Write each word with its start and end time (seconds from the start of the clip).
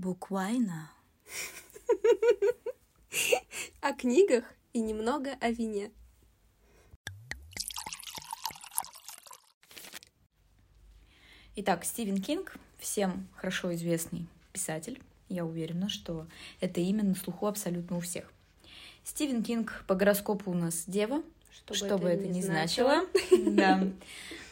Буквально. 0.00 0.90
О 3.82 3.92
книгах 3.92 4.44
и 4.72 4.80
немного 4.80 5.32
о 5.42 5.50
вине. 5.50 5.90
Итак, 11.56 11.84
Стивен 11.84 12.22
Кинг, 12.22 12.56
всем 12.78 13.28
хорошо 13.36 13.74
известный 13.74 14.26
писатель. 14.54 15.02
Я 15.28 15.44
уверена, 15.44 15.90
что 15.90 16.26
это 16.62 16.80
имя 16.80 17.04
на 17.04 17.14
слуху 17.14 17.46
абсолютно 17.46 17.98
у 17.98 18.00
всех. 18.00 18.32
Стивен 19.04 19.42
Кинг 19.42 19.84
по 19.86 19.94
гороскопу 19.94 20.50
у 20.50 20.54
нас 20.54 20.84
дева, 20.86 21.22
Что, 21.50 21.74
что, 21.74 21.98
бы 21.98 22.08
это, 22.08 22.26
ни 22.26 22.40
значило. 22.40 23.04
Да. 23.50 23.86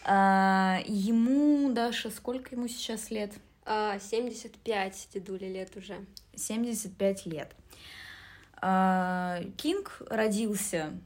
А, 0.04 0.82
ему, 0.84 1.72
Даша, 1.72 2.10
сколько 2.10 2.54
ему 2.54 2.68
сейчас 2.68 3.10
лет? 3.10 3.32
А, 3.70 3.98
75 3.98 5.08
дедули 5.12 5.44
лет 5.44 5.76
уже. 5.76 6.06
75 6.34 7.26
лет. 7.26 7.54
А, 8.62 9.42
Кинг 9.58 10.00
родился 10.08 10.98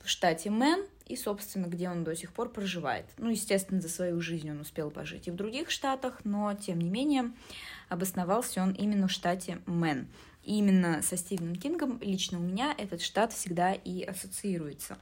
в 0.00 0.08
штате 0.08 0.50
Мэн, 0.50 0.86
и, 1.06 1.16
собственно, 1.16 1.66
где 1.66 1.90
он 1.90 2.04
до 2.04 2.14
сих 2.14 2.32
пор 2.32 2.50
проживает. 2.50 3.06
Ну, 3.18 3.30
естественно, 3.30 3.80
за 3.80 3.88
свою 3.88 4.20
жизнь 4.20 4.48
он 4.48 4.60
успел 4.60 4.92
пожить 4.92 5.26
и 5.26 5.32
в 5.32 5.34
других 5.34 5.70
штатах, 5.70 6.20
но, 6.22 6.54
тем 6.54 6.80
не 6.80 6.88
менее, 6.88 7.32
обосновался 7.88 8.62
он 8.62 8.72
именно 8.72 9.08
в 9.08 9.12
штате 9.12 9.60
Мэн. 9.66 10.06
И 10.44 10.58
именно 10.58 11.02
со 11.02 11.16
Стивеном 11.16 11.56
Кингом 11.56 11.98
лично 12.00 12.38
у 12.38 12.42
меня 12.42 12.74
этот 12.78 13.02
штат 13.02 13.32
всегда 13.32 13.72
и 13.72 14.04
ассоциируется. 14.04 14.98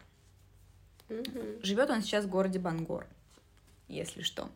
Мгм. 1.11 1.63
Живет 1.63 1.91
он 1.91 2.01
сейчас 2.01 2.25
в 2.25 2.31
городе 2.31 2.59
Бангор, 2.59 3.07
если 3.87 4.23
что. 4.23 4.49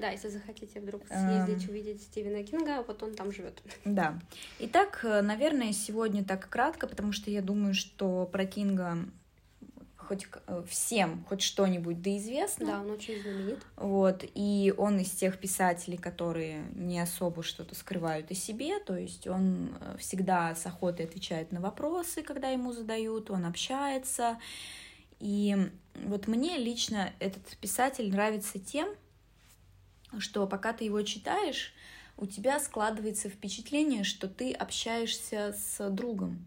Да, 0.00 0.10
если 0.10 0.28
захотите 0.28 0.80
вдруг 0.80 1.02
Эм. 1.10 1.46
съездить 1.46 1.68
увидеть 1.68 2.02
Стивена 2.02 2.42
Кинга, 2.42 2.82
вот 2.86 3.02
он 3.02 3.14
там 3.14 3.32
живет. 3.32 3.62
Да. 3.84 4.18
Итак, 4.58 5.00
э, 5.02 5.20
наверное, 5.20 5.72
сегодня 5.72 6.24
так 6.24 6.48
кратко, 6.48 6.86
потому 6.86 7.12
что 7.12 7.30
я 7.30 7.42
думаю, 7.42 7.74
что 7.74 8.28
про 8.32 8.46
Кинга 8.46 8.98
хоть 10.10 10.26
э, 10.48 10.62
всем 10.68 11.24
хоть 11.28 11.40
что-нибудь 11.40 12.02
да 12.02 12.16
известно. 12.16 12.66
Да, 12.66 12.80
он 12.80 12.90
очень 12.90 13.22
знаменит. 13.22 13.58
Вот, 13.76 14.24
и 14.34 14.74
он 14.76 14.98
из 14.98 15.10
тех 15.10 15.38
писателей, 15.38 15.98
которые 15.98 16.64
не 16.74 16.98
особо 16.98 17.44
что-то 17.44 17.76
скрывают 17.76 18.30
о 18.32 18.34
себе, 18.34 18.80
то 18.80 18.96
есть 18.96 19.28
он 19.28 19.76
э, 19.80 19.96
всегда 19.98 20.54
с 20.56 20.66
охотой 20.66 21.06
отвечает 21.06 21.52
на 21.52 21.60
вопросы, 21.60 22.22
когда 22.22 22.48
ему 22.48 22.72
задают, 22.72 23.30
он 23.30 23.44
общается. 23.44 24.38
И 25.20 25.56
вот 25.94 26.26
мне 26.26 26.56
лично 26.56 27.12
этот 27.20 27.44
писатель 27.58 28.10
нравится 28.10 28.58
тем, 28.58 28.88
что 30.18 30.46
пока 30.46 30.72
ты 30.72 30.84
его 30.84 31.02
читаешь, 31.02 31.72
у 32.16 32.26
тебя 32.26 32.60
складывается 32.60 33.28
впечатление, 33.28 34.04
что 34.04 34.28
ты 34.28 34.52
общаешься 34.52 35.54
с 35.56 35.90
другом. 35.90 36.44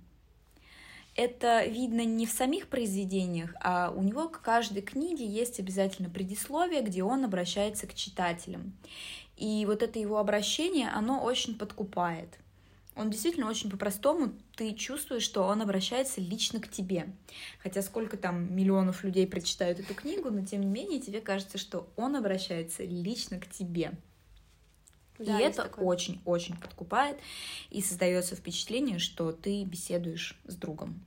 Это 1.15 1.63
видно 1.65 2.05
не 2.05 2.25
в 2.25 2.31
самих 2.31 2.67
произведениях, 2.67 3.53
а 3.59 3.93
у 3.95 4.01
него 4.01 4.29
к 4.29 4.41
каждой 4.41 4.81
книге 4.81 5.27
есть 5.27 5.59
обязательно 5.59 6.09
предисловие, 6.09 6.81
где 6.81 7.03
он 7.03 7.23
обращается 7.23 7.85
к 7.85 7.93
читателям. 7.93 8.73
И 9.37 9.63
вот 9.67 9.83
это 9.83 9.99
его 9.99 10.17
обращение, 10.17 10.89
оно 10.89 11.23
очень 11.23 11.57
подкупает. 11.57 12.39
Он 12.95 13.09
действительно 13.09 13.49
очень 13.49 13.69
по-простому, 13.69 14.33
ты 14.55 14.73
чувствуешь, 14.73 15.23
что 15.23 15.43
он 15.43 15.61
обращается 15.61 16.21
лично 16.21 16.59
к 16.59 16.69
тебе. 16.69 17.07
Хотя 17.59 17.81
сколько 17.81 18.17
там 18.17 18.55
миллионов 18.55 19.03
людей 19.03 19.25
прочитают 19.25 19.79
эту 19.79 19.95
книгу, 19.95 20.29
но 20.29 20.45
тем 20.45 20.61
не 20.61 20.67
менее 20.67 20.99
тебе 20.99 21.19
кажется, 21.21 21.57
что 21.57 21.89
он 21.95 22.15
обращается 22.15 22.83
лично 22.83 23.39
к 23.39 23.49
тебе. 23.49 23.93
Да, 25.19 25.39
и 25.39 25.43
это 25.43 25.71
очень-очень 25.77 26.57
подкупает, 26.57 27.17
и 27.69 27.81
создается 27.81 28.35
впечатление, 28.35 28.99
что 28.99 29.31
ты 29.31 29.63
беседуешь 29.63 30.39
с 30.45 30.55
другом. 30.55 31.03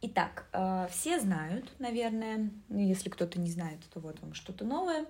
Итак, 0.00 0.46
э, 0.52 0.86
все 0.92 1.18
знают, 1.18 1.72
наверное, 1.80 2.50
ну, 2.68 2.78
если 2.78 3.08
кто-то 3.08 3.40
не 3.40 3.50
знает, 3.50 3.80
то 3.92 3.98
вот 3.98 4.20
вам 4.20 4.32
что-то 4.32 4.64
новое, 4.64 5.06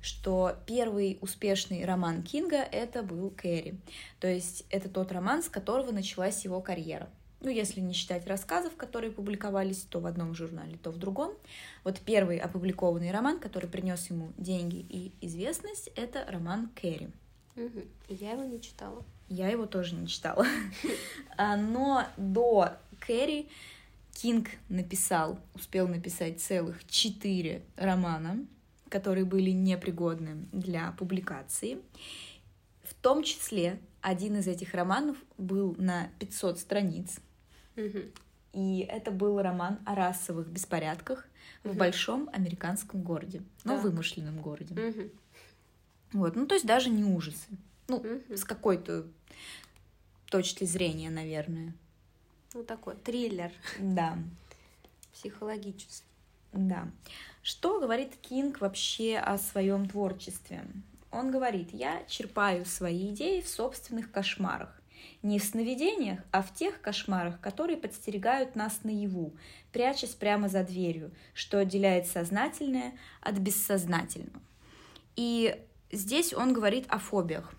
что 0.00 0.56
первый 0.66 1.18
успешный 1.20 1.84
роман 1.84 2.24
Кинга 2.24 2.56
это 2.56 3.04
был 3.04 3.30
Кэрри. 3.30 3.78
То 4.18 4.26
есть 4.26 4.64
это 4.70 4.88
тот 4.88 5.12
роман, 5.12 5.44
с 5.44 5.48
которого 5.48 5.92
началась 5.92 6.44
его 6.44 6.60
карьера. 6.60 7.08
Ну, 7.40 7.50
если 7.50 7.80
не 7.80 7.92
считать 7.92 8.26
рассказов, 8.26 8.74
которые 8.76 9.12
публиковались 9.12 9.82
то 9.82 10.00
в 10.00 10.06
одном 10.06 10.34
журнале, 10.34 10.76
то 10.76 10.90
в 10.90 10.98
другом. 10.98 11.32
Вот 11.84 12.00
первый 12.00 12.38
опубликованный 12.38 13.12
роман, 13.12 13.38
который 13.38 13.68
принес 13.68 14.10
ему 14.10 14.32
деньги 14.38 14.84
и 14.88 15.12
известность, 15.20 15.88
это 15.94 16.24
роман 16.28 16.70
Кэрри. 16.80 17.10
И 17.56 17.86
Я 18.08 18.32
его 18.32 18.44
не 18.44 18.60
читала. 18.60 19.04
Я 19.28 19.48
его 19.48 19.66
тоже 19.66 19.94
не 19.94 20.08
читала. 20.08 20.46
А, 21.36 21.56
Но 21.56 22.04
до 22.16 22.72
Кэрри 23.00 23.48
Кинг 24.14 24.48
написал, 24.68 25.38
успел 25.54 25.88
написать 25.88 26.40
целых 26.40 26.84
четыре 26.86 27.62
романа, 27.76 28.44
которые 28.88 29.24
были 29.24 29.50
непригодны 29.50 30.46
для 30.52 30.92
публикации. 30.92 31.78
В 32.84 32.94
том 32.94 33.22
числе 33.22 33.80
один 34.00 34.36
из 34.36 34.46
этих 34.46 34.74
романов 34.74 35.16
был 35.38 35.74
на 35.78 36.08
500 36.18 36.58
страниц. 36.58 37.18
И 38.52 38.80
это 38.80 39.10
был 39.10 39.40
роман 39.40 39.78
о 39.86 39.94
расовых 39.94 40.48
беспорядках 40.48 41.26
в 41.64 41.74
большом 41.74 42.28
американском 42.32 43.02
городе, 43.02 43.42
но 43.64 43.74
Так. 43.76 43.84
вымышленном 43.84 44.40
городе. 44.42 44.74
Вот, 46.12 46.36
ну 46.36 46.46
то 46.46 46.54
есть 46.54 46.66
даже 46.66 46.90
не 46.90 47.02
ужасы. 47.04 47.48
Ну, 47.88 48.04
с 48.28 48.44
какой-то 48.44 49.06
точки 50.26 50.64
зрения, 50.64 51.10
наверное. 51.10 51.74
Ну, 52.54 52.64
такой 52.64 52.96
триллер 52.96 53.52
Да, 53.78 54.18
психологический. 55.12 56.06
да. 56.52 56.88
Что 57.42 57.80
говорит 57.80 58.14
Кинг 58.20 58.60
вообще 58.60 59.18
о 59.18 59.38
своем 59.38 59.88
творчестве? 59.88 60.64
Он 61.10 61.30
говорит, 61.30 61.70
я 61.72 62.02
черпаю 62.08 62.64
свои 62.64 63.08
идеи 63.10 63.40
в 63.40 63.48
собственных 63.48 64.10
кошмарах. 64.10 64.80
Не 65.22 65.38
в 65.38 65.44
сновидениях, 65.44 66.20
а 66.30 66.42
в 66.42 66.54
тех 66.54 66.80
кошмарах, 66.80 67.40
которые 67.40 67.76
подстерегают 67.76 68.54
нас 68.54 68.80
наяву, 68.84 69.34
прячась 69.72 70.14
прямо 70.14 70.48
за 70.48 70.62
дверью, 70.62 71.10
что 71.34 71.58
отделяет 71.58 72.06
сознательное 72.06 72.92
от 73.20 73.38
бессознательного. 73.38 74.40
И 75.16 75.60
здесь 75.90 76.32
он 76.32 76.52
говорит 76.52 76.86
о 76.88 76.98
фобиях. 76.98 77.52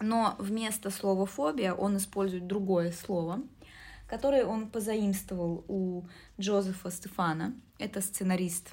Но 0.00 0.34
вместо 0.38 0.90
слова 0.90 1.26
фобия 1.26 1.72
он 1.72 1.96
использует 1.96 2.46
другое 2.46 2.92
слово, 2.92 3.40
которое 4.14 4.46
он 4.46 4.68
позаимствовал 4.70 5.64
у 5.66 6.04
Джозефа 6.38 6.88
Стефана. 6.88 7.52
Это 7.80 8.00
сценарист 8.00 8.70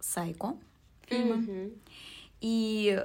Сайко 0.00 0.56
фильма. 1.06 1.70
И 2.40 3.00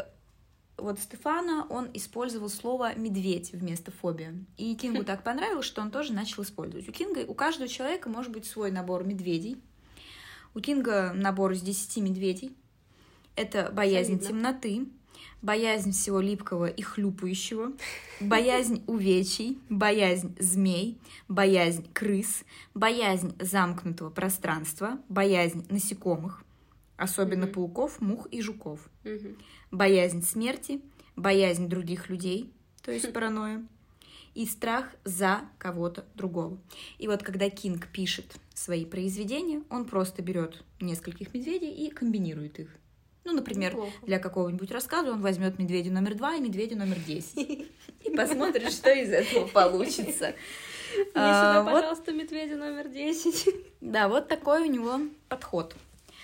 вот 0.78 1.00
Стефана, 1.00 1.68
он 1.70 1.92
использовал 1.94 2.50
слово 2.50 2.96
«медведь» 2.96 3.52
вместо 3.54 3.92
«фобия». 3.92 4.34
И 4.58 4.74
Кингу 4.74 5.04
так 5.06 5.24
понравилось, 5.24 5.68
что 5.68 5.84
он 5.84 5.92
тоже 5.92 6.12
начал 6.14 6.42
использовать. 6.42 6.90
У 6.90 6.92
Кинга, 6.92 7.20
у 7.20 7.36
каждого 7.36 7.68
человека 7.68 8.10
может 8.10 8.32
быть 8.32 8.48
свой 8.48 8.72
набор 8.72 9.04
медведей. 9.04 9.62
У 10.56 10.62
Кинга 10.62 11.14
набор 11.14 11.52
из 11.52 11.62
10 11.62 11.98
медведей. 11.98 12.58
Это 13.36 13.70
боязнь 13.72 14.20
Солидно. 14.20 14.28
темноты, 14.28 14.88
боязнь 15.42 15.92
всего 15.92 16.20
липкого 16.20 16.66
и 16.68 16.82
хлюпающего, 16.82 17.72
боязнь 18.20 18.84
увечий, 18.88 19.60
боязнь 19.70 20.36
змей, 20.40 20.98
боязнь 21.28 21.86
крыс, 21.94 22.44
боязнь 22.74 23.36
замкнутого 23.40 24.10
пространства, 24.10 25.00
боязнь 25.10 25.66
насекомых, 25.70 26.44
особенно 26.98 27.46
Мгм. 27.46 27.54
пауков, 27.54 28.02
мух 28.02 28.28
и 28.32 28.42
жуков, 28.42 28.90
Мгм. 29.04 29.38
боязнь 29.72 30.24
смерти, 30.24 30.82
боязнь 31.16 31.68
других 31.68 32.10
людей, 32.10 32.52
то 32.82 32.92
есть 32.92 33.12
паранойя, 33.14 33.66
и 34.34 34.46
страх 34.46 34.90
за 35.06 35.42
кого-то 35.58 36.06
другого. 36.16 36.58
И 36.98 37.08
вот 37.08 37.24
когда 37.24 37.50
Кинг 37.50 37.88
пишет 37.88 38.36
свои 38.54 38.84
произведения, 38.86 39.64
он 39.70 39.86
просто 39.86 40.22
берет 40.22 40.64
нескольких 40.82 41.34
медведей 41.34 41.72
и 41.72 41.90
комбинирует 41.90 42.60
их. 42.60 42.70
Ну, 43.26 43.34
например, 43.34 43.72
Неплохо. 43.74 43.92
для 44.04 44.20
какого-нибудь 44.20 44.72
рассказа 44.72 45.12
он 45.12 45.22
возьмет 45.22 45.58
медведя 45.60 45.92
номер 45.92 46.14
два 46.16 46.36
и 46.36 46.40
медведя 46.40 46.76
номер 46.76 47.00
десять. 47.00 47.68
И 48.04 48.10
посмотрит, 48.16 48.72
что 48.72 48.92
из 48.92 49.10
этого 49.10 49.48
получится. 49.48 50.36
Мне 50.96 51.06
А, 51.16 51.60
сюда, 51.60 51.64
вот, 51.64 51.74
пожалуйста, 51.74 52.12
медведя 52.14 52.56
номер 52.56 52.88
10. 52.88 53.50
да, 53.82 54.08
вот 54.08 54.28
такой 54.30 54.62
у 54.62 54.72
него 54.72 55.00
подход 55.28 55.76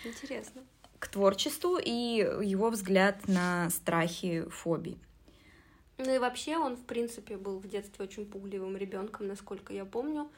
Интересно. 0.05 0.61
к 0.99 1.07
творчеству 1.09 1.77
и 1.83 1.91
его 1.91 2.69
взгляд 2.69 3.27
на 3.27 3.69
страхи, 3.71 4.45
фобии. 4.49 4.97
Ну 5.97 6.13
и 6.15 6.19
вообще 6.19 6.57
он, 6.57 6.77
в 6.77 6.83
принципе, 6.85 7.35
был 7.37 7.59
в 7.59 7.67
детстве 7.67 8.05
очень 8.05 8.25
пугливым 8.25 8.77
ребенком, 8.77 9.27
насколько 9.27 9.73
я 9.73 9.85
помню. 9.85 10.29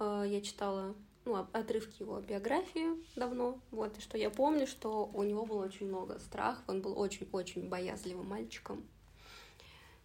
Э, 0.00 0.24
Я 0.28 0.40
читала 0.42 0.94
ну, 1.28 1.46
отрывки 1.52 2.00
его 2.02 2.18
биографии 2.20 2.86
давно, 3.14 3.60
вот, 3.70 3.98
и 3.98 4.00
что 4.00 4.16
я 4.16 4.30
помню, 4.30 4.66
что 4.66 5.10
у 5.12 5.22
него 5.22 5.44
было 5.44 5.64
очень 5.66 5.86
много 5.86 6.18
страхов, 6.18 6.64
он 6.66 6.80
был 6.80 6.98
очень-очень 6.98 7.68
боязливым 7.68 8.26
мальчиком. 8.28 8.82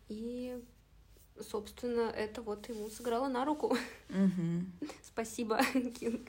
И, 0.10 0.62
собственно, 1.40 2.10
это 2.10 2.42
вот 2.42 2.68
ему 2.70 2.90
сыграло 2.90 3.30
на 3.30 3.46
руку. 3.46 3.78
Мгм. 4.10 4.72
Спасибо, 5.04 5.60
Кинг, 6.00 6.28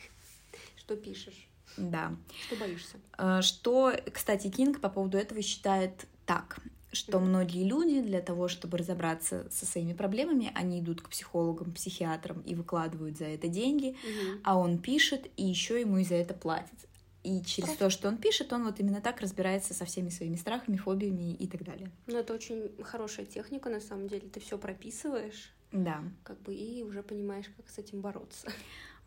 что 0.77 0.97
пишешь, 0.97 1.49
Да. 1.77 2.15
что 2.47 2.57
боишься. 2.57 2.99
Э, 3.19 3.43
Что, 3.43 3.93
кстати, 4.13 4.49
Кинг 4.49 4.81
по 4.81 4.89
поводу 4.89 5.19
этого 5.19 5.43
считает 5.43 6.07
так, 6.25 6.59
что 6.95 7.19
многие 7.21 7.65
люди 7.65 8.01
для 8.01 8.21
того, 8.21 8.49
чтобы 8.49 8.79
разобраться 8.79 9.47
со 9.51 9.67
своими 9.67 9.93
проблемами, 9.93 10.51
они 10.55 10.81
идут 10.81 11.03
к 11.03 11.09
психологам, 11.11 11.73
психиатрам 11.73 12.41
и 12.43 12.55
выкладывают 12.55 13.19
за 13.19 13.25
это 13.27 13.49
деньги, 13.49 13.97
Мгм. 14.05 14.41
а 14.45 14.59
он 14.59 14.79
пишет, 14.79 15.29
и 15.37 15.45
еще 15.45 15.81
ему 15.81 15.99
и 15.99 16.05
за 16.05 16.15
это 16.15 16.35
платят. 16.35 16.79
И 17.23 17.41
через 17.43 17.69
Просто- 17.69 17.85
то, 17.85 17.91
что 17.91 18.09
он 18.09 18.19
пишет, 18.19 18.53
он 18.53 18.65
вот 18.65 18.81
именно 18.81 19.01
так 19.01 19.21
разбирается 19.21 19.73
со 19.75 19.85
всеми 19.87 20.11
своими 20.11 20.37
страхами, 20.37 20.77
фобиями 20.77 21.35
и 21.35 21.47
так 21.47 21.65
далее. 21.65 21.91
Ну, 22.07 22.19
это 22.19 22.35
очень 22.35 22.71
хорошая 22.83 23.25
техника, 23.27 23.71
на 23.71 23.81
самом 23.81 24.09
деле. 24.09 24.29
Ты 24.29 24.41
все 24.41 24.59
прописываешь, 24.59 25.53
Да. 25.73 26.03
как 26.23 26.41
бы, 26.43 26.55
и 26.55 26.83
уже 26.83 27.03
понимаешь, 27.03 27.47
как 27.57 27.69
с 27.71 27.79
этим 27.79 28.01
бороться. 28.03 28.47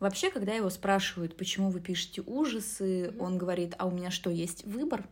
Вообще, 0.00 0.30
когда 0.30 0.52
его 0.52 0.68
спрашивают, 0.70 1.36
почему 1.36 1.70
вы 1.70 1.80
пишете 1.80 2.22
ужасы, 2.22 3.10
Мгм. 3.12 3.20
он 3.20 3.38
говорит, 3.38 3.74
а 3.78 3.86
у 3.86 3.90
меня 3.92 4.10
что, 4.10 4.30
есть 4.30 4.64
выбор? 4.64 5.08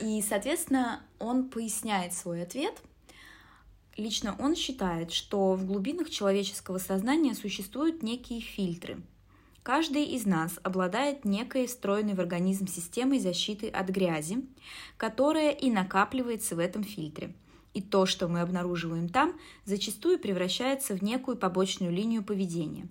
И, 0.00 0.22
соответственно, 0.22 1.02
он 1.18 1.48
поясняет 1.48 2.14
свой 2.14 2.42
ответ. 2.42 2.74
Лично 3.96 4.34
он 4.38 4.56
считает, 4.56 5.12
что 5.12 5.54
в 5.54 5.66
глубинах 5.66 6.10
человеческого 6.10 6.78
сознания 6.78 7.34
существуют 7.34 8.02
некие 8.02 8.40
фильтры. 8.40 8.98
Каждый 9.62 10.04
из 10.04 10.26
нас 10.26 10.58
обладает 10.62 11.24
некой 11.24 11.66
встроенной 11.66 12.14
в 12.14 12.20
организм 12.20 12.66
системой 12.66 13.18
защиты 13.18 13.68
от 13.68 13.88
грязи, 13.88 14.44
которая 14.98 15.52
и 15.52 15.70
накапливается 15.70 16.54
в 16.54 16.58
этом 16.58 16.84
фильтре. 16.84 17.34
И 17.72 17.80
то, 17.80 18.04
что 18.04 18.28
мы 18.28 18.40
обнаруживаем 18.40 19.08
там, 19.08 19.32
зачастую 19.64 20.18
превращается 20.18 20.94
в 20.94 21.02
некую 21.02 21.38
побочную 21.38 21.92
линию 21.92 22.22
поведения. 22.22 22.88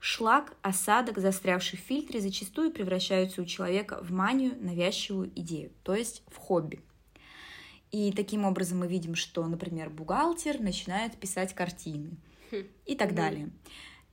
Шлак, 0.00 0.56
осадок, 0.62 1.18
застрявший 1.18 1.78
в 1.78 1.82
фильтре, 1.82 2.20
зачастую 2.20 2.70
превращаются 2.70 3.42
у 3.42 3.44
человека 3.44 3.98
в 4.02 4.12
манию, 4.12 4.56
навязчивую 4.60 5.30
идею, 5.34 5.72
то 5.82 5.94
есть 5.94 6.22
в 6.28 6.36
хобби. 6.36 6.80
И 7.90 8.12
таким 8.12 8.44
образом 8.44 8.78
мы 8.78 8.86
видим, 8.86 9.14
что, 9.14 9.46
например, 9.46 9.90
бухгалтер 9.90 10.60
начинает 10.60 11.16
писать 11.16 11.54
картины 11.54 12.10
Хм. 12.50 12.64
и 12.84 12.94
так 12.94 13.14
далее. 13.14 13.50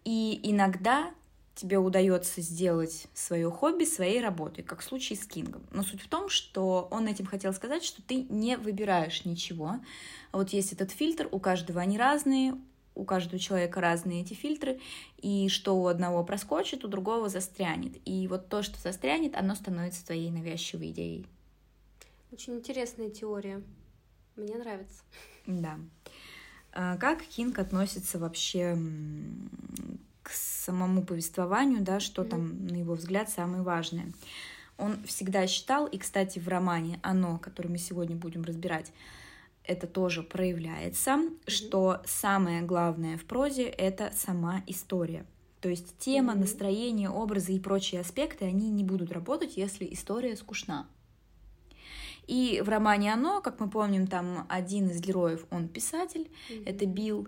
И 0.05 0.39
иногда 0.43 1.11
тебе 1.55 1.77
удается 1.77 2.41
сделать 2.41 3.07
свое 3.13 3.49
хобби 3.49 3.85
своей 3.85 4.21
работой, 4.21 4.63
как 4.63 4.81
в 4.81 4.83
случае 4.83 5.17
с 5.17 5.25
Кингом. 5.25 5.63
Но 5.71 5.83
суть 5.83 6.01
в 6.01 6.09
том, 6.09 6.29
что 6.29 6.87
он 6.91 7.07
этим 7.07 7.25
хотел 7.25 7.53
сказать, 7.53 7.83
что 7.83 8.01
ты 8.01 8.23
не 8.29 8.57
выбираешь 8.57 9.25
ничего. 9.25 9.75
Вот 10.31 10.49
есть 10.49 10.73
этот 10.73 10.91
фильтр, 10.91 11.27
у 11.31 11.39
каждого 11.39 11.81
они 11.81 11.97
разные, 11.97 12.55
у 12.95 13.03
каждого 13.03 13.37
человека 13.39 13.81
разные 13.81 14.21
эти 14.21 14.33
фильтры, 14.33 14.79
и 15.17 15.49
что 15.49 15.77
у 15.77 15.87
одного 15.87 16.23
проскочит, 16.23 16.83
у 16.85 16.87
другого 16.87 17.29
застрянет. 17.29 17.97
И 18.05 18.27
вот 18.27 18.49
то, 18.49 18.63
что 18.63 18.79
застрянет, 18.79 19.35
оно 19.35 19.55
становится 19.55 20.05
твоей 20.05 20.31
навязчивой 20.31 20.91
идеей. 20.91 21.27
Очень 22.31 22.55
интересная 22.55 23.09
теория. 23.09 23.61
Мне 24.35 24.55
нравится. 24.55 25.03
Да. 25.45 25.77
А 26.73 26.97
Как 26.97 27.21
Кинг 27.23 27.59
относится 27.59 28.19
вообще 28.19 28.77
к 30.23 30.31
самому 30.31 31.03
повествованию, 31.03 31.81
да, 31.81 31.99
что 31.99 32.23
Мгм. 32.23 32.29
там, 32.29 32.67
на 32.67 32.75
его 32.75 32.95
взгляд, 32.95 33.29
самое 33.29 33.63
важное? 33.63 34.11
Он 34.77 35.01
всегда 35.03 35.47
считал, 35.47 35.87
и, 35.87 35.97
кстати, 35.97 36.39
в 36.39 36.47
романе 36.49 36.99
«Оно», 37.01 37.37
который 37.37 37.67
мы 37.67 37.77
сегодня 37.77 38.15
будем 38.15 38.43
разбирать, 38.43 38.91
это 39.67 39.87
тоже 39.87 40.23
проявляется, 40.23 41.19
что 41.47 42.01
самое 42.05 42.61
главное 42.61 43.17
в 43.17 43.25
прозе— 43.25 43.63
это 43.77 44.11
сама 44.15 44.63
история. 44.67 45.25
То 45.61 45.69
есть 45.69 45.97
тема, 45.97 46.33
Мгм. 46.33 46.41
настроение, 46.41 47.09
образы 47.09 47.53
и 47.53 47.59
прочие 47.59 48.01
аспекты, 48.01 48.45
они 48.45 48.69
не 48.69 48.83
будут 48.83 49.11
работать, 49.11 49.57
если 49.57 49.87
история 49.91 50.35
скучна. 50.35 50.87
И 52.27 52.61
в 52.65 52.69
романе 52.69 53.13
«Оно», 53.13 53.41
как 53.41 53.59
мы 53.59 53.69
помним, 53.69 54.07
там 54.07 54.45
один 54.49 54.89
из 54.89 54.99
героев, 54.99 55.45
он 55.51 55.67
писатель, 55.67 56.29
это 56.65 56.85
Билл, 56.85 57.27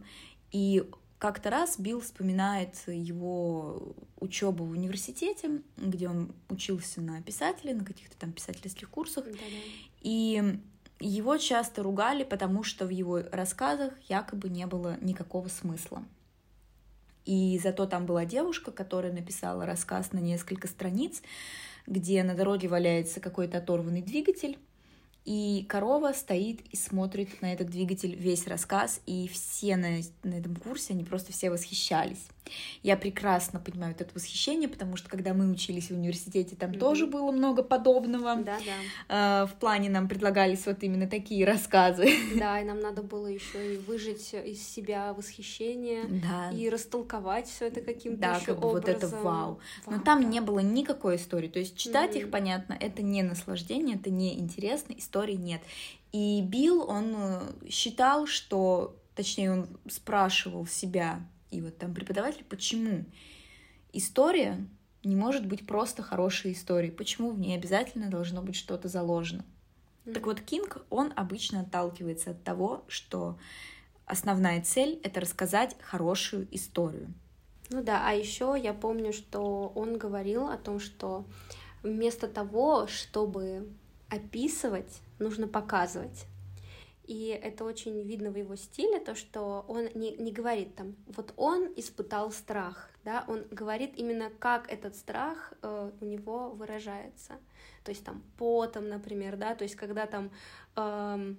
и 0.51 0.83
как-то 1.19 1.49
раз 1.49 1.79
Билл 1.79 1.99
вспоминает 2.01 2.75
его 2.87 3.95
учебу 4.19 4.63
в 4.65 4.71
университете, 4.71 5.61
где 5.77 6.09
он 6.09 6.31
учился 6.49 7.01
на 7.01 7.21
писателя, 7.21 7.75
на 7.75 7.83
каких-то 7.85 8.17
там 8.17 8.31
писательских 8.31 8.89
курсах, 8.89 9.25
Да-да. 9.25 9.37
и 10.01 10.59
его 10.99 11.37
часто 11.37 11.83
ругали, 11.83 12.23
потому 12.23 12.63
что 12.63 12.85
в 12.85 12.89
его 12.89 13.21
рассказах 13.31 13.93
якобы 14.09 14.49
не 14.49 14.65
было 14.65 14.97
никакого 15.01 15.47
смысла. 15.47 16.03
И 17.25 17.59
зато 17.61 17.85
там 17.85 18.05
была 18.05 18.25
девушка, 18.25 18.71
которая 18.71 19.11
написала 19.11 19.65
рассказ 19.65 20.13
на 20.13 20.19
несколько 20.19 20.67
страниц, 20.67 21.21
где 21.85 22.23
на 22.23 22.35
дороге 22.35 22.67
валяется 22.67 23.19
какой-то 23.19 23.57
оторванный 23.57 24.01
двигатель, 24.01 24.57
и 25.25 25.65
корова 25.67 26.13
стоит 26.13 26.61
и 26.71 26.77
смотрит 26.77 27.41
на 27.41 27.51
этот 27.51 27.69
двигатель 27.69 28.15
весь 28.15 28.47
рассказ, 28.47 29.01
и 29.05 29.27
все 29.27 29.75
на, 29.75 29.99
на 30.23 30.35
этом 30.35 30.55
курсе, 30.55 30.93
они 30.93 31.03
просто 31.03 31.33
все 31.33 31.49
восхищались. 31.49 32.29
Я 32.83 32.97
прекрасно 32.97 33.59
понимаю 33.59 33.93
вот 33.93 34.01
это 34.01 34.11
восхищение, 34.13 34.69
потому 34.69 34.95
что 34.97 35.09
когда 35.09 35.33
мы 35.33 35.49
учились 35.51 35.89
в 35.89 35.93
университете, 35.93 36.55
там 36.55 36.71
Мгм. 36.71 36.79
тоже 36.79 37.07
было 37.07 37.31
много 37.31 37.63
подобного. 37.63 38.35
Да-да. 38.37 39.43
Э, 39.43 39.45
В 39.47 39.53
плане 39.59 39.89
нам 39.89 40.07
предлагались 40.07 40.65
вот 40.65 40.83
именно 40.83 41.07
такие 41.07 41.45
рассказы. 41.45 42.07
Да, 42.39 42.59
и 42.61 42.65
нам 42.65 42.79
надо 42.79 43.01
было 43.03 43.27
еще 43.27 43.75
и 43.75 43.77
выжить 43.77 44.33
из 44.33 44.61
себя 44.67 45.13
восхищение 45.13 46.05
Да, 46.09 46.51
и 46.51 46.69
растолковать 46.69 47.47
все 47.47 47.67
это 47.67 47.81
каким-то 47.81 48.21
да, 48.21 48.35
еще 48.35 48.45
как 48.47 48.59
бы 48.59 48.69
вот 48.69 48.87
это 48.87 49.07
образом. 49.07 49.23
вау. 49.23 49.59
Но 49.85 49.91
Вау, 49.93 50.01
там 50.01 50.21
да. 50.21 50.27
не 50.27 50.41
было 50.41 50.59
никакой 50.59 51.15
истории. 51.15 51.47
То 51.47 51.59
есть 51.59 51.77
читать 51.77 52.15
их, 52.15 52.23
Мгм. 52.23 52.31
понятно, 52.31 52.77
это 52.79 53.01
не 53.01 53.23
наслаждение, 53.23 53.95
это 53.95 54.09
не 54.09 54.37
интересно, 54.39 54.93
истории 54.97 55.35
нет. 55.35 55.61
И 56.11 56.41
Билл, 56.41 56.87
он 56.89 57.13
э, 57.17 57.41
считал, 57.69 58.27
что, 58.27 58.95
точнее, 59.15 59.51
он 59.51 59.67
спрашивал 59.89 60.65
себя 60.65 61.19
и 61.51 61.61
вот 61.61 61.77
там 61.77 61.93
преподаватель, 61.93 62.43
почему 62.47 63.05
история 63.93 64.67
не 65.03 65.15
может 65.15 65.45
быть 65.45 65.65
просто 65.65 66.03
хорошей 66.03 66.53
историей, 66.53 66.91
почему 66.91 67.31
в 67.31 67.39
ней 67.39 67.55
обязательно 67.55 68.09
должно 68.09 68.41
быть 68.41 68.55
что-то 68.55 68.87
заложено. 68.87 69.45
Так 70.13 70.25
вот, 70.25 70.39
Кинг, 70.41 70.85
он 70.89 71.11
обычно 71.15 71.61
отталкивается 71.61 72.31
от 72.31 72.43
того, 72.43 72.85
что 72.87 73.37
основная 74.05 74.61
цель— 74.61 74.99
это 75.03 75.19
рассказать 75.19 75.75
хорошую 75.81 76.47
историю. 76.51 77.13
Ну 77.69 77.83
да, 77.83 78.07
а 78.07 78.13
еще 78.13 78.55
я 78.61 78.73
помню, 78.73 79.11
что 79.11 79.71
он 79.75 79.97
говорил 79.97 80.47
о 80.47 80.57
том, 80.57 80.79
что 80.79 81.25
вместо 81.83 82.27
того, 82.27 82.87
чтобы 82.87 83.69
описывать, 84.09 85.01
нужно 85.19 85.47
показывать. 85.47 86.25
И 87.07 87.27
это 87.29 87.63
очень 87.63 88.03
видно 88.03 88.31
в 88.31 88.35
его 88.35 88.57
стиле, 88.57 88.99
то, 88.99 89.15
что 89.15 89.63
он 89.69 89.87
не, 89.95 90.17
не 90.17 90.33
говорит 90.33 90.75
там, 90.75 90.95
вот 91.07 91.33
он 91.37 91.71
испытал 91.77 92.31
страх, 92.31 92.89
да, 93.05 93.23
он 93.29 93.45
говорит 93.49 93.93
именно, 93.95 94.29
как 94.39 94.69
этот 94.69 94.93
страх 94.93 95.53
э, 95.61 95.91
у 96.01 96.05
него 96.05 96.49
выражается. 96.49 97.39
То 97.85 97.91
есть 97.91 98.03
там 98.03 98.21
потом, 98.37 98.89
например, 98.89 99.37
да, 99.37 99.55
то 99.55 99.63
есть 99.63 99.75
когда 99.75 100.05
там, 100.05 100.31
эм, 100.75 101.37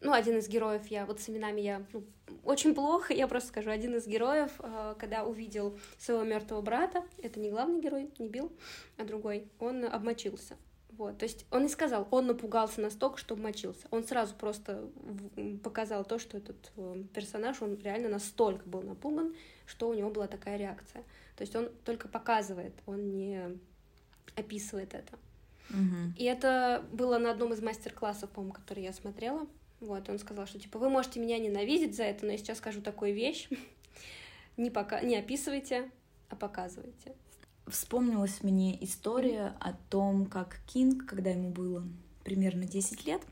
ну, 0.00 0.12
один 0.12 0.38
из 0.38 0.48
героев, 0.48 0.86
я 0.86 1.04
вот 1.04 1.20
с 1.20 1.28
именами 1.28 1.60
я 1.62 1.84
ну, 1.92 2.04
очень 2.44 2.72
плохо, 2.72 3.12
я 3.12 3.26
просто 3.26 3.48
скажу, 3.48 3.70
один 3.70 3.96
из 3.96 4.06
героев, 4.06 4.52
э, 4.60 4.94
когда 5.00 5.24
увидел 5.24 5.76
своего 5.98 6.22
мертвого 6.22 6.62
брата, 6.62 7.02
это 7.20 7.40
не 7.40 7.50
главный 7.50 7.80
герой, 7.80 8.12
не 8.20 8.28
Билл, 8.28 8.52
а 8.96 9.04
другой, 9.04 9.50
он 9.58 9.84
обмочился. 9.84 10.56
Вот, 10.98 11.16
то 11.16 11.26
есть 11.26 11.46
он 11.52 11.64
и 11.64 11.68
сказал, 11.68 12.08
он 12.10 12.26
напугался 12.26 12.80
настолько, 12.80 13.18
что 13.18 13.34
обмочился. 13.34 13.86
Он 13.92 14.02
сразу 14.02 14.34
просто 14.34 14.90
показал 15.62 16.04
то, 16.04 16.18
что 16.18 16.38
этот 16.38 16.72
э, 16.76 17.04
персонаж, 17.14 17.62
он 17.62 17.78
реально 17.78 18.08
настолько 18.08 18.68
был 18.68 18.82
напуган, 18.82 19.32
что 19.64 19.88
у 19.88 19.94
него 19.94 20.10
была 20.10 20.26
такая 20.26 20.56
реакция. 20.56 21.04
То 21.36 21.42
есть 21.42 21.54
он 21.54 21.68
только 21.84 22.08
показывает, 22.08 22.72
он 22.84 23.12
не 23.12 23.60
описывает 24.34 24.92
это. 24.92 25.16
Мгм. 25.70 26.14
И 26.18 26.24
это 26.24 26.84
было 26.92 27.18
на 27.18 27.30
одном 27.30 27.52
из 27.52 27.62
мастер-классов, 27.62 28.30
по-моему, 28.30 28.54
который 28.54 28.82
я 28.82 28.92
смотрела. 28.92 29.46
Вот, 29.78 30.08
он 30.08 30.18
сказал, 30.18 30.48
что 30.48 30.58
типа 30.58 30.80
вы 30.80 30.90
можете 30.90 31.20
меня 31.20 31.38
ненавидеть 31.38 31.94
за 31.94 32.02
это, 32.02 32.26
но 32.26 32.32
я 32.32 32.38
сейчас 32.38 32.58
скажу 32.58 32.82
такую 32.82 33.14
вещь. 33.14 33.48
Не, 34.56 34.70
пока... 34.70 35.00
не 35.02 35.16
описывайте, 35.16 35.88
а 36.28 36.34
показывайте. 36.34 37.14
Вспомнилась 37.70 38.42
мне 38.42 38.82
история 38.84 39.54
о 39.60 39.72
том, 39.90 40.26
как 40.26 40.60
Кинг, 40.66 41.06
когда 41.06 41.30
ему 41.30 41.50
было 41.50 41.84
примерно 42.24 42.64
10 42.64 43.06
лет, 43.06 43.22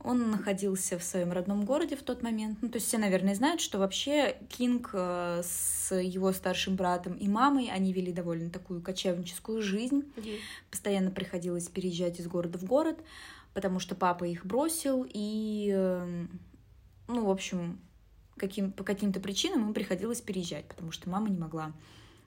он 0.00 0.30
находился 0.30 0.98
в 0.98 1.02
своем 1.02 1.32
родном 1.32 1.64
городе 1.64 1.96
в 1.96 2.02
тот 2.02 2.22
момент. 2.22 2.58
Ну, 2.62 2.68
то 2.68 2.76
есть 2.76 2.86
все, 2.86 2.98
наверное, 2.98 3.34
знают, 3.34 3.60
что 3.60 3.78
вообще 3.78 4.36
Кинг 4.48 4.90
э, 4.92 5.42
с 5.44 5.94
его 5.94 6.32
старшим 6.32 6.76
братом 6.76 7.14
и 7.14 7.28
мамой, 7.28 7.68
они 7.68 7.92
вели 7.92 8.12
довольно 8.12 8.48
такую 8.48 8.80
кочевническую 8.80 9.60
жизнь. 9.60 10.04
Постоянно 10.70 11.10
приходилось 11.10 11.68
переезжать 11.68 12.20
из 12.20 12.28
города 12.28 12.58
в 12.58 12.64
город, 12.64 12.98
потому 13.54 13.80
что 13.80 13.96
папа 13.96 14.24
их 14.24 14.46
бросил, 14.46 15.04
и 15.08 15.72
э, 15.74 16.26
ну, 17.08 17.24
в 17.24 17.30
общем, 17.30 17.80
каким, 18.36 18.70
по 18.70 18.84
каким-то 18.84 19.18
причинам 19.18 19.62
ему 19.62 19.72
приходилось 19.74 20.20
переезжать, 20.20 20.66
потому 20.66 20.92
что 20.92 21.10
мама 21.10 21.28
не 21.28 21.38
могла 21.38 21.72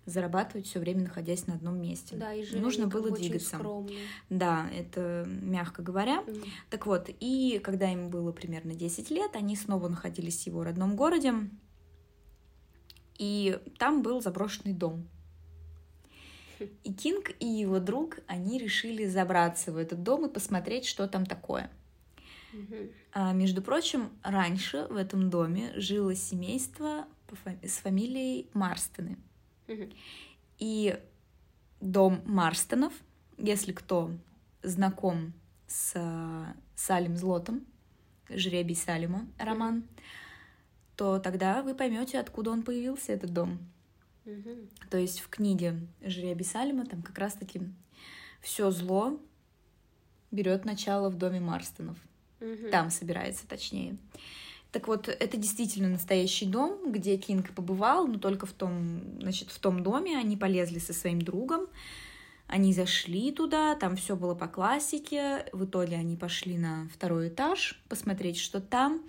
зарабатывать 0.05 0.67
все 0.67 0.79
время 0.79 1.03
находясь 1.03 1.47
на 1.47 1.55
одном 1.55 1.81
месте. 1.81 2.15
Да, 2.15 2.33
и 2.33 2.55
нужно 2.55 2.87
было 2.87 3.11
двигаться. 3.11 3.59
Да, 4.29 4.69
это 4.75 5.25
мягко 5.27 5.81
говоря. 5.81 6.23
Mm. 6.25 6.47
Так 6.69 6.85
вот, 6.85 7.09
и 7.19 7.59
когда 7.63 7.87
ему 7.87 8.09
было 8.09 8.31
примерно 8.31 8.73
10 8.73 9.11
лет, 9.11 9.35
они 9.35 9.55
снова 9.55 9.87
находились 9.87 10.43
в 10.43 10.47
его 10.47 10.63
родном 10.63 10.95
городе, 10.95 11.33
и 13.17 13.59
там 13.77 14.01
был 14.01 14.21
заброшенный 14.21 14.73
дом. 14.73 15.07
И 16.83 16.93
Кинг 16.93 17.31
и 17.39 17.45
его 17.45 17.79
друг, 17.79 18.19
они 18.27 18.59
решили 18.59 19.05
забраться 19.07 19.71
в 19.71 19.77
этот 19.77 20.03
дом 20.03 20.25
и 20.25 20.33
посмотреть, 20.33 20.85
что 20.85 21.07
там 21.07 21.25
такое. 21.25 21.71
Mm-hmm. 22.53 22.93
А, 23.13 23.33
между 23.33 23.61
прочим, 23.61 24.09
раньше 24.23 24.87
в 24.89 24.95
этом 24.95 25.29
доме 25.29 25.71
жило 25.75 26.15
семейство 26.15 27.05
с 27.63 27.77
фамилией 27.77 28.49
Марстены. 28.53 29.17
И 30.59 30.99
дом 31.79 32.21
Марстонов, 32.25 32.93
если 33.37 33.71
кто 33.71 34.11
знаком 34.63 35.33
с 35.67 35.95
Салим 36.75 37.17
Злотом, 37.17 37.65
жребий 38.29 38.75
Салима 38.75 39.27
роман, 39.37 39.83
то 40.95 41.19
тогда 41.19 41.63
вы 41.63 41.73
поймете, 41.73 42.19
откуда 42.19 42.51
он 42.51 42.63
появился, 42.63 43.13
этот 43.13 43.33
дом. 43.33 43.59
То 44.89 44.97
есть 44.97 45.19
в 45.21 45.29
книге 45.29 45.79
Жребий 46.01 46.45
Салима 46.45 46.85
там 46.85 47.01
как 47.01 47.17
раз-таки 47.17 47.61
все 48.41 48.69
зло 48.69 49.19
берет 50.29 50.63
начало 50.65 51.09
в 51.09 51.17
доме 51.17 51.39
Марстонов. 51.39 51.97
Там 52.71 52.89
собирается, 52.89 53.47
точнее. 53.47 53.97
Так 54.71 54.87
вот, 54.87 55.09
это 55.09 55.37
действительно 55.37 55.89
настоящий 55.89 56.45
дом, 56.45 56.91
где 56.91 57.17
Кинг 57.17 57.51
побывал, 57.51 58.07
но 58.07 58.17
только 58.19 58.45
в 58.45 58.53
том, 58.53 59.01
значит, 59.19 59.51
в 59.51 59.59
том 59.59 59.83
доме 59.83 60.17
они 60.17 60.37
полезли 60.37 60.79
со 60.79 60.93
своим 60.93 61.21
другом, 61.21 61.67
они 62.47 62.73
зашли 62.73 63.31
туда, 63.31 63.75
там 63.75 63.97
все 63.97 64.15
было 64.15 64.33
по 64.33 64.47
классике, 64.47 65.45
в 65.51 65.65
итоге 65.65 65.97
они 65.97 66.15
пошли 66.15 66.57
на 66.57 66.87
второй 66.93 67.27
этаж 67.27 67.81
посмотреть, 67.89 68.37
что 68.37 68.61
там, 68.61 69.01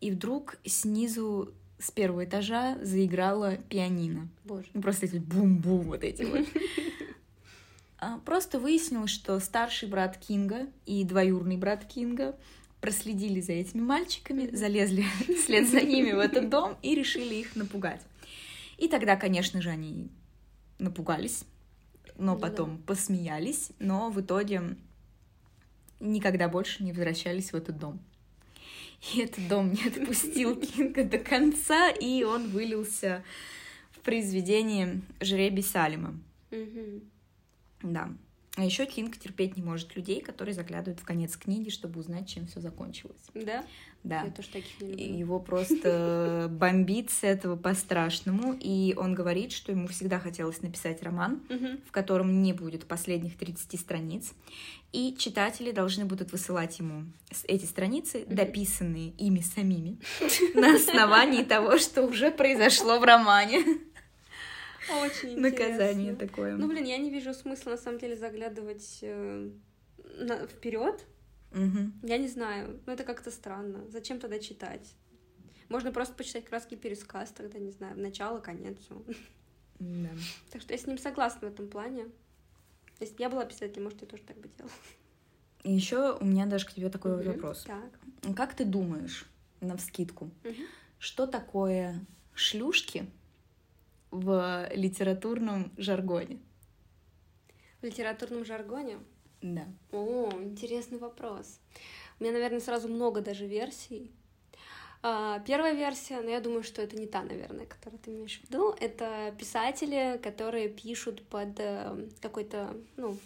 и 0.00 0.10
вдруг 0.10 0.58
снизу 0.64 1.52
с 1.78 1.90
первого 1.90 2.24
этажа 2.24 2.76
заиграла 2.82 3.56
пианино. 3.56 4.28
Боже. 4.44 4.66
Ну, 4.74 4.82
просто 4.82 5.06
эти 5.06 5.18
бум-бум 5.18 5.86
вот 5.86 6.02
эти 6.02 6.22
вот. 6.22 6.46
А, 7.98 8.18
просто 8.18 8.58
выяснилось, 8.58 9.10
что 9.10 9.40
старший 9.40 9.88
брат 9.88 10.18
Кинга 10.18 10.66
и 10.84 11.02
двоюрный 11.02 11.56
брат 11.56 11.84
Кинга 11.86 12.36
проследили 12.86 13.40
за 13.40 13.52
этими 13.54 13.80
мальчиками, 13.80 14.54
залезли 14.54 15.04
вслед 15.36 15.68
за 15.68 15.80
ними 15.80 16.12
в 16.12 16.20
этот 16.20 16.48
дом 16.48 16.76
и 16.82 16.94
решили 16.94 17.34
их 17.34 17.56
напугать. 17.56 18.00
И 18.78 18.86
тогда, 18.86 19.16
конечно 19.16 19.60
же, 19.60 19.70
они 19.70 20.08
напугались, 20.78 21.42
но 22.16 22.34
ну 22.34 22.38
потом 22.38 22.78
посмеялись, 22.78 23.72
но 23.80 24.10
в 24.10 24.20
итоге 24.20 24.76
никогда 25.98 26.48
больше 26.48 26.84
не 26.84 26.92
возвращались 26.92 27.52
в 27.52 27.56
этот 27.56 27.76
дом. 27.76 27.98
И 29.12 29.18
этот 29.18 29.48
дом 29.48 29.72
не 29.72 29.82
отпустил 29.88 30.54
Кинга 30.60 31.02
до 31.02 31.18
конца, 31.18 31.90
и 31.90 32.22
он 32.22 32.50
вылился 32.50 33.24
в 33.90 33.98
произведение 33.98 35.00
«Жребий 35.20 35.64
Салима». 35.64 36.14
Да. 37.82 38.12
А 38.56 38.64
еще 38.64 38.86
Кинг 38.86 39.18
терпеть 39.18 39.56
не 39.56 39.62
может 39.62 39.94
людей, 39.96 40.22
которые 40.22 40.54
заглядывают 40.54 40.98
в 40.98 41.04
конец 41.04 41.36
книги, 41.36 41.68
чтобы 41.68 42.00
узнать, 42.00 42.26
чем 42.26 42.46
все 42.46 42.60
закончилось. 42.60 43.20
Да? 43.34 43.62
Да. 44.02 44.22
Я 44.22 44.30
тоже 44.30 44.48
таких 44.48 44.80
не 44.80 44.88
люблю. 44.92 45.18
Его 45.18 45.40
просто 45.40 46.48
бомбит 46.50 47.10
с 47.10 47.22
этого 47.22 47.56
по-страшному. 47.56 48.56
И 48.58 48.94
он 48.96 49.14
говорит, 49.14 49.52
что 49.52 49.72
ему 49.72 49.88
всегда 49.88 50.18
хотелось 50.18 50.62
написать 50.62 51.02
роман, 51.02 51.42
в 51.86 51.92
котором 51.92 52.42
не 52.42 52.54
будет 52.54 52.86
последних 52.86 53.36
30 53.36 53.78
страниц. 53.78 54.32
И 54.92 55.14
читатели 55.18 55.70
должны 55.70 56.06
будут 56.06 56.32
высылать 56.32 56.78
ему 56.78 57.04
эти 57.46 57.66
страницы, 57.66 58.24
дописанные 58.26 59.10
ими 59.18 59.40
самими, 59.40 59.98
на 60.54 60.76
основании 60.76 61.42
того, 61.42 61.76
что 61.76 62.04
уже 62.04 62.30
произошло 62.30 62.98
в 62.98 63.04
романе. 63.04 63.64
Очень 65.02 65.38
Наказание 65.40 66.14
такое. 66.14 66.56
Ну, 66.56 66.68
блин, 66.68 66.84
я 66.84 66.98
не 66.98 67.10
вижу 67.10 67.34
смысла, 67.34 67.70
на 67.70 67.76
самом 67.76 67.98
деле, 67.98 68.16
заглядывать 68.16 68.98
э, 69.02 69.50
на... 70.18 70.46
вперед. 70.46 71.04
Угу. 71.52 72.06
Я 72.08 72.18
не 72.18 72.28
знаю, 72.28 72.80
ну 72.86 72.92
это 72.92 73.04
как-то 73.04 73.30
странно. 73.30 73.88
Зачем 73.90 74.20
тогда 74.20 74.38
читать? 74.38 74.94
Можно 75.68 75.92
просто 75.92 76.14
почитать 76.14 76.44
краски 76.44 76.76
пересказ, 76.76 77.30
тогда, 77.30 77.58
не 77.58 77.70
знаю, 77.70 77.98
начало, 77.98 78.38
конец. 78.40 78.78
Да. 79.78 80.10
Так 80.52 80.62
что 80.62 80.72
я 80.72 80.78
с 80.78 80.86
ним 80.86 80.98
согласна 80.98 81.48
в 81.48 81.52
этом 81.52 81.68
плане. 81.68 82.06
Если 83.00 83.14
бы 83.14 83.22
я 83.22 83.30
была 83.30 83.44
писателем, 83.44 83.84
может, 83.84 84.00
я 84.00 84.06
тоже 84.06 84.22
так 84.22 84.38
бы 84.38 84.48
делала. 84.56 84.72
И 85.64 85.72
еще 85.72 86.16
у 86.16 86.24
меня 86.24 86.46
даже 86.46 86.66
к 86.66 86.72
тебе 86.72 86.88
такой 86.88 87.16
угу. 87.16 87.24
вопрос. 87.24 87.64
Так. 87.64 88.36
Как 88.36 88.54
ты 88.54 88.64
думаешь, 88.64 89.26
на 89.60 89.76
вскидку, 89.76 90.30
угу. 90.44 90.54
что 90.98 91.26
такое 91.26 92.04
шлюшки 92.34 93.06
в 94.10 94.68
литературном 94.72 95.72
жаргоне? 95.76 96.38
В 97.80 97.84
литературном 97.84 98.44
жаргоне? 98.44 98.98
Да. 99.42 99.66
О, 99.92 100.30
интересный 100.32 100.98
вопрос. 100.98 101.60
У 102.18 102.24
меня, 102.24 102.32
наверное, 102.32 102.60
сразу 102.60 102.88
много 102.88 103.20
даже 103.20 103.46
версий. 103.46 104.10
А, 105.02 105.40
первая 105.40 105.74
версия, 105.74 106.20
но 106.20 106.30
я 106.30 106.40
думаю, 106.40 106.62
что 106.62 106.82
это 106.82 106.96
не 106.96 107.06
та, 107.06 107.22
наверное, 107.22 107.66
которую 107.66 108.00
ты 108.00 108.10
имеешь 108.10 108.40
в 108.40 108.44
виду. 108.44 108.74
Это 108.80 109.34
писатели, 109.38 110.18
которые 110.22 110.68
пишут 110.68 111.22
под 111.28 111.60
э, 111.60 112.08
какой-то, 112.20 112.76
ну, 112.96 113.16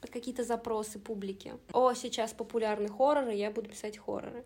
под 0.00 0.10
какие-то 0.10 0.44
запросы 0.44 0.98
публики. 0.98 1.52
О, 1.72 1.92
сейчас 1.94 2.32
популярны 2.32 2.88
хорроры, 2.88 3.34
я 3.34 3.50
буду 3.50 3.68
писать 3.68 3.98
хорроры. 3.98 4.44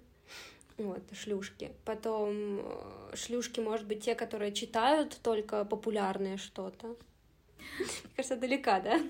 Вот, 0.77 1.03
шлюшки. 1.13 1.71
Потом 1.85 2.61
э, 2.61 3.17
шлюшки, 3.17 3.61
может 3.61 3.87
быть, 3.87 4.05
те, 4.05 4.15
которые 4.15 4.53
читают 4.53 5.19
только 5.23 5.65
популярное 5.65 6.37
что-то. 6.37 6.97
Мне 7.79 7.89
кажется, 8.17 8.37
далека, 8.37 8.81
да? 8.81 9.01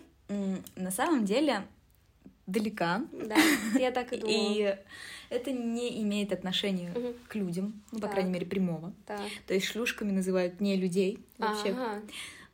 На 0.77 0.91
самом 0.91 1.25
деле, 1.25 1.67
далека. 2.47 3.03
Да, 3.13 3.37
я 3.79 3.91
так 3.91 4.13
и 4.13 4.17
думала. 4.21 4.35
И 4.37 4.77
это 5.31 5.53
не 5.53 6.03
имеет 6.03 6.33
отношения 6.33 6.93
угу. 6.93 7.15
к 7.29 7.35
людям, 7.35 7.83
ну, 7.93 7.99
по 7.99 8.07
так. 8.07 8.13
крайней 8.13 8.31
мере, 8.31 8.47
прямого. 8.47 8.93
Так. 9.07 9.21
То 9.47 9.55
есть 9.55 9.67
шлюшками 9.67 10.11
называют 10.11 10.61
не 10.61 10.77
людей 10.77 11.25
вообще. 11.39 11.71
Ага. 11.71 12.03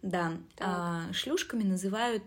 Да. 0.03 0.33
А, 0.59 1.13
шлюшками 1.13 1.63
называют 1.63 2.23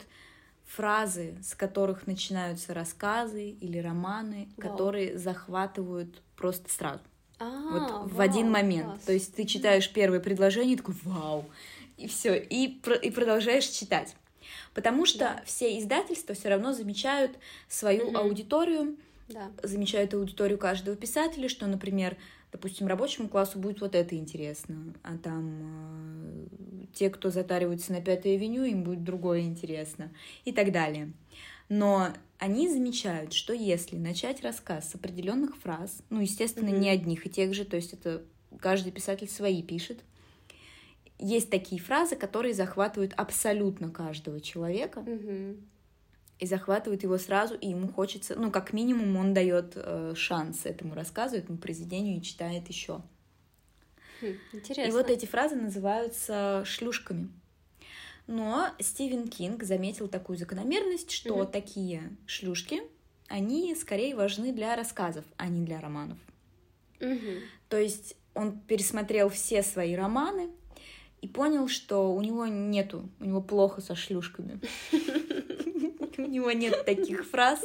фразы, 0.76 1.36
с 1.44 1.54
которых 1.56 2.08
начинаются 2.08 2.74
рассказы 2.74 3.50
или 3.50 3.78
романы, 3.78 4.50
вау. 4.58 4.72
которые 4.72 5.18
захватывают 5.18 6.22
просто 6.36 6.72
сразу. 6.74 7.02
А, 7.40 7.46
вот 7.72 7.92
вау, 7.92 8.08
в 8.08 8.22
один 8.22 8.50
момент. 8.52 8.88
класс. 8.88 9.04
То 9.06 9.14
есть 9.14 9.36
ты 9.36 9.46
читаешь 9.46 9.92
первое 9.92 10.20
предложение, 10.20 10.74
и 10.74 10.78
такой 10.78 10.96
вау, 11.04 11.46
и 11.98 12.08
все, 12.08 12.36
и, 12.38 12.66
и 13.02 13.12
продолжаешь 13.12 13.68
читать. 13.68 14.16
Потому 14.74 15.06
что 15.06 15.20
Да. 15.20 15.42
все 15.46 15.78
издательства 15.80 16.34
все 16.36 16.50
равно 16.50 16.74
замечают 16.74 17.38
свою 17.68 18.08
Мгм. 18.08 18.18
аудиторию, 18.18 18.98
Да. 19.30 19.52
замечают 19.62 20.14
аудиторию 20.14 20.58
каждого 20.58 20.98
писателя, 20.98 21.48
что, 21.50 21.68
например, 21.68 22.18
допустим, 22.54 22.88
рабочему 22.88 23.28
классу 23.28 23.60
будет 23.60 23.82
вот 23.82 23.96
это 23.96 24.16
интересно, 24.16 24.94
а 25.02 25.18
там 25.18 25.60
э, 25.62 26.86
те, 26.94 27.10
кто 27.10 27.32
затариваются 27.32 27.92
на 27.92 28.00
Пятой 28.00 28.36
авеню, 28.36 28.64
им 28.64 28.84
будет 28.84 29.04
другое 29.04 29.42
интересно 29.42 30.14
и 30.46 30.54
так 30.54 30.72
далее. 30.72 31.12
Но 31.68 32.10
они 32.38 32.70
замечают, 32.70 33.34
что 33.34 33.54
если 33.54 33.98
начать 33.98 34.44
рассказ 34.44 34.92
с 34.92 34.96
определенных 34.96 35.58
фраз, 35.58 36.04
ну, 36.10 36.22
естественно, 36.22 36.70
Мгм. 36.70 36.80
не 36.80 36.90
одних 36.90 37.26
и 37.26 37.30
тех 37.30 37.54
же, 37.54 37.66
то 37.66 37.76
есть 37.76 37.94
это 37.94 38.24
каждый 38.60 38.92
писатель 38.92 39.30
свои 39.30 39.64
пишет, 39.64 40.00
есть 41.18 41.50
такие 41.50 41.82
фразы, 41.82 42.16
которые 42.16 42.54
захватывают 42.54 43.14
абсолютно 43.16 43.90
каждого 43.90 44.40
человека 44.40 45.02
Мгм. 45.02 45.58
И 46.40 46.46
захватывают 46.46 47.04
его 47.04 47.18
сразу, 47.18 47.56
и 47.56 47.70
ему 47.70 47.88
хочется, 47.88 48.36
ну, 48.36 48.52
как 48.52 48.74
минимум, 48.74 49.16
он 49.18 49.34
дает 49.34 49.74
э, 49.76 50.14
шанс 50.16 50.66
этому 50.66 50.96
рассказу, 50.96 51.36
этому 51.38 51.58
произведению 51.58 52.18
и 52.18 52.22
читает 52.22 52.68
еще. 52.68 53.02
Хм, 54.22 54.38
Интересно. 54.54 54.90
И 54.90 54.92
вот 54.92 55.10
эти 55.10 55.26
фразы 55.26 55.56
называются 55.56 56.64
шлюшками. 56.66 57.30
Но 58.28 58.70
Стивен 58.80 59.28
Кинг 59.28 59.64
заметил 59.64 60.08
такую 60.08 60.38
закономерность, 60.38 61.12
что 61.12 61.38
Мгм. 61.40 61.52
такие 61.52 62.16
шлюшки, 62.26 62.82
они 63.28 63.76
скорее 63.76 64.16
важны 64.16 64.54
для 64.54 64.76
рассказов, 64.76 65.26
а 65.38 65.48
не 65.48 65.66
для 65.66 65.82
романов. 65.82 66.18
Мгм. 67.00 67.42
То 67.70 67.78
есть 67.78 68.16
он 68.34 68.60
пересмотрел 68.60 69.30
все 69.30 69.62
свои 69.62 69.94
романы 69.96 70.50
и 71.22 71.28
понял, 71.28 71.68
что 71.68 72.14
у 72.14 72.22
него 72.22 72.48
нету, 72.48 73.10
у 73.20 73.26
него 73.26 73.42
плохо 73.42 73.82
со 73.82 73.96
шлюшками. 73.96 74.60
Него 76.34 76.52
нет 76.52 76.84
таких 76.86 77.30
фраз. 77.30 77.62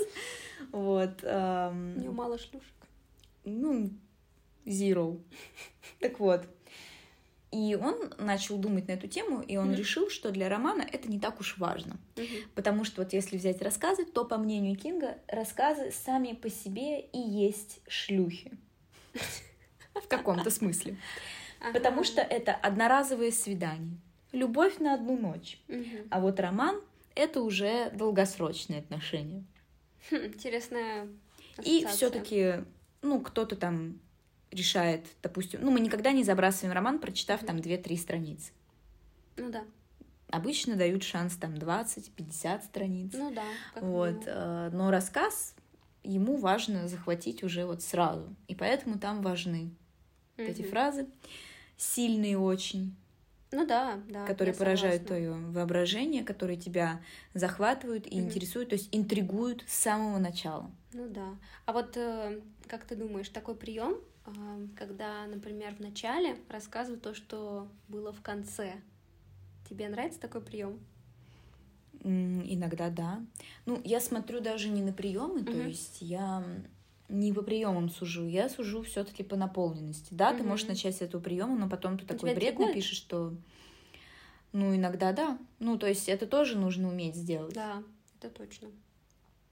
Вот. 0.73 1.23
У 1.23 1.27
него 1.27 2.11
эм, 2.11 2.15
мало 2.15 2.39
шлюшек. 2.39 2.75
Ну, 3.45 3.91
Zero. 4.67 5.19
Так 6.01 6.21
вот. 6.21 6.47
И 7.51 7.75
он 7.81 8.13
начал 8.19 8.59
думать 8.59 8.89
на 8.89 8.93
эту 8.93 9.09
тему, 9.09 9.41
и 9.41 9.57
он 9.57 9.71
mm-hmm. 9.71 9.77
решил, 9.77 10.11
что 10.11 10.31
для 10.31 10.51
романа 10.51 10.83
это 10.83 11.09
не 11.09 11.19
так 11.19 11.41
уж 11.41 11.57
важно. 11.57 11.97
Mm-hmm. 12.17 12.43
Потому 12.55 12.85
что 12.85 13.01
вот 13.01 13.15
если 13.15 13.39
взять 13.39 13.63
рассказы, 13.63 14.05
то, 14.05 14.27
по 14.27 14.37
мнению 14.37 14.77
Кинга, 14.77 15.17
рассказы 15.29 15.91
сами 15.91 16.35
по 16.35 16.51
себе 16.51 17.01
и 17.01 17.19
есть 17.19 17.81
шлюхи. 17.89 18.53
В 19.95 20.07
каком-то 20.09 20.51
смысле. 20.51 20.99
Потому 21.73 22.05
что 22.05 22.21
это 22.21 22.53
одноразовые 22.53 23.33
свидания. 23.33 23.97
Любовь 24.33 24.79
на 24.79 24.93
одну 24.93 25.17
ночь. 25.17 25.59
А 26.11 26.21
вот 26.21 26.39
роман— 26.39 26.79
это 27.19 27.43
уже 27.43 27.91
долгосрочные 27.91 28.79
отношения. 28.79 29.45
Хм, 30.11 30.27
интересная 30.27 31.09
И 31.65 31.85
все-таки, 31.87 32.65
ну, 33.03 33.21
кто-то 33.21 33.57
там 33.57 33.99
решает, 34.53 35.05
допустим, 35.23 35.61
ну, 35.63 35.71
мы 35.71 35.81
никогда 35.81 36.13
не 36.13 36.23
забрасываем 36.23 36.73
роман, 36.73 37.01
прочитав 37.01 37.45
там 37.45 37.57
2-3 37.57 37.97
страницы. 37.97 38.53
Ну 39.37 39.51
да. 39.51 39.65
Обычно 40.31 40.77
дают 40.77 41.03
шанс 41.03 41.37
там 41.37 41.55
20-50 41.55 42.65
страниц. 42.65 43.13
Ну 43.15 43.33
да. 43.35 43.45
Вот. 43.81 44.23
Э, 44.27 44.71
но 44.73 44.91
рассказ 44.91 45.55
ему 46.05 46.37
важно 46.37 46.87
захватить 46.87 47.43
уже 47.43 47.67
вот 47.67 47.83
сразу. 47.83 48.35
И 48.47 48.55
поэтому 48.55 48.99
там 48.99 49.23
важны 49.23 49.71
mm 50.37 50.47
эти 50.49 50.63
фразы, 50.63 51.09
сильные 51.77 52.39
очень. 52.39 52.95
Ну 53.51 53.67
да, 53.67 54.01
да. 54.09 54.27
Которые 54.27 54.55
поражают 54.55 55.07
твое 55.07 55.33
воображение, 55.33 56.23
которые 56.23 56.59
тебя 56.59 57.01
захватывают 57.35 58.07
и 58.07 58.19
mm 58.19 58.21
интересуют, 58.21 58.69
то 58.71 58.75
есть 58.75 58.89
интригуют 58.93 59.65
с 59.67 59.75
самого 59.75 60.19
начала. 60.19 60.71
Ну 60.93 61.09
да. 61.09 61.37
А 61.65 61.73
вот 61.73 61.97
э, 61.97 62.41
как 62.67 62.85
ты 62.85 62.95
думаешь, 62.95 63.29
такой 63.31 63.55
прием 63.55 63.99
когда, 64.77 65.27
например, 65.27 65.75
в 65.75 65.81
начале 65.81 66.37
рассказывают 66.49 67.03
то, 67.03 67.15
что 67.15 67.69
было 67.89 68.13
в 68.13 68.21
конце. 68.23 68.75
Тебе 69.69 69.89
нравится 69.89 70.21
такой 70.21 70.41
прием? 70.41 70.79
Иногда 72.03 72.91
да. 72.91 73.21
Ну, 73.67 73.81
я 73.85 74.01
смотрю 74.01 74.41
даже 74.41 74.69
не 74.69 74.83
на 74.83 74.93
приемы, 74.93 75.41
угу. 75.41 75.53
то 75.53 75.59
есть 75.59 76.01
я 76.01 76.45
не 77.09 77.33
по 77.33 77.43
приемам 77.43 77.89
сужу, 77.89 78.27
я 78.27 78.49
сужу 78.49 78.83
все-таки 78.83 79.23
по 79.23 79.37
наполненности. 79.37 80.13
Да, 80.13 80.31
угу. 80.31 80.39
ты 80.39 80.45
можешь 80.45 80.67
начать 80.67 80.97
с 80.97 81.01
этого 81.01 81.21
приема, 81.21 81.57
но 81.57 81.69
потом 81.69 81.99
ты 81.99 82.05
У 82.05 82.09
такой 82.09 82.35
бред 82.35 82.59
напишешь, 82.59 82.99
что 82.99 83.35
ну, 84.53 84.75
иногда 84.75 85.13
да. 85.13 85.39
Ну, 85.59 85.79
то 85.79 85.87
есть 85.87 86.09
это 86.09 86.27
тоже 86.27 86.59
нужно 86.59 86.89
уметь 86.89 87.17
сделать. 87.17 87.55
Да, 87.55 87.83
это 88.21 88.31
точно. 88.31 88.69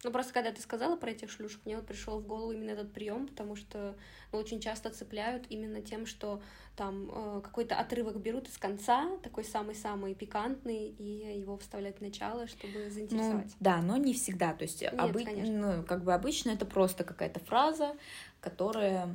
Ну, 0.04 0.10
просто 0.10 0.32
когда 0.32 0.52
ты 0.52 0.60
сказала 0.60 0.96
про 0.96 1.10
этих 1.10 1.30
шлюшек, 1.30 1.60
мне 1.64 1.76
вот 1.76 1.86
пришел 1.86 2.20
в 2.20 2.26
голову 2.26 2.52
именно 2.52 2.70
этот 2.70 2.92
прием, 2.92 3.26
потому 3.26 3.56
что 3.56 3.96
ну, 4.30 4.38
очень 4.38 4.60
часто 4.60 4.90
цепляют 4.90 5.46
именно 5.48 5.80
тем, 5.80 6.06
что 6.06 6.42
там 6.76 7.10
э, 7.10 7.40
какой-то 7.42 7.76
отрывок 7.76 8.20
берут 8.20 8.48
из 8.48 8.58
конца, 8.58 9.16
такой 9.22 9.44
самый-самый 9.44 10.14
пикантный, 10.14 10.88
и 10.88 11.38
его 11.40 11.56
вставляют 11.56 11.98
в 11.98 12.00
начало, 12.02 12.46
чтобы 12.46 12.90
заинтересовать. 12.90 13.46
Ну, 13.46 13.56
да, 13.60 13.80
но 13.80 13.96
не 13.96 14.12
всегда. 14.12 14.52
То 14.52 14.62
есть, 14.62 14.82
Нет, 14.82 14.94
обы... 14.98 15.24
ну, 15.24 15.82
как 15.84 16.04
бы 16.04 16.12
обычно 16.12 16.50
это 16.50 16.66
просто 16.66 17.02
какая-то 17.02 17.40
фраза, 17.40 17.96
которая 18.40 19.14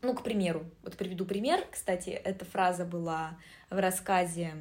ну, 0.00 0.14
к 0.14 0.24
примеру, 0.24 0.64
вот 0.82 0.96
приведу 0.96 1.24
пример. 1.24 1.64
Кстати, 1.70 2.10
эта 2.10 2.44
фраза 2.44 2.84
была 2.84 3.38
в 3.70 3.80
рассказе 3.80 4.54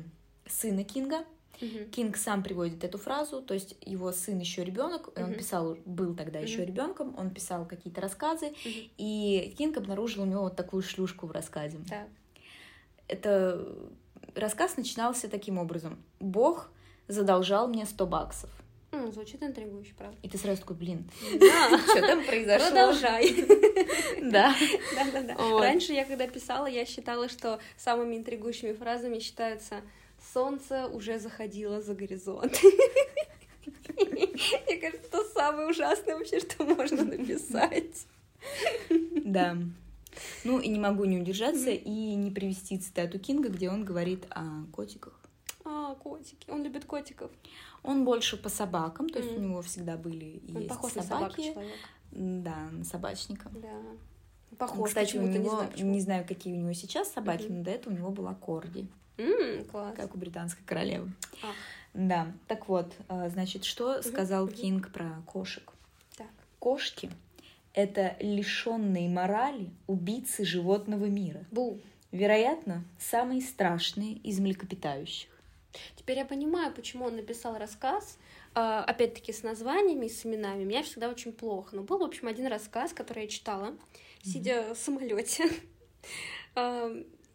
сына 0.46 0.84
Кинга 0.84 1.26
Угу. 1.62 1.92
Кинг 1.92 2.18
сам 2.18 2.44
приводит 2.44 2.84
эту 2.84 2.98
фразу, 2.98 3.42
то 3.42 3.54
есть 3.54 3.76
его 3.82 4.12
сын 4.12 4.40
еще 4.40 4.64
ребенок, 4.64 5.10
угу. 5.10 5.22
он 5.22 5.34
писал, 5.34 5.78
был 5.86 6.16
тогда 6.16 6.40
угу. 6.40 6.48
еще 6.48 6.66
ребенком, 6.66 7.16
он 7.18 7.32
писал 7.32 7.66
какие-то 7.66 8.02
рассказы, 8.02 8.48
угу. 8.48 8.70
и 8.98 9.54
Кинг 9.58 9.78
обнаружил 9.78 10.24
у 10.24 10.26
него 10.26 10.42
вот 10.42 10.56
такую 10.56 10.82
шлюшку 10.82 11.28
в 11.28 11.32
рассказе. 11.32 11.78
Да. 11.90 12.08
Это 13.08 13.68
рассказ 14.36 14.78
начинался 14.78 15.30
таким 15.30 15.58
образом: 15.58 16.04
Бог 16.20 16.72
задолжал 17.08 17.68
мне 17.68 17.86
100 17.86 18.08
баксов. 18.08 18.50
Ну, 18.94 19.10
звучит 19.10 19.42
интригующе, 19.42 19.94
правда. 19.98 20.18
И 20.22 20.28
ты 20.28 20.38
сразу 20.38 20.62
такой, 20.62 20.76
блин, 20.76 21.10
что 21.22 22.02
там 22.02 22.26
произошло? 22.26 22.68
Продолжай. 22.70 23.46
Да. 24.22 24.54
Да, 24.96 25.12
да, 25.12 25.22
да. 25.22 25.60
Раньше 25.60 25.94
я, 25.94 26.06
когда 26.06 26.28
писала, 26.28 26.68
я 26.68 26.86
считала, 26.86 27.28
что 27.28 27.60
самыми 27.76 28.16
интригующими 28.16 28.74
фразами 28.74 29.18
считаются 29.20 29.82
солнце 30.34 30.88
уже 30.88 31.20
заходило 31.20 31.82
за 31.82 31.96
горизонт. 31.96 32.60
Мне 33.88 34.78
кажется, 34.78 35.08
это 35.08 35.24
самое 35.34 35.70
ужасное 35.70 36.18
вообще, 36.18 36.40
что 36.40 36.64
можно 36.64 37.04
написать. 37.04 38.08
Да. 39.26 39.58
Ну 40.44 40.60
и 40.60 40.68
не 40.68 40.80
могу 40.80 41.06
не 41.06 41.20
удержаться 41.20 41.70
и 41.70 42.16
не 42.16 42.32
привести 42.32 42.78
цитату 42.78 43.20
Кинга, 43.20 43.50
где 43.50 43.70
он 43.70 43.86
говорит 43.86 44.26
о 44.30 44.66
котиках. 44.72 45.20
А, 45.64 45.96
котики. 45.96 46.50
Он 46.50 46.64
любит 46.64 46.86
котиков. 46.86 47.32
Он 47.84 48.04
больше 48.04 48.38
по 48.38 48.50
собакам, 48.50 49.10
то 49.10 49.20
есть 49.20 49.36
у 49.38 49.40
него 49.40 49.62
всегда 49.62 49.98
были 49.98 50.26
и 50.26 50.54
есть 50.54 50.68
похож 50.68 50.92
собаки. 50.92 51.56
На 52.12 52.42
Да, 52.42 52.70
на 52.72 52.84
собачника. 52.84 53.50
Да. 53.54 54.58
Похож. 54.58 54.90
Кстати, 54.90 55.18
у 55.18 55.22
него, 55.22 55.38
не 55.38 55.50
знаю, 55.50 55.72
не 55.78 56.02
знаю, 56.02 56.28
какие 56.28 56.54
у 56.54 56.58
него 56.58 56.74
сейчас 56.74 57.12
собаки, 57.12 57.46
но 57.48 57.64
до 57.64 57.72
этого 57.72 57.94
у 57.94 57.98
него 57.98 58.12
была 58.12 58.36
корди. 58.36 58.88
Mm, 59.18 59.66
класс. 59.66 59.96
Как 59.96 60.16
у 60.16 60.18
британской 60.18 60.64
королевы. 60.66 61.12
А. 61.44 61.48
Да. 61.94 62.32
Так 62.48 62.68
вот, 62.68 62.94
а, 63.08 63.30
значит, 63.30 63.66
что 63.66 64.02
сказал 64.02 64.48
Кинг 64.48 64.92
про 64.92 65.22
кошек? 65.26 65.72
Так. 66.18 66.28
Кошки— 66.60 67.10
это 67.74 68.16
лишенные 68.20 69.10
морали 69.10 69.70
убийцы 69.88 70.46
животного 70.46 71.06
мира. 71.06 71.44
Бу. 71.52 71.80
Вероятно, 72.12 72.84
самые 73.00 73.42
страшные 73.42 74.14
из 74.16 74.40
млекопитающих. 74.40 75.30
Теперь 75.96 76.18
я 76.18 76.26
понимаю, 76.26 76.74
почему 76.74 77.06
он 77.06 77.16
написал 77.16 77.58
рассказ, 77.58 78.18
а, 78.54 78.84
опять-таки 78.84 79.32
с 79.32 79.44
названиями 79.44 80.08
и 80.08 80.10
с 80.10 80.26
именами. 80.26 80.66
Меня 80.66 80.84
всегда 80.84 81.10
очень 81.10 81.32
плохо. 81.32 81.76
Но 81.76 81.84
был, 81.84 82.00
в 82.00 82.04
общем, 82.04 82.28
один 82.28 82.48
рассказ, 82.48 82.92
который 82.92 83.24
я 83.24 83.30
читала, 83.30 83.78
сидя 84.24 84.52
mm-hmm. 84.52 84.74
в 84.74 84.78
самолете. 84.78 85.50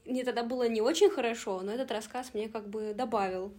мне 0.06 0.24
тогда 0.24 0.42
было 0.42 0.68
не 0.68 0.80
очень 0.80 1.10
хорошо, 1.10 1.60
но 1.62 1.72
этот 1.72 1.90
рассказ 1.90 2.32
мне 2.34 2.48
как 2.48 2.68
бы 2.68 2.94
добавил 2.94 3.52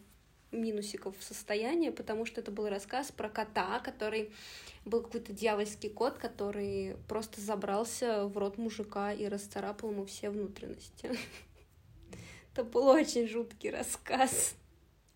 минусиков 0.52 1.18
в 1.18 1.24
состояние, 1.24 1.92
потому 1.92 2.26
что 2.26 2.42
это 2.42 2.52
был 2.52 2.70
рассказ 2.70 3.12
про 3.12 3.30
кота, 3.30 3.80
который 3.80 4.32
был 4.86 5.02
какой-то 5.02 5.34
дьявольский 5.34 5.90
кот, 5.90 6.18
который 6.18 6.96
просто 7.08 7.42
забрался 7.42 8.28
в 8.28 8.38
рот 8.38 8.58
мужика 8.58 9.12
и 9.12 9.26
расцарапал 9.28 9.92
ему 9.92 10.06
все 10.06 10.30
внутренности. 10.30 11.12
Это 12.54 12.64
был 12.64 12.88
очень 12.88 13.28
жуткий 13.28 13.70
рассказ. 13.70 14.56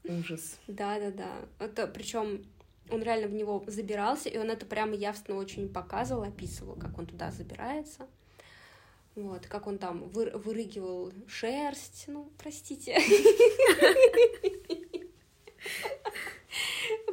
Ужас. 0.04 0.60
Да, 0.68 1.00
да, 1.00 1.12
да. 1.12 1.66
Это 1.66 1.88
причем 1.88 2.46
он 2.90 3.02
реально 3.02 3.28
в 3.28 3.34
него 3.34 3.64
забирался, 3.68 4.30
и 4.30 4.38
он 4.38 4.52
это 4.52 4.66
прямо 4.66 4.94
явственно 4.94 5.38
очень 5.38 5.70
показывал, 5.70 6.24
описывал, 6.24 6.76
как 6.76 6.98
он 7.00 7.08
туда 7.08 7.32
забирается. 7.32 8.08
Вот, 9.16 9.46
как 9.48 9.68
он 9.68 9.78
там 9.78 10.08
вы, 10.10 10.30
вырыгивал 10.32 11.12
шерсть. 11.28 12.06
Ну, 12.08 12.32
простите. 12.38 12.98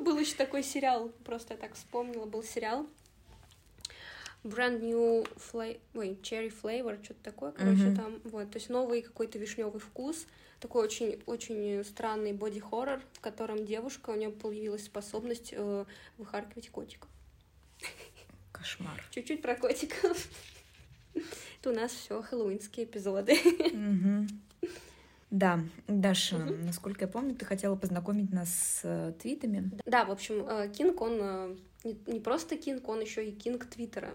Был 0.01 0.19
еще 0.19 0.37
такой 0.37 0.63
сериал, 0.63 1.11
просто 1.25 1.55
я 1.55 1.61
так 1.61 1.75
вспомнила, 1.75 2.25
был 2.25 2.43
сериал. 2.43 2.87
Brand 4.45 4.81
New 4.81 5.27
Flavor, 5.37 5.81
ой, 5.95 6.19
Cherry 6.23 6.53
Flavor, 6.63 7.03
что-то 7.05 7.23
такое, 7.23 7.53
короче, 7.53 7.95
там, 7.95 8.21
вот, 8.25 8.51
то 8.51 8.59
есть 8.59 8.71
новый 8.71 9.03
какой-то 9.03 9.39
вишневый 9.39 9.81
вкус, 9.81 10.27
такой 10.61 10.85
очень, 10.85 11.21
очень 11.27 11.85
странный 11.85 12.33
боди-хоррор, 12.33 13.03
в 13.15 13.21
котором 13.21 13.67
девушка, 13.67 14.11
у 14.11 14.15
нее 14.15 14.31
появилась 14.31 14.85
способность 14.85 15.53
э, 15.53 15.85
выхаркивать 16.17 16.71
котиков. 16.71 17.11
Кошмар. 18.53 19.05
Чуть-чуть 19.11 19.43
про 19.43 19.57
котиков. 19.57 20.29
Это 21.61 21.71
у 21.71 21.75
нас 21.75 21.93
все 21.93 22.23
хэллоуинские 22.23 22.87
эпизоды. 22.87 23.37
Да, 25.31 25.61
Даша, 25.87 26.39
насколько 26.39 27.05
я 27.05 27.09
помню, 27.09 27.35
ты 27.35 27.45
хотела 27.45 27.77
познакомить 27.77 28.33
нас 28.33 28.49
с 28.49 28.81
э, 28.85 29.13
твитами. 29.21 29.71
Да, 29.85 30.07
в 30.07 30.11
общем, 30.11 30.47
э, 30.49 30.71
Кинг, 30.71 31.03
он 31.03 31.19
э, 31.21 31.57
не 32.07 32.19
просто 32.19 32.57
Кинг, 32.57 32.89
он 32.89 33.03
еще 33.03 33.29
и 33.29 33.33
Кинг 33.33 33.67
Твиттера. 33.67 34.09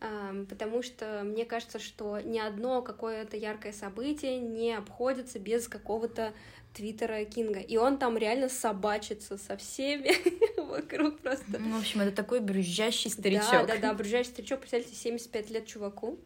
Потому 0.00 0.82
что 0.82 1.22
мне 1.24 1.44
кажется, 1.44 1.80
что 1.80 2.20
ни 2.20 2.38
одно 2.38 2.82
какое-то 2.82 3.36
яркое 3.36 3.72
событие 3.72 4.38
не 4.38 4.74
обходится 4.74 5.40
без 5.40 5.66
какого-то 5.66 6.32
твиттера 6.72 7.24
Кинга. 7.24 7.58
И 7.58 7.76
он 7.76 7.98
там 7.98 8.16
реально 8.16 8.48
собачится 8.48 9.36
со 9.36 9.56
всеми 9.56 10.12
вокруг 10.60 11.18
просто. 11.18 11.44
Ну, 11.58 11.76
в 11.76 11.80
общем, 11.80 12.00
это 12.00 12.12
такой 12.12 12.40
брюзжащий 12.40 13.10
старичок. 13.10 13.66
Да, 13.66 13.66
да, 13.66 13.76
да, 13.78 13.94
брюзжащий 13.94 14.30
старичок. 14.30 14.60
Представляете, 14.60 14.94
75 14.94 15.50
лет 15.50 15.66
чуваку. 15.66 16.18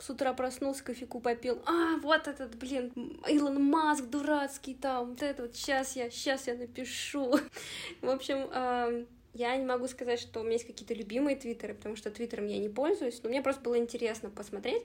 С 0.00 0.10
утра 0.10 0.32
проснулся, 0.32 0.82
кофейку 0.82 1.20
попил. 1.20 1.62
А, 1.64 1.98
вот 1.98 2.26
этот, 2.26 2.56
блин, 2.56 2.92
Илон 3.28 3.62
Маск 3.62 4.06
дурацкий 4.06 4.74
там. 4.74 5.10
Вот 5.10 5.22
это 5.22 5.42
вот, 5.42 5.54
сейчас 5.54 5.94
я, 5.94 6.10
сейчас 6.10 6.48
я 6.48 6.54
напишу. 6.54 7.38
В 8.00 8.08
общем, 8.08 9.06
Я 9.34 9.56
не 9.56 9.64
могу 9.64 9.88
сказать, 9.88 10.20
что 10.20 10.40
у 10.40 10.42
меня 10.42 10.54
есть 10.54 10.66
какие-то 10.66 10.94
любимые 10.94 11.36
твиттеры, 11.36 11.74
потому 11.74 11.96
что 11.96 12.10
твиттером 12.10 12.46
я 12.46 12.58
не 12.58 12.68
пользуюсь, 12.68 13.22
но 13.22 13.30
мне 13.30 13.40
просто 13.40 13.62
было 13.62 13.78
интересно 13.78 14.30
посмотреть. 14.30 14.84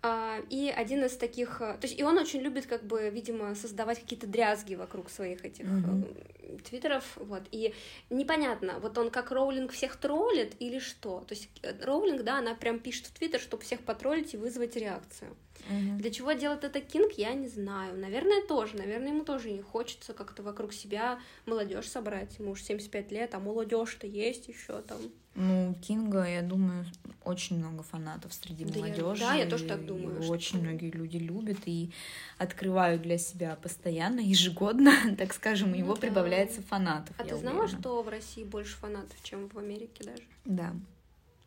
А, 0.00 0.38
и 0.48 0.68
один 0.68 1.04
из 1.04 1.16
таких, 1.16 1.60
э, 1.60 1.74
то 1.74 1.80
есть 1.82 1.98
и 1.98 2.04
он 2.04 2.18
очень 2.18 2.40
любит, 2.40 2.66
как 2.66 2.84
бы, 2.84 3.10
видимо, 3.10 3.54
создавать 3.56 4.00
какие-то 4.00 4.28
дрязги 4.28 4.76
вокруг 4.76 5.10
своих 5.10 5.44
этих 5.44 5.64
mm-hmm. 5.64 6.62
твиттеров, 6.62 7.04
вот. 7.16 7.42
И 7.50 7.74
непонятно, 8.08 8.78
вот 8.78 8.96
он 8.96 9.10
как 9.10 9.32
Роулинг 9.32 9.72
всех 9.72 9.96
троллит 9.96 10.54
или 10.60 10.78
что. 10.78 11.24
То 11.26 11.34
есть 11.34 11.48
э, 11.62 11.84
Роулинг, 11.84 12.22
да, 12.22 12.38
она 12.38 12.54
прям 12.54 12.78
пишет 12.78 13.06
в 13.06 13.12
твиттер, 13.12 13.40
чтобы 13.40 13.64
всех 13.64 13.80
потроллить 13.80 14.34
и 14.34 14.36
вызвать 14.36 14.76
реакцию. 14.76 15.36
Mm-hmm. 15.68 15.96
Для 15.96 16.10
чего 16.12 16.32
делает 16.32 16.62
это 16.62 16.80
Кинг, 16.80 17.12
я 17.14 17.34
не 17.34 17.48
знаю. 17.48 17.98
Наверное, 17.98 18.42
тоже. 18.42 18.76
Наверное, 18.76 19.08
ему 19.08 19.24
тоже 19.24 19.50
не 19.50 19.62
хочется 19.62 20.14
как-то 20.14 20.44
вокруг 20.44 20.72
себя 20.72 21.18
молодежь 21.44 21.88
собрать. 21.88 22.38
Ему 22.38 22.52
уже 22.52 22.62
75 22.62 23.10
лет, 23.10 23.34
а 23.34 23.40
молодежь-то 23.40 24.06
есть 24.06 24.46
еще 24.46 24.80
там. 24.82 24.98
Ну, 25.40 25.72
Кинга, 25.80 26.24
я 26.24 26.42
думаю, 26.42 26.84
очень 27.22 27.58
много 27.58 27.84
фанатов 27.84 28.34
среди 28.34 28.64
да 28.64 28.74
молодежи. 28.74 29.22
Я, 29.22 29.28
да, 29.28 29.34
я 29.34 29.46
тоже 29.46 29.66
так 29.66 29.86
думаю. 29.86 30.20
Что... 30.20 30.32
Очень 30.32 30.62
многие 30.62 30.90
люди 30.90 31.16
любят 31.16 31.58
и 31.66 31.92
открывают 32.38 33.02
для 33.02 33.18
себя 33.18 33.54
постоянно, 33.54 34.18
ежегодно, 34.36 34.92
так 35.16 35.32
скажем, 35.32 35.74
его 35.74 35.94
да. 35.94 36.00
прибавляется 36.00 36.60
фанатов. 36.62 37.14
А 37.18 37.22
ты 37.22 37.36
уверена. 37.36 37.52
знала, 37.52 37.68
что 37.68 38.02
в 38.02 38.08
России 38.08 38.42
больше 38.42 38.76
фанатов, 38.78 39.16
чем 39.22 39.48
в 39.48 39.56
Америке 39.56 40.02
даже? 40.02 40.22
Да. 40.44 40.74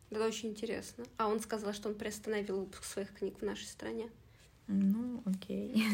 Это 0.08 0.26
очень 0.26 0.50
интересно. 0.50 1.04
А 1.18 1.28
он 1.28 1.40
сказал, 1.40 1.74
что 1.74 1.90
он 1.90 1.94
приостановил 1.94 2.60
выпуск 2.60 2.84
своих 2.84 3.12
книг 3.12 3.40
в 3.40 3.44
нашей 3.44 3.66
стране. 3.66 4.08
Ну, 4.68 5.22
окей. 5.26 5.84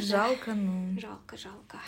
Жалко, 0.00 0.52
но... 0.52 1.00
Жалко, 1.00 1.38
жалко. 1.38 1.78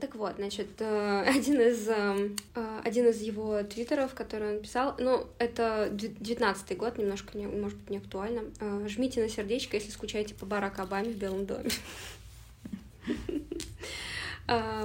Так 0.00 0.14
вот, 0.14 0.36
значит, 0.36 0.68
э, 0.78 1.22
один 1.26 1.60
из, 1.60 1.86
эм, 1.88 2.36
э, 2.54 2.80
один 2.84 3.08
из 3.08 3.20
его 3.20 3.62
твиттеров, 3.62 4.14
который 4.14 4.56
он 4.56 4.62
писал, 4.62 4.94
ну, 4.98 5.26
это 5.38 5.90
девятнадцатый 5.92 6.76
год, 6.76 6.96
немножко, 6.96 7.36
не, 7.36 7.46
может 7.46 7.76
быть, 7.78 7.90
не 7.90 7.98
актуально. 7.98 8.44
Э, 8.60 8.86
Жмите 8.88 9.22
на 9.22 9.28
сердечко, 9.28 9.76
если 9.76 9.90
скучаете 9.90 10.34
по 10.34 10.46
Барак 10.46 10.78
Обаме 10.78 11.10
в 11.10 11.16
Белом 11.16 11.46
доме. 11.46 11.70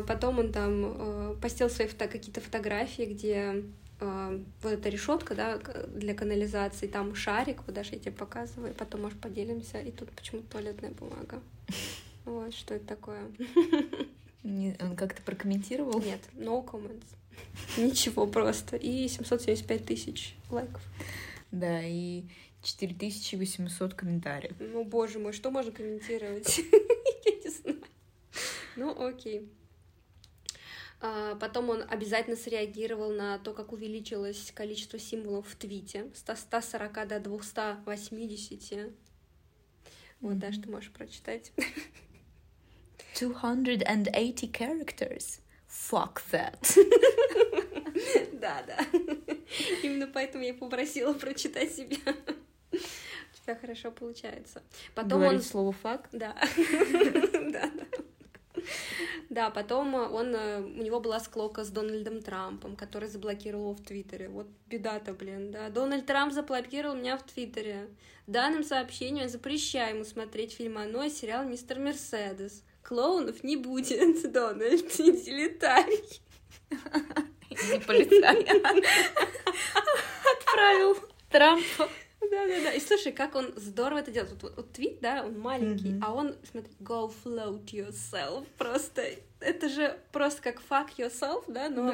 Потом 0.07 0.39
он 0.39 0.51
там 0.51 1.35
постил 1.41 1.69
свои 1.69 1.87
какие-то 1.87 2.41
фотографии, 2.41 3.03
где 3.03 3.63
вот 3.99 4.71
эта 4.71 4.89
решетка, 4.89 5.33
да, 5.35 5.57
для 5.87 6.13
канализации, 6.13 6.87
там 6.87 7.15
шарик, 7.15 7.65
даже 7.65 7.93
я 7.93 7.99
тебе 7.99 8.11
показываю, 8.11 8.75
потом, 8.75 9.01
может, 9.01 9.19
поделимся, 9.19 9.79
и 9.79 9.91
тут 9.91 10.11
почему-то 10.11 10.51
туалетная 10.51 10.91
бумага. 10.91 11.41
Вот, 12.25 12.53
что 12.53 12.75
это 12.75 12.85
такое. 12.85 13.21
Не, 14.47 14.77
он 14.79 14.95
как-то 14.95 15.21
прокомментировал? 15.23 15.99
Нет, 15.99 16.21
no 16.35 16.65
comments. 16.65 17.03
Ничего 17.77 18.25
просто. 18.25 18.77
И 18.77 19.09
775 19.09 19.85
тысяч 19.85 20.35
лайков. 20.49 20.81
Да, 21.51 21.81
и 21.83 22.23
4800 22.63 23.93
комментариев. 23.93 24.55
Ну, 24.59 24.85
боже 24.85 25.19
мой, 25.19 25.33
что 25.33 25.51
можно 25.51 25.73
комментировать? 25.73 26.57
Я 27.25 27.31
не 27.43 27.49
знаю. 27.49 27.83
Ну, 28.77 29.05
окей. 29.05 29.51
А, 31.01 31.35
потом 31.35 31.69
он 31.69 31.83
обязательно 31.85 32.37
среагировал 32.37 33.11
на 33.11 33.39
то, 33.39 33.53
как 33.53 33.73
увеличилось 33.73 34.53
количество 34.55 34.97
символов 34.97 35.45
в 35.45 35.55
твите 35.57 36.09
с 36.13 36.39
140 36.39 37.05
до 37.05 37.19
280. 37.19 38.91
Вот, 40.21 40.39
даже 40.39 40.61
ты 40.61 40.69
можешь 40.69 40.91
прочитать. 40.91 41.51
280 43.19 44.51
characters. 44.51 45.39
Fuck 45.67 46.21
that. 46.31 46.77
Да, 48.39 48.63
да. 48.67 48.77
Именно 49.81 50.07
поэтому 50.07 50.43
я 50.43 50.53
попросила 50.53 51.13
прочитать 51.13 51.73
себя. 51.73 51.97
У 52.71 53.43
тебя 53.43 53.55
хорошо 53.55 53.91
получается. 53.91 54.61
Потом 54.93 55.21
Говорить 55.21 55.39
он... 55.39 55.45
слово 55.45 55.71
фак? 55.71 56.07
Да. 56.11 56.35
Да, 57.51 57.71
да. 57.71 58.63
Да, 59.29 59.49
потом 59.49 59.95
он, 59.95 60.35
у 60.35 60.83
него 60.83 60.99
была 60.99 61.19
склока 61.19 61.63
с 61.63 61.69
Дональдом 61.69 62.21
Трампом, 62.21 62.75
который 62.75 63.09
заблокировал 63.09 63.71
его 63.71 63.73
в 63.73 63.83
Твиттере. 63.83 64.29
Вот 64.29 64.47
беда-то, 64.67 65.13
блин, 65.13 65.51
да. 65.51 65.69
Дональд 65.69 66.05
Трамп 66.05 66.33
заблокировал 66.33 66.95
меня 66.95 67.17
в 67.17 67.23
Твиттере. 67.23 67.89
Данным 68.27 68.63
сообщением 68.63 69.23
я 69.23 69.29
запрещаю 69.29 69.95
ему 69.95 70.05
смотреть 70.05 70.53
фильм 70.53 70.77
«Оно» 70.77 71.03
и 71.03 71.09
сериал 71.09 71.45
«Мистер 71.45 71.79
Мерседес». 71.79 72.63
Клоунов 72.87 73.43
не 73.43 73.57
будет, 73.57 74.31
Дональд, 74.31 74.85
иди 74.99 75.31
летай. 75.31 76.03
Иди 77.49 77.79
полетай. 77.85 78.45
Отправил 80.37 80.97
Трампа. 81.29 81.89
Да-да-да. 82.21 82.71
И 82.73 82.79
слушай, 82.79 83.11
как 83.11 83.35
он 83.35 83.53
здорово 83.55 83.99
это 83.99 84.11
делает. 84.11 84.41
Вот, 84.41 84.55
вот 84.55 84.71
твит, 84.71 84.99
да, 85.01 85.23
он 85.25 85.39
маленький, 85.39 85.93
mm-hmm. 85.93 86.03
а 86.03 86.13
он, 86.13 86.35
смотри, 86.49 86.71
go 86.81 87.11
float 87.23 87.65
yourself. 87.65 88.45
Просто, 88.57 89.03
это 89.39 89.69
же 89.69 89.97
просто 90.11 90.41
как 90.41 90.61
fuck 90.69 90.89
yourself, 90.97 91.43
да, 91.47 91.69
но 91.69 91.91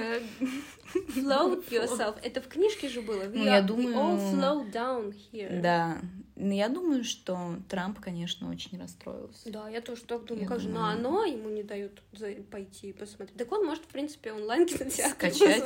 float 1.16 1.70
yourself. 1.70 2.18
Это 2.22 2.42
в 2.42 2.48
книжке 2.48 2.90
же 2.90 3.02
было. 3.02 3.24
ну, 3.24 3.44
я 3.44 3.62
думаю... 3.62 3.96
all 3.96 4.34
float 4.34 4.72
down 4.72 5.16
here. 5.32 5.62
Да. 5.62 6.02
Я 6.36 6.68
думаю, 6.68 7.04
что 7.04 7.58
Трамп, 7.70 8.00
конечно, 8.00 8.50
очень 8.50 8.80
расстроился. 8.80 9.52
Да, 9.52 9.70
я 9.70 9.82
тоже 9.82 10.02
так 10.04 10.26
думаю. 10.26 10.44
Я 10.44 10.48
как 10.48 10.62
думаю... 10.62 10.74
же, 10.74 10.80
но 10.80 10.86
оно 10.86 11.26
ему 11.26 11.50
не 11.50 11.62
дают 11.62 12.02
пойти 12.50 12.90
и 12.90 12.94
посмотреть. 12.94 13.38
Так 13.38 13.52
он 13.52 13.66
может, 13.66 13.84
в 13.84 13.88
принципе, 13.88 14.32
онлайн 14.32 14.66
кинотеатр 14.68 15.14
Скачать. 15.14 15.64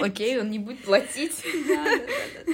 Окей, 0.00 0.40
он 0.40 0.50
не 0.50 0.58
будет 0.58 0.84
платить. 0.84 1.42
Да, 1.66 1.84
да, 1.84 1.98
да, 1.98 2.44
да. 2.46 2.52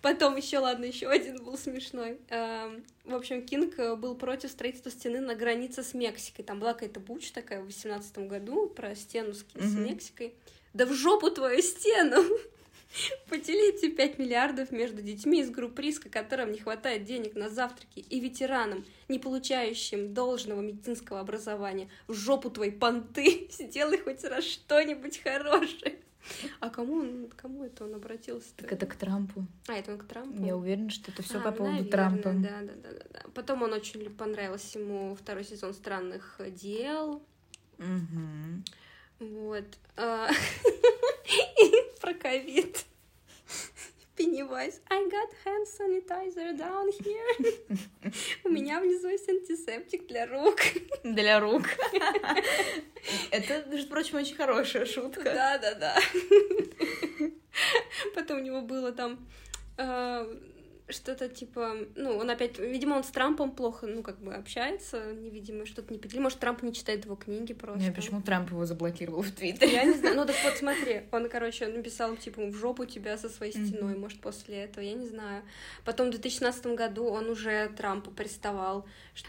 Потом 0.00 0.36
еще, 0.36 0.58
ладно, 0.58 0.84
еще 0.84 1.08
один 1.08 1.42
был 1.44 1.58
смешной. 1.58 2.18
Эм, 2.28 2.84
в 3.04 3.14
общем, 3.14 3.44
Кинг 3.44 3.78
э, 3.78 3.96
был 3.96 4.14
против 4.14 4.50
строительства 4.50 4.92
стены 4.92 5.20
на 5.20 5.34
границе 5.34 5.82
с 5.82 5.92
Мексикой. 5.92 6.44
Там 6.44 6.60
была 6.60 6.72
какая-то 6.72 7.00
буч 7.00 7.32
такая 7.32 7.60
в 7.60 7.66
восемнадцатом 7.66 8.28
году 8.28 8.68
про 8.68 8.94
стену 8.94 9.34
с, 9.34 9.44
с 9.54 9.74
Мексикой. 9.74 10.34
Да 10.72 10.86
в 10.86 10.92
жопу 10.92 11.30
твою 11.30 11.60
стену! 11.62 12.22
Поделите 13.28 13.90
5 13.90 14.18
миллиардов 14.18 14.72
между 14.72 15.02
детьми 15.02 15.40
из 15.40 15.50
групп 15.50 15.78
риска, 15.78 16.08
которым 16.08 16.52
не 16.52 16.58
хватает 16.58 17.04
денег 17.04 17.34
на 17.34 17.50
завтраки, 17.50 18.00
и 18.00 18.20
ветеранам, 18.20 18.84
не 19.08 19.18
получающим 19.18 20.14
должного 20.14 20.60
медицинского 20.60 21.20
образования. 21.20 21.88
В 22.06 22.14
жопу 22.14 22.50
твои 22.50 22.70
понты! 22.70 23.48
Сделай 23.52 23.98
хоть 23.98 24.24
раз 24.24 24.44
что-нибудь 24.44 25.22
хорошее. 25.22 25.96
А 26.60 26.68
кому 26.68 26.96
он, 26.96 27.30
кому 27.36 27.64
это 27.64 27.84
он 27.84 27.94
обратился? 27.94 28.48
Так 28.56 28.72
это 28.72 28.86
к 28.86 28.96
Трампу. 28.96 29.46
А, 29.66 29.74
это 29.74 29.92
он 29.92 29.98
к 29.98 30.06
Трампу? 30.06 30.44
Я 30.44 30.56
уверена, 30.56 30.90
что 30.90 31.10
это 31.10 31.22
все 31.22 31.38
а, 31.38 31.40
по 31.40 31.52
поводу 31.52 31.76
наверное, 31.76 31.90
Трампа. 31.90 32.32
Да, 32.34 32.60
да, 32.60 32.72
да, 32.82 32.90
да, 32.92 33.04
да. 33.12 33.20
Потом 33.34 33.62
он 33.62 33.72
очень 33.72 34.10
понравился 34.10 34.78
ему 34.78 35.14
второй 35.14 35.44
сезон 35.44 35.72
странных 35.74 36.40
дел. 36.54 37.22
Угу. 37.78 38.64
Вот. 39.20 39.64
Про 42.00 42.14
ковид. 42.14 42.84
Пеннивайз. 44.16 44.80
I 44.90 45.08
got 45.08 45.30
hand 45.44 45.66
sanitizer 45.66 46.56
down 46.58 46.90
here. 46.98 48.12
У 48.44 48.48
меня 48.48 48.80
внизу 48.80 49.08
есть 49.08 49.28
антисептик 49.28 50.06
для 50.08 50.26
рук. 50.26 50.58
Для 51.04 51.38
рук. 51.38 51.62
Это, 53.30 53.64
между 53.68 53.88
прочим, 53.88 54.16
очень 54.16 54.34
хорошая 54.34 54.86
шутка. 54.86 55.22
Да, 55.22 55.58
да, 55.58 55.74
да. 55.74 55.98
Потом 58.14 58.38
у 58.38 58.42
него 58.42 58.60
было 58.62 58.92
там 58.92 59.28
а, 59.76 60.26
что-то 60.90 61.28
типа, 61.28 61.74
ну, 61.96 62.16
он 62.16 62.30
опять, 62.30 62.58
видимо, 62.58 62.94
он 62.94 63.04
с 63.04 63.08
Трампом 63.08 63.50
плохо, 63.50 63.86
ну, 63.86 64.02
как 64.02 64.20
бы 64.20 64.34
общается, 64.34 65.12
невидимо, 65.12 65.66
что-то 65.66 65.92
не 65.92 65.98
поделили. 65.98 66.22
Может, 66.22 66.38
Трамп 66.38 66.62
не 66.62 66.72
читает 66.72 67.04
его 67.04 67.16
книги 67.16 67.52
просто. 67.52 67.82
Не, 67.82 67.92
почему 67.92 68.22
Трамп 68.22 68.50
его 68.50 68.64
заблокировал 68.64 69.22
в 69.22 69.30
Твиттере? 69.30 69.72
Я 69.72 69.84
не 69.84 69.94
знаю. 69.94 70.16
Ну, 70.16 70.26
так 70.26 70.36
вот, 70.44 70.56
смотри, 70.56 71.02
он, 71.12 71.28
короче, 71.28 71.66
написал, 71.66 72.16
типа, 72.16 72.46
в 72.46 72.54
жопу 72.54 72.86
тебя 72.86 73.18
со 73.18 73.28
своей 73.28 73.52
стеной, 73.52 73.94
mm-hmm. 73.94 73.98
может, 73.98 74.20
после 74.20 74.64
этого, 74.64 74.82
я 74.82 74.94
не 74.94 75.06
знаю. 75.06 75.42
Потом 75.84 76.08
в 76.08 76.10
2016 76.10 76.66
году 76.68 77.04
он 77.04 77.28
уже 77.28 77.68
Трампу 77.76 78.10
приставал. 78.10 78.86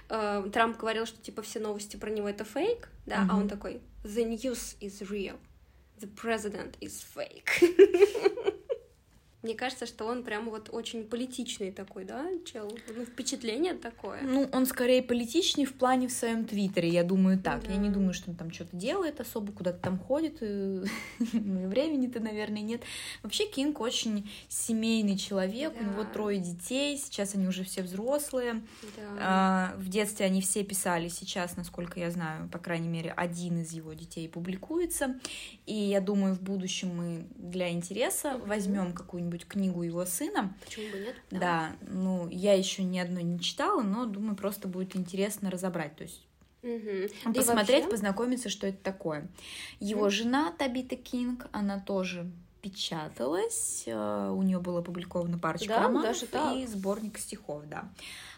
Э, 0.09 0.47
Трамп 0.53 0.77
говорил, 0.77 1.05
что, 1.05 1.21
типа, 1.21 1.41
все 1.41 1.59
новости 1.59 1.97
про 1.97 2.09
него 2.09 2.29
это 2.29 2.45
фейк, 2.45 2.89
да, 3.05 3.17
mm-hmm. 3.17 3.27
а 3.29 3.37
он 3.37 3.49
такой, 3.49 3.81
the 4.03 4.25
news 4.25 4.77
is 4.79 5.01
real, 5.09 5.37
the 5.99 6.09
president 6.15 6.77
is 6.79 7.03
fake. 7.15 8.55
Мне 9.41 9.55
кажется, 9.55 9.85
что 9.85 10.05
он 10.05 10.23
прям 10.23 10.49
вот 10.49 10.69
очень 10.69 11.05
политичный 11.05 11.71
такой, 11.71 12.03
да, 12.03 12.25
чел? 12.43 12.69
Ну, 12.93 13.05
впечатление 13.05 13.73
такое. 13.73 14.21
Ну, 14.21 14.49
он 14.51 14.65
скорее 14.65 15.01
политичный 15.01 15.63
в 15.63 15.75
плане 15.75 16.09
в 16.09 16.11
своем 16.11 16.43
твиттере, 16.43 16.89
я 16.89 17.05
думаю 17.05 17.39
так. 17.39 17.63
Да. 17.63 17.71
Я 17.71 17.77
не 17.77 17.89
думаю, 17.89 18.13
что 18.13 18.31
он 18.31 18.35
там 18.35 18.51
что-то 18.51 18.75
делает 18.75 19.21
особо, 19.21 19.53
куда-то 19.53 19.79
там 19.79 19.97
ходит, 19.97 20.39
и 20.41 20.83
времени-то, 21.31 22.19
наверное, 22.19 22.61
нет. 22.61 22.81
Вообще, 23.23 23.45
Кинг 23.45 23.79
очень 23.79 24.29
семейный 24.49 25.17
человек, 25.17 25.73
да. 25.73 25.79
у 25.79 25.83
него 25.89 26.03
трое 26.03 26.39
детей, 26.39 26.97
сейчас 26.97 27.33
они 27.33 27.47
уже 27.47 27.63
все 27.63 27.81
взрослые. 27.81 28.61
Да. 28.97 29.03
А, 29.21 29.73
в 29.77 29.87
детстве 29.87 30.25
они 30.25 30.41
все 30.41 30.65
писали, 30.65 31.07
сейчас, 31.07 31.55
насколько 31.55 31.97
я 31.97 32.11
знаю, 32.11 32.49
по 32.49 32.59
крайней 32.59 32.89
мере, 32.89 33.11
один 33.11 33.61
из 33.61 33.71
его 33.71 33.93
детей 33.93 34.27
публикуется. 34.27 35.17
И 35.65 35.73
я 35.73 36.01
думаю, 36.01 36.35
в 36.35 36.41
будущем 36.41 36.93
мы 36.93 37.27
для 37.37 37.71
интереса 37.71 38.37
возьмем 38.45 38.91
какую-нибудь 38.91 39.28
какую-нибудь 39.29 39.47
книгу 39.47 39.83
его 39.83 40.05
сына. 40.05 40.53
Почему 40.65 40.91
бы 40.91 40.99
нет? 40.99 41.15
Да. 41.31 41.39
да, 41.39 41.71
ну, 41.87 42.27
я 42.29 42.53
еще 42.53 42.83
ни 42.83 42.97
одной 42.97 43.23
не 43.23 43.39
читала, 43.39 43.81
но 43.81 44.05
думаю, 44.05 44.35
просто 44.35 44.67
будет 44.67 44.95
интересно 44.95 45.49
разобрать. 45.49 45.95
То 45.95 46.03
есть 46.03 46.25
Угу. 46.61 47.33
Посмотреть, 47.33 47.83
вообще... 47.83 47.89
познакомиться, 47.89 48.49
что 48.49 48.67
это 48.67 48.79
такое. 48.83 49.29
Его 49.79 50.01
угу. 50.01 50.09
жена 50.09 50.51
Табита 50.57 50.97
Кинг, 50.97 51.47
она 51.53 51.79
тоже 51.79 52.29
печаталась, 52.61 53.83
э, 53.85 54.33
у 54.35 54.41
нее 54.41 54.59
было 54.59 54.79
опубликовано 54.79 55.39
парочка 55.39 55.69
да, 55.69 55.83
романов 55.83 56.03
даже 56.03 56.27
так. 56.27 56.57
и 56.57 56.67
сборник 56.67 57.17
стихов, 57.17 57.63
да. 57.67 57.89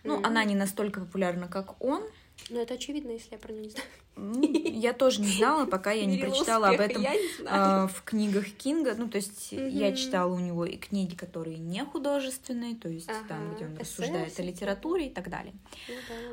Ну, 0.04 0.20
mm 0.20 0.28
она 0.28 0.44
не 0.44 0.54
настолько 0.54 1.00
популярна, 1.00 1.48
как 1.48 1.84
он. 1.84 2.04
Ну, 2.52 2.60
это 2.60 2.76
очевидно, 2.76 3.10
если 3.10 3.32
я 3.32 3.40
про 3.40 3.52
нее 3.52 3.64
не 3.64 3.70
знаю. 3.72 3.88
Я 4.18 4.94
тоже 4.94 5.22
не 5.22 5.28
знала, 5.28 5.66
пока 5.66 5.92
я 5.92 6.06
не 6.06 6.18
прочитала 6.18 6.70
об 6.70 6.82
этом 6.82 7.04
а, 7.46 7.88
в 7.88 8.04
книгах 8.04 8.46
Кинга. 8.50 8.94
Ну, 8.96 9.08
то 9.08 9.18
есть 9.18 9.52
я 9.52 9.96
читала 9.96 10.34
у 10.34 10.40
него 10.40 10.66
и 10.66 10.78
книги, 10.78 11.16
которые 11.16 11.58
не 11.58 11.84
художественные, 11.86 12.76
то 12.76 12.90
есть 12.90 13.10
там, 13.28 13.56
где 13.56 13.66
он 13.66 13.78
рассуждает 13.78 14.38
о 14.38 14.44
литературе 14.44 15.08
и 15.08 15.10
так 15.10 15.30
далее. 15.30 15.54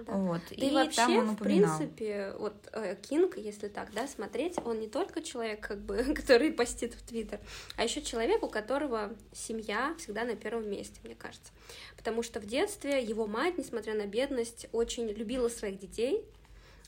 Ну 0.07 0.27
вот. 0.27 0.43
И 0.51 0.71
там 0.95 1.17
он 1.17 1.29
упоминал. 1.31 1.75
в 1.75 1.79
принципе, 1.79 2.35
вот 2.38 2.55
э, 2.73 2.97
Кинг, 3.09 3.37
если 3.37 3.69
так, 3.69 3.93
да, 3.93 4.09
смотреть, 4.09 4.57
он 4.64 4.81
не 4.81 4.88
только 4.88 5.23
человек, 5.23 5.61
как 5.61 5.81
бы, 5.81 6.03
который 6.14 6.53
постит 6.53 6.95
в 6.95 7.03
Твиттер, 7.03 7.41
а 7.77 7.85
еще 7.85 8.03
человек, 8.03 8.43
у 8.43 8.49
которого 8.49 9.12
семья 9.33 9.95
всегда 9.99 10.25
на 10.25 10.35
первом 10.35 10.69
месте, 10.69 11.01
мне 11.05 11.14
кажется. 11.14 11.53
Потому 11.97 12.23
что 12.23 12.41
в 12.41 12.47
детстве 12.47 13.03
его 13.03 13.27
мать, 13.27 13.57
несмотря 13.57 13.95
на 13.95 14.07
бедность, 14.07 14.67
очень 14.73 15.09
любила 15.09 15.49
своих 15.49 15.79
детей, 15.79 16.25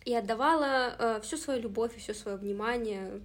и 0.04 0.14
отдавала 0.14 0.96
э, 0.98 1.20
всю 1.22 1.36
свою 1.36 1.60
любовь 1.60 1.96
и 1.96 2.00
все 2.00 2.14
свое 2.14 2.36
внимание 2.36 3.20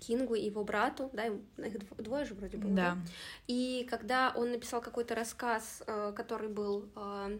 Кингу 0.00 0.34
и 0.34 0.44
его 0.44 0.64
брату, 0.64 1.10
да, 1.12 1.26
их 1.26 1.96
двое 1.98 2.24
же 2.24 2.34
вроде 2.34 2.56
было. 2.56 2.72
Да. 2.72 2.98
И 3.46 3.86
когда 3.90 4.32
он 4.34 4.52
написал 4.52 4.80
какой-то 4.80 5.14
рассказ, 5.14 5.82
э, 5.86 6.12
который 6.16 6.48
был 6.48 6.88
э, 6.96 7.38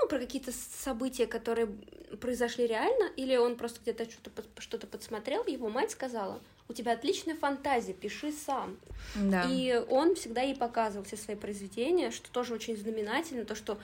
ну, 0.00 0.08
про 0.08 0.18
какие-то 0.18 0.52
события, 0.52 1.26
которые 1.26 1.66
произошли 2.20 2.66
реально, 2.66 3.10
или 3.16 3.36
он 3.36 3.56
просто 3.56 3.80
где-то 3.80 4.10
что-то 4.10 4.42
что 4.58 4.78
подсмотрел, 4.86 5.44
его 5.46 5.68
мать 5.68 5.90
сказала, 5.90 6.40
у 6.68 6.72
тебя 6.72 6.92
отличная 6.92 7.34
фантазия, 7.34 7.92
пиши 7.92 8.32
сам. 8.32 8.78
Да. 9.14 9.46
И 9.50 9.84
он 9.88 10.14
всегда 10.14 10.40
ей 10.42 10.56
показывал 10.56 11.04
все 11.04 11.16
свои 11.16 11.36
произведения, 11.36 12.10
что 12.10 12.30
тоже 12.30 12.54
очень 12.54 12.76
знаменательно, 12.76 13.44
то, 13.44 13.54
что 13.54 13.78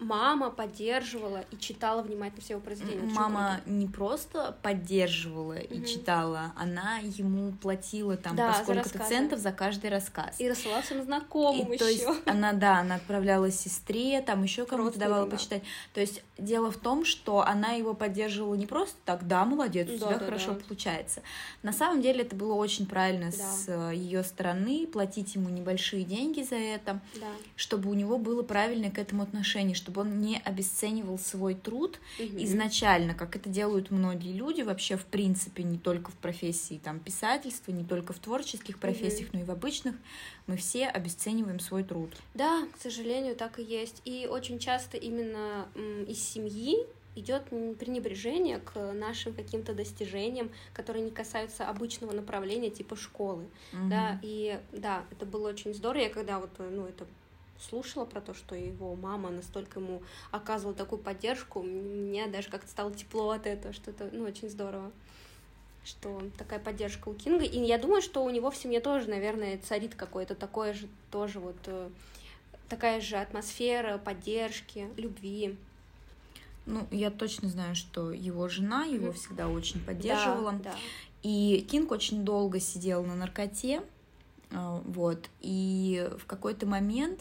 мама 0.00 0.50
поддерживала 0.50 1.44
и 1.50 1.56
читала 1.56 2.02
внимательно 2.02 2.42
все 2.42 2.54
его 2.54 2.62
произведения. 2.62 3.02
Мама 3.12 3.60
не 3.66 3.86
просто 3.86 4.56
поддерживала 4.62 5.54
угу. 5.54 5.74
и 5.74 5.86
читала, 5.86 6.52
она 6.56 6.98
ему 6.98 7.52
платила 7.52 8.16
там 8.16 8.36
да, 8.36 8.52
по 8.52 8.62
сколько-то 8.62 8.98
центов 9.06 9.38
за 9.38 9.52
каждый 9.52 9.90
рассказ. 9.90 10.40
И 10.40 10.48
рассылала 10.48 10.82
всем 10.82 11.02
знакомым 11.02 11.72
еще. 11.72 11.78
То 11.78 11.88
есть 11.88 12.06
она, 12.26 12.52
да, 12.52 12.78
она 12.78 12.96
отправляла 12.96 13.50
сестре, 13.50 14.20
там 14.20 14.42
еще 14.42 14.66
кому-то 14.66 14.98
давала 14.98 15.26
да. 15.26 15.36
почитать. 15.36 15.62
То 15.94 16.00
есть 16.00 16.22
дело 16.38 16.70
в 16.70 16.76
том, 16.76 17.04
что 17.04 17.46
она 17.46 17.72
его 17.72 17.94
поддерживала 17.94 18.54
не 18.54 18.66
просто 18.66 18.96
так, 19.04 19.26
да, 19.26 19.44
молодец, 19.44 19.88
у 19.88 19.98
да, 19.98 20.06
тебя 20.06 20.18
да, 20.18 20.24
хорошо 20.24 20.52
да. 20.52 20.60
получается. 20.66 21.22
На 21.62 21.72
самом 21.72 22.02
деле 22.02 22.22
это 22.22 22.34
было 22.34 22.54
очень 22.54 22.86
правильно 22.86 23.30
да. 23.30 23.36
с 23.36 23.64
э, 23.68 23.94
ее 23.94 24.22
стороны, 24.22 24.86
платить 24.86 25.34
ему 25.34 25.48
небольшие 25.48 26.04
деньги 26.04 26.42
за 26.42 26.56
это, 26.56 27.00
да. 27.14 27.26
чтобы 27.56 27.90
у 27.90 27.94
него 27.94 28.18
было 28.18 28.42
правильное 28.42 28.90
к 28.90 28.98
этому 28.98 29.22
отношение, 29.22 29.67
чтобы 29.74 30.02
он 30.02 30.20
не 30.20 30.38
обесценивал 30.38 31.18
свой 31.18 31.54
труд 31.54 32.00
угу. 32.18 32.28
изначально, 32.44 33.14
как 33.14 33.36
это 33.36 33.48
делают 33.48 33.90
многие 33.90 34.32
люди 34.32 34.62
вообще 34.62 34.96
в 34.96 35.04
принципе, 35.06 35.62
не 35.62 35.78
только 35.78 36.10
в 36.10 36.14
профессии 36.14 36.80
там 36.82 37.00
писательства, 37.00 37.72
не 37.72 37.84
только 37.84 38.12
в 38.12 38.18
творческих 38.18 38.78
профессиях, 38.78 39.28
угу. 39.28 39.38
но 39.38 39.40
и 39.42 39.46
в 39.46 39.50
обычных, 39.50 39.94
мы 40.46 40.56
все 40.56 40.86
обесцениваем 40.86 41.60
свой 41.60 41.84
труд. 41.84 42.10
Да, 42.34 42.66
к 42.74 42.80
сожалению, 42.80 43.36
так 43.36 43.58
и 43.58 43.62
есть. 43.62 44.02
И 44.04 44.26
очень 44.30 44.58
часто 44.58 44.96
именно 44.96 45.68
из 46.06 46.22
семьи 46.22 46.86
идет 47.18 47.44
пренебрежение 47.78 48.58
к 48.58 48.92
нашим 48.92 49.32
каким-то 49.32 49.74
достижениям, 49.74 50.50
которые 50.72 51.04
не 51.04 51.10
касаются 51.10 51.68
обычного 51.68 52.12
направления 52.12 52.70
типа 52.70 52.96
школы, 52.96 53.44
mm 53.72 53.88
да, 53.88 54.20
и 54.22 54.60
да, 54.72 55.04
это 55.10 55.26
было 55.26 55.48
очень 55.48 55.74
здорово, 55.74 56.02
я 56.02 56.10
когда 56.10 56.38
вот, 56.38 56.50
ну, 56.58 56.86
это 56.86 57.06
слушала 57.60 58.04
про 58.04 58.20
то, 58.20 58.34
что 58.34 58.54
его 58.54 58.94
мама 58.94 59.30
настолько 59.30 59.80
ему 59.80 60.02
оказывала 60.30 60.74
такую 60.74 61.00
поддержку, 61.00 61.62
мне 61.62 62.26
даже 62.26 62.48
как-то 62.50 62.68
стало 62.68 62.92
тепло 62.92 63.30
от 63.30 63.46
этого, 63.46 63.72
что 63.74 63.90
это, 63.90 64.08
ну, 64.12 64.24
очень 64.24 64.48
здорово 64.48 64.90
что 65.84 66.22
такая 66.36 66.58
поддержка 66.58 67.08
у 67.08 67.14
Кинга. 67.14 67.44
И 67.44 67.58
я 67.60 67.78
думаю, 67.78 68.02
что 68.02 68.22
у 68.22 68.28
него 68.28 68.50
в 68.50 68.56
семье 68.56 68.80
тоже, 68.80 69.08
наверное, 69.08 69.58
царит 69.58 69.94
какое-то 69.94 70.34
такое 70.34 70.74
же, 70.74 70.86
тоже 71.10 71.40
вот 71.40 71.56
э, 71.64 71.88
такая 72.68 73.00
же 73.00 73.16
атмосфера 73.16 73.96
поддержки, 73.96 74.88
любви. 74.96 75.56
Ну, 76.66 76.86
я 76.90 77.10
точно 77.10 77.48
знаю, 77.48 77.74
что 77.74 78.10
его 78.10 78.48
жена 78.48 78.84
его 78.84 79.08
mm-hmm. 79.08 79.12
всегда 79.14 79.48
очень 79.48 79.80
поддерживала. 79.80 80.52
Да, 80.52 80.72
да. 80.72 80.76
И 81.22 81.66
Кинг 81.70 81.90
очень 81.90 82.24
долго 82.24 82.60
сидел 82.60 83.02
на 83.04 83.14
наркоте, 83.14 83.82
вот, 84.50 85.28
и 85.40 86.08
в 86.18 86.26
какой-то 86.26 86.66
момент, 86.66 87.20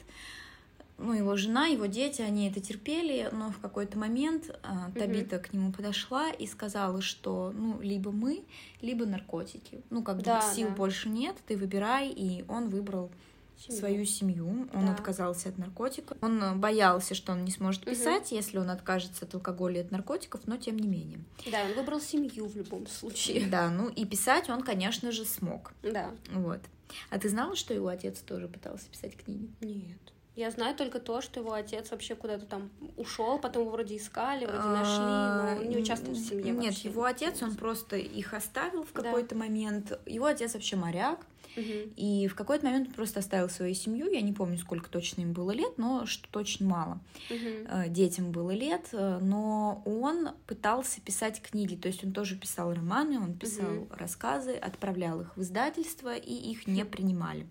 ну, 0.97 1.13
его 1.13 1.35
жена, 1.35 1.67
его 1.67 1.85
дети, 1.85 2.21
они 2.21 2.49
это 2.49 2.59
терпели, 2.59 3.29
но 3.31 3.51
в 3.51 3.59
какой-то 3.59 3.97
момент 3.97 4.57
а, 4.63 4.91
Табита 4.91 5.35
mm-hmm. 5.35 5.39
к 5.39 5.53
нему 5.53 5.71
подошла 5.71 6.31
и 6.31 6.47
сказала, 6.47 7.01
что, 7.01 7.51
ну, 7.55 7.79
либо 7.81 8.11
мы, 8.11 8.43
либо 8.81 9.05
наркотики. 9.05 9.81
Ну, 9.89 10.03
как 10.03 10.17
бы 10.17 10.23
да, 10.23 10.41
сил 10.41 10.69
да. 10.69 10.75
больше 10.75 11.09
нет, 11.09 11.35
ты 11.47 11.55
выбирай, 11.55 12.09
и 12.09 12.45
он 12.47 12.69
выбрал 12.69 13.11
семью. 13.57 13.79
свою 13.79 14.05
семью. 14.05 14.67
Он 14.73 14.85
да. 14.85 14.93
отказался 14.93 15.49
от 15.49 15.57
наркотиков. 15.57 16.17
Он 16.21 16.41
э, 16.41 16.55
боялся, 16.55 17.15
что 17.15 17.31
он 17.31 17.43
не 17.43 17.51
сможет 17.51 17.83
писать, 17.85 18.27
угу. 18.27 18.35
если 18.35 18.57
он 18.57 18.69
откажется 18.69 19.25
от 19.25 19.35
алкоголя 19.35 19.81
и 19.81 19.83
от 19.83 19.91
наркотиков, 19.91 20.41
но 20.45 20.57
тем 20.57 20.77
не 20.77 20.87
менее. 20.87 21.19
Да, 21.51 21.63
он 21.65 21.73
выбрал 21.73 21.99
семью 21.99 22.47
в 22.47 22.55
любом 22.55 22.87
случае. 22.87 23.47
Да, 23.47 23.69
ну 23.69 23.89
и 23.89 24.05
писать 24.05 24.49
он, 24.49 24.61
конечно 24.61 25.11
же, 25.11 25.25
смог. 25.25 25.73
Да. 25.83 26.11
Вот. 26.31 26.61
А 27.09 27.19
ты 27.19 27.29
знала, 27.29 27.55
что 27.55 27.73
его 27.73 27.87
отец 27.87 28.19
тоже 28.19 28.47
пытался 28.47 28.89
писать 28.89 29.15
книги? 29.17 29.49
Нет. 29.61 30.13
Я 30.37 30.51
знаю 30.51 30.75
только 30.75 30.99
то, 30.99 31.19
что 31.19 31.39
его 31.39 31.51
отец 31.51 31.89
вообще 31.89 32.13
куда-то 32.13 32.45
там 32.45 32.69
ушел, 32.95 33.39
потом 33.39 33.63
его 33.63 33.71
вроде 33.71 33.97
искали, 33.97 34.45
вроде 34.45 34.67
нашли, 34.67 35.03
но 35.03 35.61
он 35.61 35.69
не 35.69 35.77
участвовал 35.77 36.13
в 36.13 36.19
семье. 36.19 36.51
Нет, 36.51 36.75
его 36.75 37.05
отец, 37.05 37.41
он 37.41 37.55
просто 37.55 37.97
их 37.97 38.35
оставил 38.35 38.83
в 38.83 38.93
какой-то 38.93 39.35
момент. 39.35 39.99
Его 40.05 40.27
отец 40.27 40.53
вообще 40.53 40.75
моряк. 40.75 41.25
И 41.55 42.27
в 42.27 42.35
какой-то 42.35 42.65
момент 42.67 42.89
он 42.89 42.93
просто 42.93 43.19
оставил 43.19 43.49
свою 43.49 43.73
семью. 43.73 44.11
Я 44.11 44.21
не 44.21 44.31
помню, 44.31 44.59
сколько 44.59 44.91
точно 44.91 45.21
им 45.21 45.33
было 45.33 45.49
лет, 45.49 45.77
но 45.77 46.05
что-то 46.05 46.37
очень 46.37 46.67
мало. 46.67 46.99
Угу. 47.31 47.89
Детям 47.89 48.31
было 48.31 48.51
лет, 48.51 48.89
э, 48.91 49.17
но 49.19 49.81
он 49.85 50.29
пытался 50.45 51.01
писать 51.01 51.41
книги. 51.41 51.75
То 51.75 51.87
есть 51.87 52.03
он 52.03 52.11
тоже 52.11 52.35
писал 52.35 52.75
романы, 52.75 53.19
он 53.19 53.33
писал 53.33 53.73
угу. 53.73 53.87
рассказы, 53.89 54.53
отправлял 54.53 55.21
их 55.21 55.35
в 55.35 55.41
издательство, 55.41 56.15
и 56.15 56.31
их 56.31 56.67
не 56.67 56.85
принимали. 56.85 57.47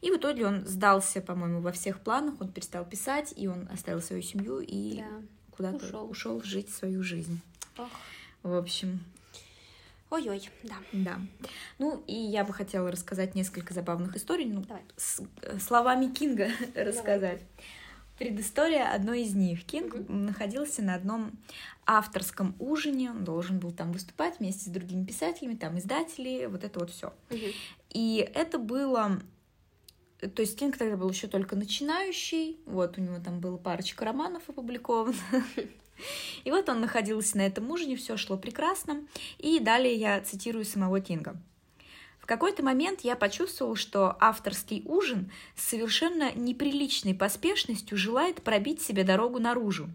И 0.00 0.10
в 0.10 0.16
итоге 0.16 0.46
он 0.46 0.66
сдался, 0.66 1.20
по-моему, 1.20 1.60
во 1.60 1.72
всех 1.72 2.00
планах, 2.00 2.40
он 2.40 2.48
перестал 2.48 2.84
писать, 2.84 3.32
и 3.36 3.48
он 3.48 3.68
оставил 3.72 4.02
свою 4.02 4.22
семью 4.22 4.60
и 4.60 4.98
да. 4.98 5.06
куда-то 5.50 5.86
ушел. 5.86 6.10
ушел 6.10 6.42
жить 6.42 6.70
свою 6.70 7.02
жизнь. 7.02 7.40
Ох. 7.78 7.88
В 8.42 8.54
общем, 8.54 9.00
Ой-ой, 10.08 10.48
да. 10.62 10.76
Да. 10.92 11.20
Ну, 11.78 12.02
и 12.06 12.14
я 12.14 12.44
бы 12.44 12.52
хотела 12.52 12.90
рассказать 12.92 13.34
несколько 13.34 13.74
забавных 13.74 14.16
историй, 14.16 14.46
ну, 14.46 14.60
Давай. 14.62 14.82
с 14.96 15.20
э, 15.42 15.58
словами 15.58 16.06
Кинга 16.06 16.48
рассказать. 16.76 17.42
Предыстория 18.16 18.94
одной 18.94 19.22
из 19.22 19.34
них. 19.34 19.64
Кинг 19.64 19.94
угу. 19.94 20.12
находился 20.12 20.80
на 20.80 20.94
одном 20.94 21.32
авторском 21.86 22.54
ужине, 22.60 23.10
он 23.10 23.24
должен 23.24 23.58
был 23.58 23.72
там 23.72 23.92
выступать 23.92 24.38
вместе 24.38 24.70
с 24.70 24.72
другими 24.72 25.04
писателями, 25.04 25.56
там 25.56 25.76
издатели, 25.78 26.46
вот 26.46 26.62
это 26.62 26.78
вот 26.78 26.90
все. 26.90 27.12
Угу. 27.30 27.46
И 27.90 28.30
это 28.32 28.58
было 28.58 29.20
то 30.20 30.40
есть 30.42 30.58
Кинг 30.58 30.76
тогда 30.76 30.96
был 30.96 31.10
еще 31.10 31.26
только 31.26 31.56
начинающий, 31.56 32.58
вот 32.66 32.96
у 32.98 33.00
него 33.00 33.18
там 33.22 33.40
было 33.40 33.56
парочка 33.56 34.04
романов 34.04 34.42
опубликовано. 34.48 35.16
И 36.44 36.50
вот 36.50 36.68
он 36.68 36.80
находился 36.80 37.38
на 37.38 37.42
этом 37.46 37.70
ужине, 37.70 37.96
все 37.96 38.16
шло 38.16 38.36
прекрасно. 38.36 39.06
И 39.38 39.60
далее 39.60 39.94
я 39.94 40.20
цитирую 40.20 40.64
самого 40.64 41.00
Кинга. 41.00 41.36
В 42.20 42.26
какой-то 42.26 42.62
момент 42.62 43.02
я 43.02 43.14
почувствовал, 43.14 43.76
что 43.76 44.16
авторский 44.20 44.82
ужин 44.84 45.30
с 45.54 45.68
совершенно 45.68 46.32
неприличной 46.34 47.14
поспешностью 47.14 47.96
желает 47.96 48.42
пробить 48.42 48.82
себе 48.82 49.04
дорогу 49.04 49.38
наружу. 49.38 49.88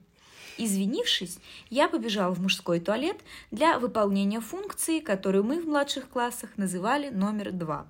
Извинившись, 0.58 1.40
я 1.70 1.90
побежал 1.90 2.34
в 2.34 2.42
мужской 2.42 2.80
туалет 2.80 3.18
для 3.52 3.80
выполнения 3.80 4.40
функции, 4.40 5.00
которую 5.00 5.44
мы 5.44 5.60
в 5.60 5.68
младших 5.68 6.08
классах 6.08 6.52
называли 6.58 7.10
номер 7.10 7.52
два. 7.52 7.86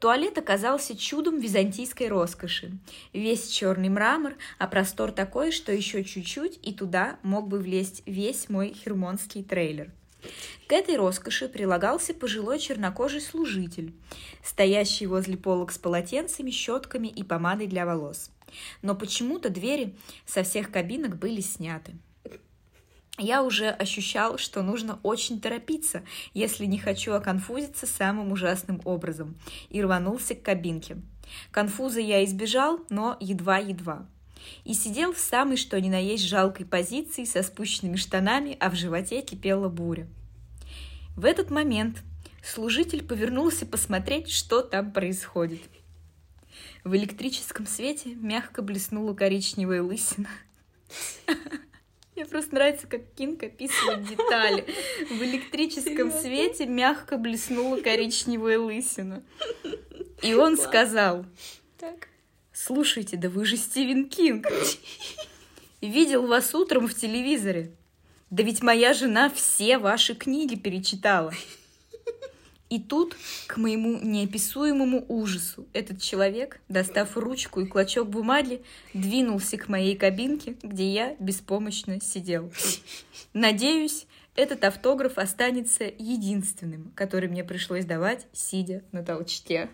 Туалет 0.00 0.38
оказался 0.38 0.96
чудом 0.96 1.38
византийской 1.38 2.08
роскоши. 2.08 2.72
Весь 3.12 3.48
черный 3.48 3.88
мрамор, 3.88 4.34
а 4.58 4.66
простор 4.66 5.12
такой, 5.12 5.52
что 5.52 5.72
еще 5.72 6.04
чуть-чуть, 6.04 6.58
и 6.62 6.72
туда 6.72 7.18
мог 7.22 7.48
бы 7.48 7.58
влезть 7.58 8.02
весь 8.06 8.48
мой 8.48 8.74
хермонский 8.74 9.42
трейлер– 9.42 9.90
к 10.66 10.72
этой 10.72 10.96
роскоши 10.96 11.48
прилагался 11.48 12.14
пожилой 12.14 12.58
чернокожий 12.58 13.20
служитель, 13.20 13.94
стоящий 14.42 15.06
возле 15.06 15.36
полок 15.36 15.72
с 15.72 15.78
полотенцами, 15.78 16.50
щетками 16.50 17.08
и 17.08 17.22
помадой 17.22 17.66
для 17.66 17.86
волос. 17.86 18.30
Но 18.82 18.94
почему-то 18.94 19.48
двери 19.48 19.96
со 20.24 20.42
всех 20.42 20.70
кабинок 20.70 21.16
были 21.16 21.40
сняты. 21.40 21.92
Я 23.18 23.42
уже 23.42 23.70
ощущал, 23.70 24.36
что 24.36 24.62
нужно 24.62 24.98
очень 25.02 25.40
торопиться, 25.40 26.02
если 26.34 26.66
не 26.66 26.78
хочу 26.78 27.14
оконфузиться 27.14 27.86
самым 27.86 28.30
ужасным 28.30 28.82
образом, 28.84 29.36
и 29.70 29.82
рванулся 29.82 30.34
к 30.34 30.42
кабинке. 30.42 30.98
Конфуза 31.50 32.00
я 32.00 32.24
избежал, 32.24 32.80
но 32.90 33.16
едва-едва. 33.20 34.06
И 34.64 34.74
сидел 34.74 35.12
в 35.12 35.18
самой 35.18 35.56
что 35.56 35.80
ни 35.80 35.88
на 35.88 35.98
есть 35.98 36.24
жалкой 36.24 36.66
позиции 36.66 37.24
со 37.24 37.42
спущенными 37.42 37.96
штанами, 37.96 38.56
а 38.60 38.70
в 38.70 38.74
животе 38.74 39.22
кипела 39.22 39.68
буря. 39.68 40.06
В 41.16 41.24
этот 41.24 41.50
момент 41.50 42.02
служитель 42.44 43.02
повернулся 43.02 43.64
посмотреть, 43.64 44.30
что 44.30 44.60
там 44.60 44.92
происходит. 44.92 45.62
В 46.84 46.94
электрическом 46.94 47.66
свете 47.66 48.14
мягко 48.14 48.60
блеснула 48.60 49.14
коричневая 49.14 49.82
лысина. 49.82 50.28
Мне 52.16 52.24
просто 52.24 52.54
нравится, 52.54 52.86
как 52.86 53.02
Кинг 53.14 53.42
описывает 53.42 54.08
детали. 54.08 54.64
В 55.10 55.22
электрическом 55.22 56.10
свете 56.10 56.64
мягко 56.64 57.18
блеснула 57.18 57.76
коричневая 57.76 58.58
лысина. 58.58 59.22
И 60.22 60.32
он 60.32 60.56
сказал, 60.56 61.26
слушайте, 62.54 63.18
да 63.18 63.28
вы 63.28 63.44
же 63.44 63.58
Стивен 63.58 64.08
Кинг. 64.08 64.46
Видел 65.82 66.26
вас 66.26 66.54
утром 66.54 66.88
в 66.88 66.94
телевизоре. 66.94 67.72
Да 68.30 68.42
ведь 68.42 68.62
моя 68.62 68.94
жена 68.94 69.28
все 69.28 69.76
ваши 69.76 70.14
книги 70.14 70.54
перечитала. 70.54 71.34
И 72.68 72.80
тут, 72.80 73.16
к 73.46 73.58
моему 73.58 73.98
неописуемому 74.02 75.04
ужасу, 75.08 75.66
этот 75.72 76.00
человек, 76.02 76.60
достав 76.68 77.16
ручку 77.16 77.60
и 77.60 77.66
клочок 77.66 78.08
бумаги, 78.08 78.62
двинулся 78.92 79.56
к 79.56 79.68
моей 79.68 79.96
кабинке, 79.96 80.56
где 80.62 80.90
я 80.90 81.16
беспомощно 81.20 82.00
сидел. 82.00 82.52
Надеюсь, 83.32 84.06
этот 84.34 84.64
автограф 84.64 85.16
останется 85.16 85.84
единственным, 85.84 86.92
который 86.94 87.28
мне 87.28 87.44
пришлось 87.44 87.84
давать, 87.84 88.26
сидя 88.32 88.82
на 88.92 89.04
толчке. 89.04 89.70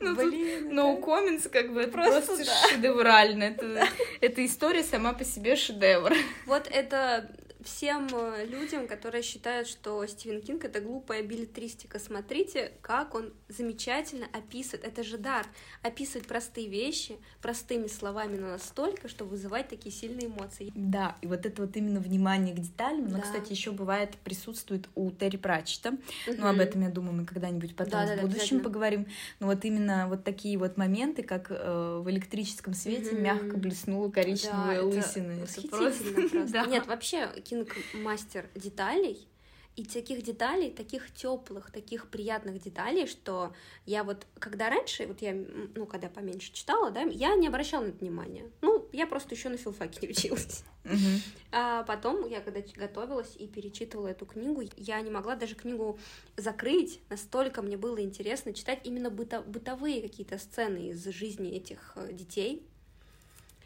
Ну, 0.00 0.14
Блин, 0.16 0.78
no 0.78 0.98
это... 0.98 1.06
comments, 1.06 1.48
как 1.48 1.72
бы, 1.72 1.80
это 1.82 1.92
просто, 1.92 2.20
просто 2.26 2.44
да. 2.44 2.68
шедеврально. 2.68 3.44
Это, 3.44 3.88
эта 4.20 4.44
история 4.44 4.82
сама 4.82 5.14
по 5.14 5.24
себе 5.24 5.56
шедевр. 5.56 6.12
Вот 6.44 6.68
это 6.70 7.30
всем 7.64 8.08
э, 8.12 8.46
людям, 8.46 8.86
которые 8.86 9.22
считают, 9.22 9.66
что 9.66 10.06
Стивен 10.06 10.40
Кинг 10.40 10.64
это 10.64 10.80
глупая 10.80 11.22
билетристика, 11.22 11.98
смотрите, 11.98 12.72
как 12.82 13.14
он 13.14 13.32
замечательно 13.56 14.26
описывает. 14.32 14.84
Это 14.84 15.02
же 15.02 15.18
дар. 15.18 15.46
Описывать 15.82 16.26
простые 16.26 16.68
вещи 16.68 17.16
простыми 17.40 17.86
словами, 17.86 18.36
но 18.36 18.48
настолько, 18.48 19.08
что 19.08 19.24
вызывать 19.24 19.68
такие 19.68 19.94
сильные 19.94 20.26
эмоции. 20.26 20.72
Да, 20.74 21.16
и 21.22 21.26
вот 21.26 21.46
это 21.46 21.62
вот 21.62 21.76
именно 21.76 22.00
внимание 22.00 22.54
к 22.54 22.58
деталям, 22.58 23.08
да. 23.08 23.20
кстати, 23.20 23.52
еще 23.52 23.72
бывает 23.72 24.16
присутствует 24.24 24.88
у 24.94 25.10
Терри 25.10 25.36
Пратчета. 25.36 25.90
Угу. 26.26 26.36
Ну, 26.38 26.46
об 26.46 26.58
этом, 26.58 26.82
я 26.82 26.90
думаю, 26.90 27.14
мы 27.14 27.24
когда-нибудь 27.24 27.76
потом 27.76 28.06
да, 28.06 28.12
в 28.14 28.16
да, 28.16 28.22
будущем 28.22 28.60
поговорим. 28.60 29.06
Но 29.40 29.46
вот 29.46 29.64
именно 29.64 30.08
вот 30.08 30.24
такие 30.24 30.58
вот 30.58 30.76
моменты, 30.76 31.22
как 31.22 31.50
э, 31.50 32.00
в 32.02 32.10
электрическом 32.10 32.74
свете 32.74 33.12
угу. 33.12 33.20
мягко 33.20 33.56
блеснула 33.56 34.10
коричневая 34.10 34.80
да, 34.80 34.86
лысина. 34.86 35.32
Это, 35.32 35.60
это 35.60 35.68
просто... 35.68 36.04
просто. 36.12 36.44
Да. 36.54 36.66
Нет, 36.66 36.86
вообще, 36.86 37.28
Кинг 37.44 37.74
мастер 37.94 38.48
деталей, 38.54 39.26
и 39.76 39.84
таких 39.84 40.22
деталей, 40.22 40.70
таких 40.70 41.12
теплых, 41.12 41.70
таких 41.70 42.08
приятных 42.08 42.62
деталей, 42.62 43.06
что 43.06 43.52
я 43.86 44.04
вот, 44.04 44.26
когда 44.38 44.70
раньше, 44.70 45.06
вот 45.06 45.20
я, 45.20 45.34
ну, 45.74 45.86
когда 45.86 46.08
поменьше 46.08 46.52
читала, 46.52 46.90
да, 46.90 47.02
я 47.02 47.34
не 47.34 47.48
обращала 47.48 47.84
на 47.84 47.88
это 47.88 47.98
внимания. 47.98 48.50
Ну, 48.60 48.88
я 48.92 49.06
просто 49.06 49.34
еще 49.34 49.48
на 49.48 49.56
филфаке 49.56 50.06
не 50.06 50.10
училась. 50.10 50.62
Uh-huh. 50.84 51.20
А 51.50 51.82
потом, 51.84 52.28
я 52.28 52.40
когда 52.40 52.60
готовилась 52.76 53.34
и 53.36 53.48
перечитывала 53.48 54.08
эту 54.08 54.26
книгу, 54.26 54.62
я 54.76 55.00
не 55.00 55.10
могла 55.10 55.34
даже 55.34 55.54
книгу 55.56 55.98
закрыть, 56.36 57.00
настолько 57.08 57.62
мне 57.62 57.76
было 57.76 58.00
интересно 58.00 58.52
читать 58.52 58.80
именно 58.84 59.08
быто- 59.08 59.42
бытовые 59.42 60.02
какие-то 60.02 60.38
сцены 60.38 60.90
из 60.90 61.04
жизни 61.06 61.50
этих 61.50 61.92
э, 61.96 62.12
детей, 62.12 62.64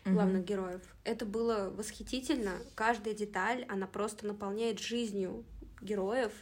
главных 0.04 0.44
героев. 0.44 0.80
Это 1.04 1.26
было 1.26 1.70
восхитительно. 1.70 2.52
Каждая 2.74 3.14
деталь, 3.14 3.66
она 3.68 3.86
просто 3.86 4.26
наполняет 4.26 4.78
жизнью 4.78 5.44
героев. 5.80 6.32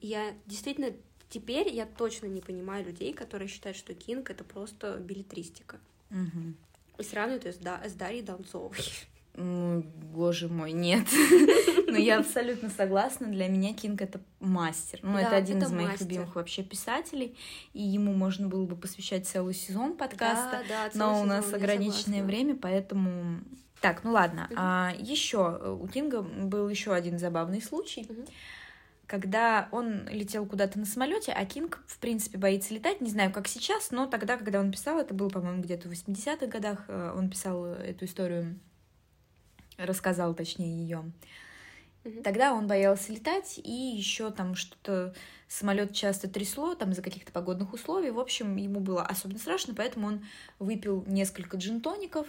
И 0.00 0.08
я 0.08 0.34
действительно 0.46 0.92
теперь 1.28 1.68
я 1.68 1.86
точно 1.86 2.26
не 2.26 2.40
понимаю 2.40 2.84
людей, 2.84 3.12
которые 3.12 3.48
считают, 3.48 3.76
что 3.76 3.94
Кинг 3.94 4.30
это 4.30 4.44
просто 4.44 4.96
билетристика. 4.98 5.78
Угу. 6.10 6.54
И 6.98 7.02
сравнивают 7.02 7.44
ее 7.44 7.52
с, 7.52 7.56
да, 7.56 7.80
с 7.86 7.92
Дарьей 7.92 8.22
Донцовой. 8.22 8.78
Ну, 9.34 9.82
боже 9.82 10.48
мой, 10.48 10.72
нет. 10.72 11.06
Но 11.88 11.98
я 11.98 12.18
абсолютно 12.18 12.70
согласна. 12.70 13.26
Для 13.26 13.48
меня 13.48 13.74
Кинг 13.74 14.00
это 14.00 14.20
мастер. 14.40 15.00
Ну, 15.02 15.12
да, 15.12 15.22
это 15.22 15.36
один 15.36 15.58
это 15.58 15.66
из 15.66 15.72
моих 15.72 15.88
мастер. 15.90 16.06
любимых 16.06 16.34
вообще 16.36 16.62
писателей. 16.62 17.36
И 17.74 17.82
ему 17.82 18.14
можно 18.14 18.48
было 18.48 18.64
бы 18.64 18.76
посвящать 18.76 19.26
целый 19.26 19.52
сезон 19.52 19.96
подкаста. 19.96 20.62
Да, 20.68 20.88
да, 20.88 20.90
но 20.94 21.20
у 21.20 21.24
нас 21.24 21.52
ограниченное 21.52 22.24
время, 22.24 22.56
поэтому. 22.56 23.40
Так, 23.82 24.04
ну 24.04 24.12
ладно. 24.12 24.46
Угу. 24.50 24.54
А, 24.56 24.94
еще 24.98 25.58
э, 25.60 25.70
у 25.70 25.86
Кинга 25.86 26.22
был 26.22 26.70
еще 26.70 26.94
один 26.94 27.18
забавный 27.18 27.60
случай. 27.60 28.06
Угу 28.08 28.24
когда 29.06 29.68
он 29.70 30.08
летел 30.08 30.46
куда-то 30.46 30.78
на 30.78 30.84
самолете, 30.84 31.32
а 31.32 31.44
Кинг, 31.46 31.82
в 31.86 31.98
принципе, 31.98 32.38
боится 32.38 32.74
летать. 32.74 33.00
Не 33.00 33.10
знаю, 33.10 33.32
как 33.32 33.48
сейчас, 33.48 33.90
но 33.90 34.06
тогда, 34.06 34.36
когда 34.36 34.60
он 34.60 34.72
писал, 34.72 34.98
это 34.98 35.14
было, 35.14 35.28
по-моему, 35.28 35.62
где-то 35.62 35.88
в 35.88 35.92
80-х 35.92 36.46
годах, 36.46 36.84
э, 36.88 37.12
он 37.16 37.30
писал 37.30 37.66
эту 37.66 38.04
историю 38.04 38.58
рассказал, 39.78 40.34
точнее, 40.34 40.82
ее. 40.82 41.12
Тогда 42.22 42.52
он 42.52 42.68
боялся 42.68 43.12
летать, 43.12 43.58
и 43.62 43.70
еще 43.70 44.30
там 44.30 44.54
что-то 44.54 45.12
самолет 45.48 45.92
часто 45.92 46.28
трясло, 46.28 46.74
там 46.74 46.92
из-за 46.92 47.02
каких-то 47.02 47.32
погодных 47.32 47.72
условий. 47.72 48.10
В 48.10 48.20
общем, 48.20 48.56
ему 48.56 48.78
было 48.78 49.02
особенно 49.02 49.38
страшно, 49.38 49.74
поэтому 49.74 50.06
он 50.08 50.24
выпил 50.60 51.04
несколько 51.06 51.56
джинтоников, 51.56 52.28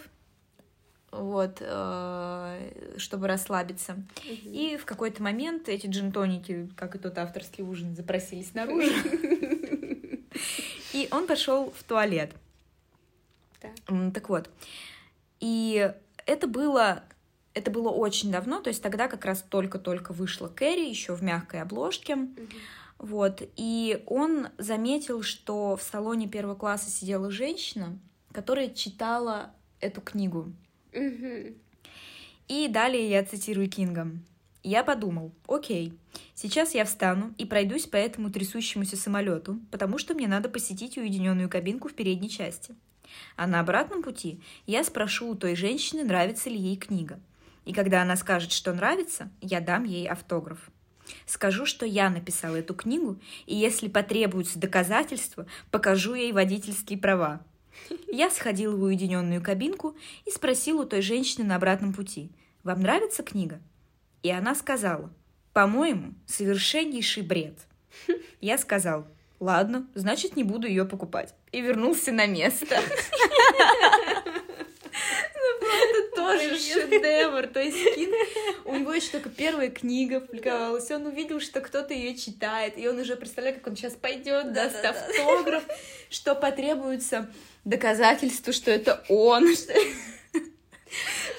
вот, 1.10 1.58
э, 1.60 2.94
чтобы 2.98 3.28
расслабиться. 3.28 3.92
Угу. 3.92 4.50
И 4.52 4.76
в 4.76 4.84
какой-то 4.84 5.22
момент 5.22 5.68
эти 5.68 5.86
джинтоники, 5.86 6.70
как 6.76 6.94
и 6.94 6.98
тот 6.98 7.16
авторский 7.18 7.64
ужин, 7.64 7.94
запросились 7.96 8.54
наружу. 8.54 8.92
И 10.92 11.08
он 11.10 11.26
пошел 11.26 11.70
в 11.70 11.82
туалет. 11.82 12.32
Так 13.86 14.28
вот. 14.28 14.50
И 15.40 15.92
это 16.26 16.46
было 16.46 17.04
это 17.54 17.70
было 17.72 17.88
очень 17.88 18.30
давно, 18.30 18.60
то 18.60 18.68
есть 18.68 18.82
тогда 18.82 19.08
как 19.08 19.24
раз 19.24 19.42
только-только 19.42 20.12
вышла 20.12 20.46
Кэрри, 20.46 20.88
еще 20.88 21.14
в 21.16 21.22
мягкой 21.22 21.62
обложке. 21.62 22.12
Mm-hmm. 22.12 22.52
Вот, 22.98 23.42
и 23.56 24.02
он 24.06 24.48
заметил, 24.58 25.22
что 25.22 25.76
в 25.76 25.82
салоне 25.82 26.28
первого 26.28 26.54
класса 26.54 26.90
сидела 26.90 27.30
женщина, 27.30 27.98
которая 28.32 28.68
читала 28.70 29.52
эту 29.80 30.00
книгу. 30.00 30.52
И 30.92 32.68
далее 32.68 33.08
я 33.10 33.24
цитирую 33.24 33.68
Кинга. 33.68 34.10
Я 34.62 34.82
подумал, 34.82 35.32
окей, 35.46 35.92
сейчас 36.34 36.74
я 36.74 36.84
встану 36.84 37.32
и 37.38 37.44
пройдусь 37.44 37.86
по 37.86 37.96
этому 37.96 38.30
трясущемуся 38.30 38.96
самолету, 38.96 39.60
потому 39.70 39.98
что 39.98 40.14
мне 40.14 40.26
надо 40.26 40.48
посетить 40.48 40.98
уединенную 40.98 41.48
кабинку 41.48 41.88
в 41.88 41.94
передней 41.94 42.28
части. 42.28 42.74
А 43.36 43.46
на 43.46 43.60
обратном 43.60 44.02
пути 44.02 44.40
я 44.66 44.82
спрошу 44.84 45.28
у 45.28 45.34
той 45.34 45.54
женщины, 45.54 46.04
нравится 46.04 46.50
ли 46.50 46.56
ей 46.56 46.76
книга. 46.76 47.20
И 47.64 47.72
когда 47.72 48.02
она 48.02 48.16
скажет, 48.16 48.52
что 48.52 48.72
нравится, 48.72 49.30
я 49.40 49.60
дам 49.60 49.84
ей 49.84 50.08
автограф. 50.08 50.70
Скажу, 51.26 51.64
что 51.64 51.86
я 51.86 52.10
написала 52.10 52.56
эту 52.56 52.74
книгу, 52.74 53.18
и 53.46 53.54
если 53.54 53.88
потребуются 53.88 54.58
доказательства, 54.58 55.46
покажу 55.70 56.14
ей 56.14 56.32
водительские 56.32 56.98
права. 56.98 57.40
Я 58.10 58.30
сходила 58.30 58.74
в 58.74 58.82
уединенную 58.82 59.42
кабинку 59.42 59.96
и 60.24 60.30
спросила 60.30 60.82
у 60.82 60.86
той 60.86 61.02
женщины 61.02 61.44
на 61.44 61.56
обратном 61.56 61.92
пути, 61.92 62.30
«Вам 62.62 62.82
нравится 62.82 63.22
книга?» 63.22 63.60
И 64.22 64.30
она 64.30 64.54
сказала, 64.54 65.10
По-моему, 65.52 66.14
совершеннейший 66.26 67.22
бред. 67.22 67.58
Я 68.40 68.58
сказал, 68.58 69.06
ладно, 69.40 69.86
значит, 69.94 70.36
не 70.36 70.44
буду 70.44 70.66
ее 70.66 70.84
покупать. 70.84 71.34
И 71.52 71.60
вернулся 71.60 72.12
на 72.12 72.26
место. 72.26 72.80
Это 75.60 76.16
тоже 76.16 76.58
шедевр. 76.58 77.46
То 77.48 77.60
есть 77.60 77.94
Кин, 77.94 78.10
у 78.64 78.76
него 78.76 78.92
еще 78.92 79.10
только 79.10 79.30
первая 79.30 79.70
книга 79.70 80.20
публиковалась, 80.20 80.90
он 80.90 81.06
увидел, 81.06 81.40
что 81.40 81.60
кто-то 81.60 81.94
ее 81.94 82.16
читает, 82.16 82.76
и 82.76 82.88
он 82.88 82.98
уже 82.98 83.16
представляет, 83.16 83.58
как 83.58 83.68
он 83.68 83.76
сейчас 83.76 83.94
пойдет, 83.94 84.52
даст 84.52 84.84
автограф, 84.84 85.64
что 86.10 86.34
потребуется 86.34 87.30
доказательство, 87.68 88.52
что 88.52 88.70
это 88.70 89.04
он. 89.08 89.54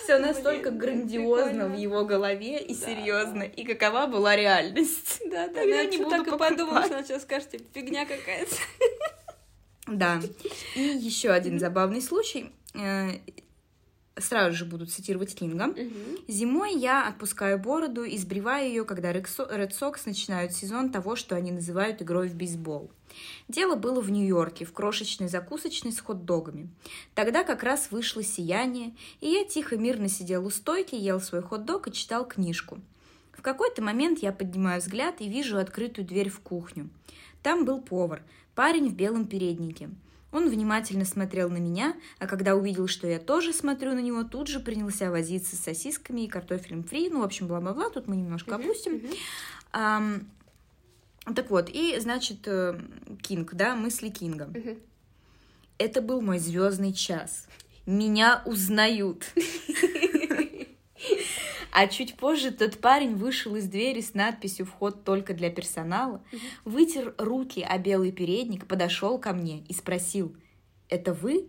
Все 0.03 0.17
настолько 0.19 0.71
грандиозно 0.71 1.67
в 1.67 1.77
его 1.77 2.05
голове 2.05 2.61
и 2.61 2.73
серьезно. 2.73 3.43
И 3.43 3.63
какова 3.63 4.07
была 4.07 4.35
реальность. 4.35 5.21
Да, 5.25 5.47
да, 5.47 5.61
я 5.61 5.85
не 5.85 5.97
буду 5.97 6.09
так 6.09 6.27
и 6.27 6.37
подумала, 6.37 6.85
что 6.85 7.03
сейчас 7.03 7.23
скажете, 7.23 7.59
фигня 7.73 8.05
какая-то. 8.05 8.55
Да. 9.87 10.21
И 10.75 10.81
еще 10.81 11.31
один 11.31 11.59
забавный 11.59 12.01
случай. 12.01 12.51
Сразу 14.19 14.55
же 14.55 14.65
буду 14.65 14.85
цитировать 14.85 15.33
Кинга. 15.35 15.73
Зимой 16.27 16.75
я 16.75 17.07
отпускаю 17.07 17.57
бороду 17.59 18.03
и 18.03 18.17
сбриваю 18.17 18.67
ее, 18.67 18.85
когда 18.85 19.11
Ред 19.13 19.73
Сокс 19.73 20.05
начинают 20.05 20.53
сезон 20.53 20.91
того, 20.91 21.15
что 21.15 21.35
они 21.35 21.51
называют 21.51 22.01
игрой 22.01 22.29
в 22.29 22.35
бейсбол. 22.35 22.91
Дело 23.47 23.75
было 23.75 24.01
в 24.01 24.11
Нью-Йорке, 24.11 24.65
в 24.65 24.73
крошечной 24.73 25.27
закусочной 25.27 25.91
с 25.91 25.99
хот-догами. 25.99 26.69
Тогда 27.15 27.43
как 27.43 27.63
раз 27.63 27.89
вышло 27.91 28.23
сияние, 28.23 28.93
и 29.19 29.29
я 29.29 29.45
тихо 29.45 29.77
мирно 29.77 30.09
сидел 30.09 30.45
у 30.45 30.49
стойки, 30.49 30.95
ел 30.95 31.19
свой 31.19 31.41
хот-дог 31.41 31.87
и 31.87 31.91
читал 31.91 32.27
книжку. 32.27 32.79
В 33.31 33.41
какой-то 33.41 33.81
момент 33.81 34.19
я 34.19 34.31
поднимаю 34.31 34.81
взгляд 34.81 35.21
и 35.21 35.29
вижу 35.29 35.57
открытую 35.57 36.05
дверь 36.05 36.29
в 36.29 36.41
кухню. 36.41 36.89
Там 37.41 37.65
был 37.65 37.81
повар, 37.81 38.21
парень 38.53 38.89
в 38.89 38.93
белом 38.93 39.25
переднике. 39.25 39.89
Он 40.31 40.47
внимательно 40.47 41.05
смотрел 41.05 41.49
на 41.49 41.57
меня, 41.57 41.95
а 42.19 42.27
когда 42.27 42.55
увидел, 42.55 42.87
что 42.87 43.07
я 43.07 43.19
тоже 43.19 43.51
смотрю 43.51 43.93
на 43.93 43.99
него, 43.99 44.23
тут 44.23 44.47
же 44.47 44.59
принялся 44.59 45.09
возиться 45.09 45.55
с 45.55 45.59
сосисками 45.59 46.21
и 46.21 46.27
картофелем 46.27 46.83
фри. 46.83 47.09
Ну, 47.09 47.21
в 47.21 47.23
общем, 47.23 47.47
бла-бла-бла, 47.47 47.89
тут 47.89 48.07
мы 48.07 48.15
немножко 48.15 48.51
uh-huh, 48.51 48.63
опустим. 48.63 48.93
Uh-huh. 48.93 49.15
Um, 49.73 50.25
так 51.33 51.49
вот, 51.49 51.69
и, 51.69 51.99
значит, 51.99 52.47
э, 52.47 52.79
Кинг, 53.21 53.53
да, 53.53 53.75
мысли 53.75 54.09
Кинга. 54.09 54.45
Uh-huh. 54.45 54.79
Это 55.79 56.01
был 56.01 56.21
мой 56.21 56.39
звездный 56.39 56.93
час. 56.93 57.47
Меня 57.85 58.43
узнают. 58.45 59.25
А 61.81 61.87
чуть 61.87 62.17
позже 62.17 62.51
тот 62.51 62.79
парень 62.79 63.15
вышел 63.15 63.55
из 63.55 63.69
двери 63.69 64.01
с 64.01 64.13
надписью 64.13 64.65
«Вход 64.65 65.05
только 65.05 65.33
для 65.33 65.49
персонала», 65.49 66.21
вытер 66.65 67.15
руки 67.17 67.61
о 67.61 67.77
белый 67.77 68.11
передник, 68.11 68.67
подошел 68.67 69.17
ко 69.17 69.31
мне 69.31 69.59
и 69.59 69.73
спросил 69.73 70.35
«Это 70.89 71.13
вы?» 71.13 71.47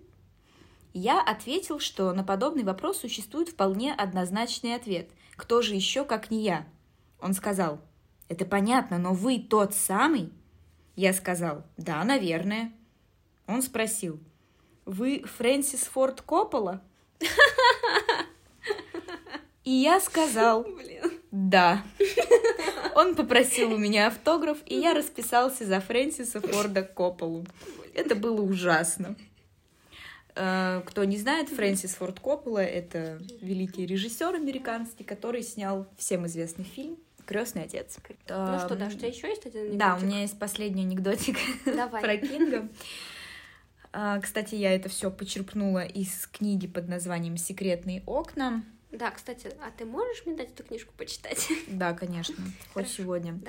Я 0.93 1.21
ответил, 1.21 1.81
что 1.81 2.13
на 2.13 2.23
подобный 2.23 2.63
вопрос 2.63 3.01
существует 3.01 3.49
вполне 3.49 3.93
однозначный 3.93 4.77
ответ. 4.77 5.11
Кто 5.35 5.63
же 5.63 5.75
еще, 5.75 6.05
как 6.05 6.31
не 6.31 6.45
я? 6.45 6.65
Он 7.21 7.35
сказал 7.35 7.81
«Это 8.29 8.45
понятно, 8.45 8.99
но 8.99 9.15
вы 9.15 9.41
тот 9.41 9.75
самый?» 9.75 10.31
Я 10.95 11.13
сказал 11.13 11.65
«Да, 11.77 12.05
наверное». 12.05 12.73
Он 13.49 13.63
спросил 13.63 14.21
«Вы 14.85 15.25
Фрэнсис 15.25 15.87
Форд 15.87 16.23
Коппола?» 16.23 16.85
И 19.65 19.71
я 19.71 20.01
сказал. 20.01 20.67
«да». 21.31 21.83
Он 22.95 23.15
попросил 23.15 23.73
у 23.73 23.79
меня 23.79 24.09
автограф, 24.09 24.59
и 24.67 24.77
я 24.77 24.95
расписался 24.95 25.65
за 25.65 25.81
Фрэнсиса 25.81 26.41
Форда 26.41 26.83
Копполу. 26.83 27.47
Это 27.95 28.15
было 28.15 28.41
ужасно. 28.43 29.17
Э, 30.35 30.83
кто 30.87 31.05
не 31.05 31.17
знает, 31.17 31.49
Фрэнсис 31.49 31.95
Форд 31.95 32.21
Коппола— 32.21 32.59
это 32.59 33.21
великий 33.41 33.87
режиссер 33.87 34.35
американский, 34.35 35.05
который 35.05 35.43
снял 35.43 35.87
всем 35.97 36.27
известный 36.27 36.65
фильм 36.65 36.97
Крестный 37.27 37.63
отец. 37.63 37.97
Ну 38.29 38.59
что, 38.59 38.75
да, 38.75 38.91
что 38.91 39.07
еще 39.07 39.29
есть 39.29 39.47
один 39.47 39.61
анекдотик? 39.61 39.79
Да, 39.79 39.97
у 39.97 40.05
меня 40.05 40.23
есть 40.23 40.37
последний 40.37 40.83
анекдотик 40.83 41.37
Давай. 41.65 42.03
про 42.03 42.17
Кинга. 42.17 42.69
Э, 43.93 44.19
кстати, 44.21 44.57
я 44.57 44.75
это 44.75 44.89
все 44.89 45.11
почерпнула 45.11 45.85
из 45.85 46.27
книги 46.27 46.67
под 46.67 46.89
названием 46.89 47.37
«Секретные 47.37 48.03
окна». 48.07 48.65
Да, 48.93 49.11
кстати, 49.11 49.53
а 49.65 49.71
ты 49.71 49.85
можешь 49.85 50.27
мне 50.27 50.37
дать 50.37 50.51
эту 50.51 50.65
книжку 50.65 50.93
почитать? 50.97 51.49
Да, 51.69 51.93
конечно, 51.95 52.37
хоть 52.75 52.89
сегодня. 52.89 53.41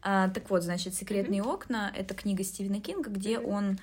А, 0.00 0.28
так 0.28 0.48
вот, 0.50 0.62
значит, 0.62 0.94
«Секретные 0.94 1.42
mm-hmm. 1.42 1.52
окна»— 1.52 1.92
это 1.96 2.14
книга 2.14 2.44
Стивена 2.44 2.80
Кинга, 2.80 3.10
где 3.10 3.34
mm-hmm. 3.34 3.50
он 3.50 3.78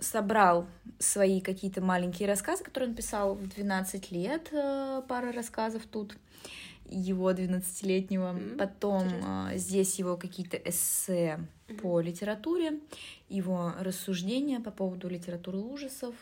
собрал 0.00 0.66
свои 0.98 1.40
какие-то 1.40 1.82
маленькие 1.82 2.26
рассказы, 2.26 2.64
которые 2.64 2.90
он 2.90 2.96
писал 2.96 3.34
в 3.34 3.46
12 3.48 4.10
лет, 4.12 4.48
э, 4.50 5.02
пара 5.06 5.30
рассказов 5.32 5.82
тут 5.90 6.16
его 6.86 7.30
12-летнего. 7.30 8.32
Mm-hmm. 8.32 8.56
Потом 8.56 9.04
Интересно. 9.04 9.52
здесь 9.56 9.98
его 9.98 10.16
какие-то 10.16 10.56
эссе 10.56 11.38
mm-hmm. 11.68 11.80
по 11.80 12.00
литературе, 12.00 12.80
его 13.28 13.74
рассуждения 13.78 14.58
по 14.60 14.70
поводу 14.70 15.08
литературы 15.08 15.58
ужасов, 15.58 16.14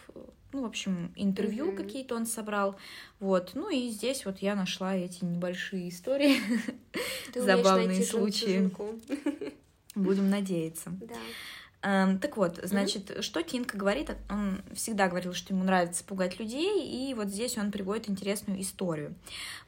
ну, 0.52 0.62
в 0.62 0.64
общем, 0.64 1.12
интервью 1.16 1.70
mm-hmm. 1.70 1.76
какие-то 1.76 2.14
он 2.14 2.26
собрал, 2.26 2.76
вот, 3.20 3.52
ну 3.54 3.70
и 3.70 3.88
здесь 3.88 4.24
вот 4.24 4.38
я 4.38 4.54
нашла 4.54 4.96
эти 4.96 5.24
небольшие 5.24 5.88
истории, 5.88 6.40
забавные 7.34 8.02
случаи. 8.02 8.70
Будем 9.94 10.30
надеяться. 10.30 10.90
Да. 10.90 11.14
Эм, 11.80 12.18
так 12.18 12.36
вот, 12.36 12.58
значит, 12.62 13.10
mm-hmm. 13.10 13.22
что 13.22 13.42
Кинг 13.42 13.74
говорит? 13.74 14.10
Он 14.28 14.60
всегда 14.74 15.08
говорил, 15.08 15.32
что 15.32 15.54
ему 15.54 15.64
нравится 15.64 16.02
пугать 16.02 16.40
людей, 16.40 16.84
и 16.86 17.14
вот 17.14 17.28
здесь 17.28 17.56
он 17.56 17.70
приводит 17.70 18.10
интересную 18.10 18.60
историю. 18.60 19.14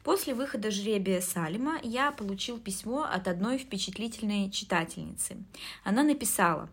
После 0.02 0.34
выхода 0.34 0.70
жребия 0.70 1.20
Салима 1.20 1.78
я 1.82 2.10
получил 2.10 2.58
письмо 2.58 3.04
от 3.04 3.28
одной 3.28 3.58
впечатлительной 3.58 4.50
читательницы. 4.50 5.36
Она 5.84 6.02
написала, 6.02 6.68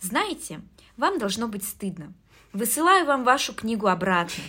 «Знаете, 0.00 0.60
вам 0.96 1.18
должно 1.18 1.46
быть 1.46 1.64
стыдно. 1.64 2.12
Высылаю 2.52 3.06
вам 3.06 3.22
вашу 3.22 3.54
книгу 3.54 3.86
обратно. 3.86 4.42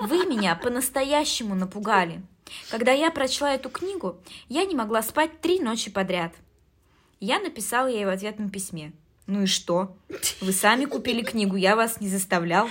Вы 0.00 0.26
меня 0.26 0.54
по-настоящему 0.54 1.56
напугали. 1.56 2.22
Когда 2.70 2.92
я 2.92 3.10
прочла 3.10 3.54
эту 3.54 3.68
книгу, 3.68 4.16
я 4.48 4.64
не 4.64 4.76
могла 4.76 5.02
спать 5.02 5.40
три 5.40 5.58
ночи 5.58 5.90
подряд. 5.90 6.32
Я 7.18 7.40
написала 7.40 7.88
ей 7.88 8.04
в 8.04 8.10
ответном 8.10 8.48
письме. 8.48 8.92
Ну 9.26 9.42
и 9.42 9.46
что? 9.46 9.96
Вы 10.40 10.52
сами 10.52 10.84
купили 10.84 11.22
книгу, 11.22 11.56
я 11.56 11.74
вас 11.74 12.00
не 12.00 12.08
заставлял. 12.08 12.68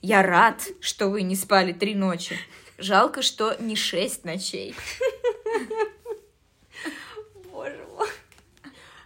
Я 0.00 0.22
рад, 0.22 0.62
что 0.80 1.08
вы 1.08 1.22
не 1.22 1.34
спали 1.34 1.72
три 1.72 1.94
ночи. 1.94 2.36
Жалко, 2.78 3.22
что 3.22 3.56
не 3.58 3.74
шесть 3.74 4.24
ночей. 4.24 4.74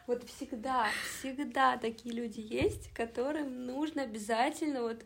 Вот 0.08 0.26
всегда, 0.26 0.86
всегда 1.20 1.76
такие 1.76 2.14
люди 2.14 2.40
есть, 2.40 2.90
которым 2.94 3.66
нужно 3.66 4.04
обязательно 4.04 4.80
вот 4.80 5.04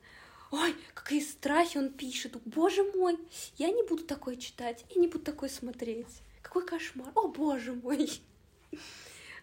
ой, 0.52 0.76
какие 0.94 1.20
страхи 1.20 1.76
он 1.76 1.90
пишет, 1.90 2.36
боже 2.44 2.84
мой, 2.84 3.18
я 3.56 3.70
не 3.72 3.82
буду 3.82 4.04
такое 4.04 4.36
читать, 4.36 4.84
я 4.94 5.00
не 5.00 5.08
буду 5.08 5.24
такое 5.24 5.48
смотреть. 5.48 6.22
Какой 6.40 6.64
кошмар, 6.64 7.10
о 7.16 7.26
боже 7.26 7.74
мой. 7.74 8.10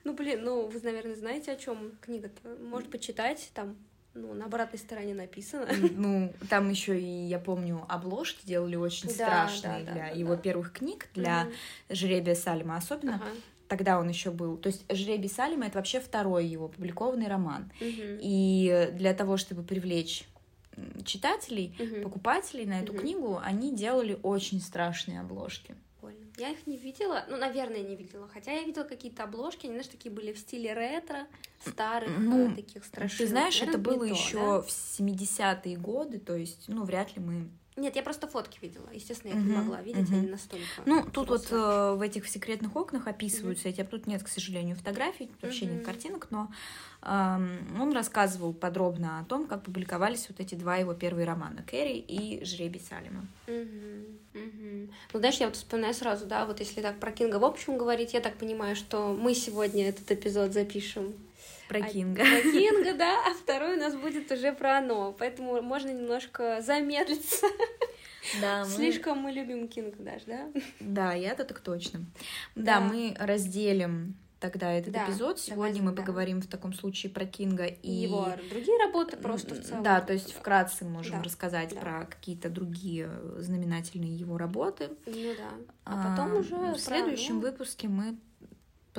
Ну, 0.05 0.13
блин, 0.13 0.45
ну, 0.45 0.65
вы, 0.65 0.79
наверное, 0.79 1.15
знаете, 1.15 1.51
о 1.51 1.57
чем 1.57 1.91
книга-то. 1.99 2.55
Может, 2.63 2.89
почитать, 2.89 3.51
там, 3.53 3.75
ну, 4.13 4.33
на 4.33 4.45
обратной 4.45 4.79
стороне 4.79 5.13
написано. 5.13 5.67
Ну, 5.91 6.33
там 6.49 6.69
еще 6.69 6.97
и, 6.97 7.25
я 7.27 7.37
помню, 7.37 7.85
обложки 7.89 8.45
делали 8.45 8.77
очень 8.77 9.09
да, 9.09 9.13
страшные 9.49 9.83
да, 9.83 9.91
для 9.91 10.03
да, 10.03 10.07
его 10.07 10.35
да. 10.35 10.41
первых 10.41 10.71
книг, 10.71 11.09
для 11.13 11.43
угу. 11.43 11.95
жребия 11.95 12.35
Сальма 12.35 12.77
особенно. 12.77 13.15
Ага 13.15 13.29
тогда 13.69 13.99
он 13.99 14.09
еще 14.09 14.31
был. 14.31 14.57
То 14.57 14.67
есть 14.67 14.83
«Жребий 14.91 15.29
Салима»— 15.29 15.65
это 15.67 15.77
вообще 15.77 16.01
второй 16.01 16.45
его 16.45 16.65
опубликованный 16.65 17.27
роман. 17.27 17.71
Угу. 17.79 18.19
И 18.21 18.89
для 18.93 19.13
того, 19.13 19.37
чтобы 19.37 19.63
привлечь 19.63 20.27
читателей, 21.05 21.75
угу. 21.79 22.03
покупателей 22.03 22.65
на 22.65 22.81
эту 22.81 22.93
угу. 22.93 23.01
книгу, 23.01 23.39
они 23.41 23.73
делали 23.73 24.19
очень 24.23 24.59
страшные 24.59 25.21
обложки. 25.21 25.75
Я 26.37 26.51
их 26.51 26.65
не 26.67 26.77
видела, 26.77 27.25
ну, 27.27 27.35
наверное, 27.35 27.81
не 27.81 27.97
видела, 27.97 28.29
хотя 28.29 28.53
я 28.53 28.63
видела 28.63 28.85
какие-то 28.85 29.25
обложки, 29.25 29.65
они, 29.65 29.73
знаешь, 29.73 29.87
такие 29.87 30.09
были 30.09 30.31
в 30.31 30.39
стиле 30.39 30.73
ретро, 30.73 31.27
старых, 31.67 32.17
ну, 32.17 32.55
таких 32.55 32.85
страшных. 32.85 33.17
Ты 33.17 33.27
знаешь, 33.27 33.59
наверное, 33.59 33.81
это 33.81 33.91
было 33.91 34.03
еще 34.05 34.37
да? 34.37 34.61
в 34.61 34.67
70-е 34.67 35.75
годы, 35.75 36.17
то 36.17 36.37
есть, 36.37 36.69
ну, 36.69 36.85
вряд 36.85 37.13
ли 37.17 37.21
мы 37.21 37.49
Нет, 37.79 37.95
я 37.95 38.03
просто 38.03 38.27
фотки 38.27 38.59
видела. 38.61 38.87
Естественно, 38.93 39.31
я 39.31 39.37
uh-huh, 39.37 39.43
не 39.43 39.53
могла 39.53 39.81
видеть, 39.81 40.09
uh-huh. 40.09 40.17
они 40.17 40.27
настолько. 40.27 40.65
Ну, 40.85 41.05
тут 41.11 41.29
вот 41.29 41.47
э, 41.49 41.95
в 41.97 42.01
этих 42.01 42.27
секретных 42.27 42.75
окнах 42.75 43.07
описываются 43.07 43.69
эти, 43.69 43.81
а 43.81 43.85
тут 43.85 44.05
нет, 44.05 44.21
к 44.21 44.27
сожалению, 44.27 44.75
фотографий, 44.75 45.27
тут 45.27 45.41
вообще 45.41 45.65
uh-huh. 45.65 45.75
нет 45.75 45.85
картинок, 45.85 46.27
но 46.29 46.51
э, 47.01 47.07
он 47.79 47.93
рассказывал 47.93 48.53
подробно 48.53 49.19
о 49.19 49.23
том, 49.23 49.47
как 49.47 49.63
публиковались 49.63 50.27
вот 50.29 50.39
эти 50.39 50.55
два 50.55 50.75
его 50.75 50.93
первые 50.93 51.25
романа 51.25 51.63
Кэрри 51.63 51.97
и 51.97 52.43
Жребий 52.43 52.81
Салема. 52.81 53.25
Uh-huh. 53.47 54.05
Uh-huh. 54.33 54.89
Ну, 55.13 55.19
знаешь, 55.19 55.37
я 55.37 55.47
вот 55.47 55.55
вспоминаю 55.55 55.93
сразу, 55.93 56.25
да, 56.25 56.45
вот 56.45 56.59
если 56.59 56.81
так 56.81 56.99
про 56.99 57.11
Кинга 57.11 57.37
в 57.39 57.45
общем 57.45 57.77
говорить, 57.77 58.13
я 58.13 58.19
так 58.19 58.35
понимаю, 58.35 58.75
что 58.75 59.13
мы 59.13 59.33
сегодня 59.33 59.87
этот 59.87 60.11
эпизод 60.11 60.53
запишем 60.53 61.13
про 61.69 61.81
Кинга. 61.81 62.23
Про 62.23 62.41
Кинга, 62.51 62.93
да, 62.95 63.15
а 63.25 63.33
второй 63.33 63.77
у 63.77 63.79
нас 63.79 63.95
будет 63.95 64.29
уже 64.31 64.51
про 64.51 64.79
оно, 64.79 65.15
поэтому 65.17 65.61
можно 65.61 65.89
немножко 65.89 66.61
замедлиться. 66.61 67.45
Да, 68.41 68.65
мы... 68.65 68.69
Слишком 68.69 69.19
мы 69.19 69.31
любим 69.31 69.69
Кинга 69.69 70.03
даже, 70.03 70.25
да? 70.25 70.51
Да, 70.79 71.13
я-то 71.13 71.45
так 71.45 71.61
точно. 71.61 72.01
Да, 72.55 72.79
да 72.79 72.81
мы 72.81 73.15
разделим 73.17 74.17
тогда 74.39 74.71
этот 74.71 74.93
да, 74.93 75.05
эпизод. 75.05 75.39
Сегодня 75.39 75.81
мы 75.81 75.91
да. 75.91 76.01
поговорим 76.01 76.41
в 76.41 76.47
таком 76.47 76.73
случае 76.73 77.11
про 77.11 77.25
Кинга 77.25 77.65
и... 77.65 77.75
и 77.81 77.91
его 77.91 78.27
другие 78.49 78.77
работы 78.79 79.17
просто 79.17 79.55
в 79.55 79.63
целом. 79.63 79.83
Да, 79.83 80.01
то 80.01 80.13
есть 80.13 80.33
вкратце 80.33 80.85
можем 80.85 81.17
да. 81.17 81.23
рассказать 81.23 81.73
да. 81.73 81.79
про 81.79 82.05
какие-то 82.05 82.49
другие 82.49 83.09
знаменательные 83.37 84.15
его 84.15 84.37
работы. 84.37 84.89
Ну 85.05 85.33
да. 85.37 85.49
А 85.85 86.09
потом 86.09 86.33
а, 86.33 86.39
уже... 86.39 86.73
В 86.73 86.79
следующем 86.79 87.41
про... 87.41 87.51
выпуске 87.51 87.87
мы 87.87 88.17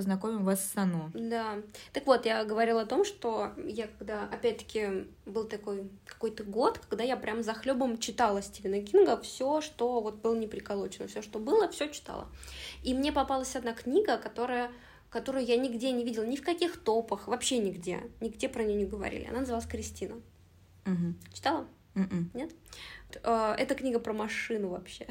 познакомим 0.01 0.45
вас 0.45 0.65
с 0.65 0.77
Оно. 0.77 1.11
Да. 1.13 1.59
Так 1.93 2.07
вот, 2.07 2.25
я 2.25 2.43
говорила 2.45 2.81
о 2.81 2.87
том, 2.87 3.05
что 3.05 3.53
я 3.59 3.87
когда, 3.87 4.25
опять-таки, 4.25 5.07
был 5.27 5.45
такой 5.45 5.91
какой-то 6.07 6.43
год, 6.43 6.79
когда 6.89 7.05
я 7.05 7.19
прям 7.19 7.43
за 7.43 7.53
хлебом 7.53 7.99
читала 7.99 8.41
Стивена 8.41 8.81
Кинга, 8.81 9.21
все, 9.21 9.61
что 9.61 10.01
вот 10.01 10.15
было 10.15 10.35
не 10.35 10.47
приколочено, 10.47 11.07
все, 11.07 11.21
что 11.21 11.39
было, 11.39 11.69
все 11.69 11.89
читала. 11.89 12.29
И 12.83 12.95
мне 12.95 13.13
попалась 13.13 13.55
одна 13.57 13.75
книга, 13.75 14.17
которая 14.17 14.71
которую 15.11 15.45
я 15.45 15.57
нигде 15.57 15.91
не 15.91 16.05
видела, 16.05 16.25
ни 16.25 16.37
в 16.37 16.43
каких 16.43 16.81
топах, 16.81 17.27
вообще 17.27 17.59
нигде, 17.59 18.01
нигде 18.21 18.49
про 18.49 18.63
нее 18.63 18.77
не 18.77 18.87
говорили. 18.87 19.25
Она 19.25 19.41
называлась 19.41 19.67
Кристина. 19.67 20.15
Угу. 20.87 21.15
Читала? 21.35 21.67
Mm-mm. 21.95 22.27
Нет? 22.33 22.53
Э, 23.25 23.55
это 23.59 23.75
книга 23.75 23.99
про 23.99 24.13
машину 24.13 24.69
вообще. 24.69 25.09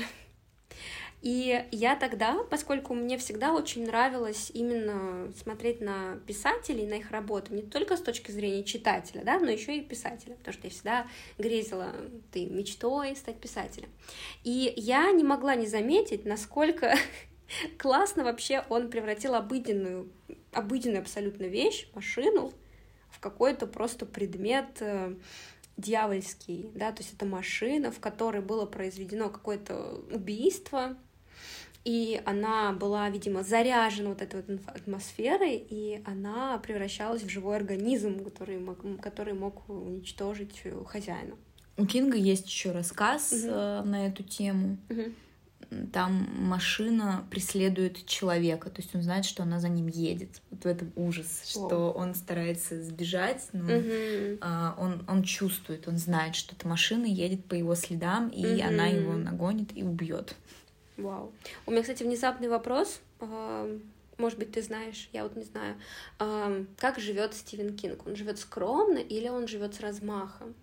И 1.21 1.65
я 1.71 1.97
тогда, 1.97 2.43
поскольку 2.49 2.93
мне 2.93 3.17
всегда 3.17 3.53
очень 3.53 3.85
нравилось 3.85 4.51
именно 4.53 5.33
смотреть 5.33 5.81
на 5.81 6.17
писателей, 6.25 6.87
на 6.87 6.95
их 6.95 7.11
работу, 7.11 7.53
не 7.53 7.61
только 7.61 7.97
с 7.97 8.01
точки 8.01 8.31
зрения 8.31 8.63
читателя, 8.63 9.23
да, 9.25 9.37
но 9.37 9.49
еще 9.49 9.77
и 9.77 9.81
писателя, 9.81 10.35
потому 10.35 10.53
что 10.53 10.67
я 10.67 10.71
всегда 10.71 11.07
грезила 11.37 11.93
ты 12.31 12.45
мечтой 12.45 13.17
стать 13.17 13.37
писателем. 13.37 13.89
И 14.45 14.73
я 14.77 15.11
не 15.11 15.25
могла 15.25 15.55
не 15.55 15.67
заметить, 15.67 16.23
насколько 16.25 16.95
классно 17.77 18.23
вообще 18.23 18.63
он 18.69 18.89
превратил 18.89 19.35
обыденную, 19.35 20.09
обыденную 20.53 21.01
абсолютно 21.01 21.43
вещь, 21.43 21.89
машину, 21.93 22.53
в 23.09 23.19
какой-то 23.19 23.67
просто 23.67 24.05
предмет 24.05 24.77
э, 24.79 25.15
дьявольский, 25.75 26.71
да, 26.75 26.93
то 26.93 27.01
есть 27.01 27.13
это 27.13 27.25
машина, 27.25 27.91
в 27.91 27.99
которой 27.99 28.41
было 28.41 28.65
произведено 28.65 29.29
какое-то 29.29 30.01
убийство, 30.11 30.95
и 31.85 32.21
она 32.25 32.73
была, 32.73 33.09
видимо, 33.09 33.43
заряжена 33.43 34.09
вот 34.09 34.21
этой 34.21 34.41
вот 34.41 34.59
атмосферой, 34.67 35.55
и 35.55 36.01
она 36.05 36.57
превращалась 36.59 37.23
в 37.23 37.29
живой 37.29 37.57
организм, 37.57 38.23
который 38.23 38.59
мог, 38.59 38.79
который 39.01 39.33
мог 39.33 39.67
уничтожить 39.69 40.61
хозяина. 40.87 41.35
У 41.77 41.85
Кинга 41.85 42.17
есть 42.17 42.47
еще 42.47 42.71
рассказ 42.71 43.31
угу. 43.31 43.49
на 43.49 44.07
эту 44.07 44.23
тему. 44.23 44.77
Угу. 44.89 45.85
Там 45.93 46.27
машина 46.35 47.25
преследует 47.29 48.05
человека, 48.05 48.69
то 48.69 48.81
есть 48.81 48.93
он 48.95 49.01
знает, 49.01 49.23
что 49.23 49.43
она 49.43 49.59
за 49.59 49.69
ним 49.69 49.87
едет. 49.87 50.41
Вот 50.49 50.63
в 50.63 50.65
этом 50.65 50.91
ужас, 50.95 51.43
О. 51.43 51.49
что 51.49 51.91
он 51.91 52.15
старается 52.15 52.83
сбежать, 52.83 53.47
но 53.53 53.77
угу. 53.77 54.37
а, 54.41 54.75
он, 54.77 55.03
он 55.07 55.23
чувствует, 55.23 55.87
он 55.87 55.97
знает, 55.97 56.35
что 56.35 56.55
эта 56.55 56.67
машина 56.67 57.05
едет 57.05 57.45
по 57.45 57.53
его 57.53 57.75
следам, 57.75 58.29
и 58.29 58.45
угу. 58.45 58.67
она 58.67 58.87
его 58.87 59.13
нагонит 59.13 59.69
и 59.77 59.83
убьет. 59.83 60.35
Вау. 61.01 61.31
У 61.65 61.71
меня, 61.71 61.81
кстати, 61.81 62.03
внезапный 62.03 62.49
вопрос. 62.49 63.01
Может 64.17 64.37
быть, 64.37 64.51
ты 64.51 64.61
знаешь, 64.61 65.09
я 65.13 65.23
вот 65.23 65.35
не 65.35 65.43
знаю. 65.43 65.79
Как 66.77 66.99
живет 66.99 67.33
Стивен 67.33 67.75
Кинг? 67.75 68.05
Он 68.05 68.15
живет 68.15 68.37
скромно 68.37 68.97
или 68.97 69.29
он 69.29 69.47
живет 69.47 69.75
с 69.75 69.79
размахом? 69.79 70.55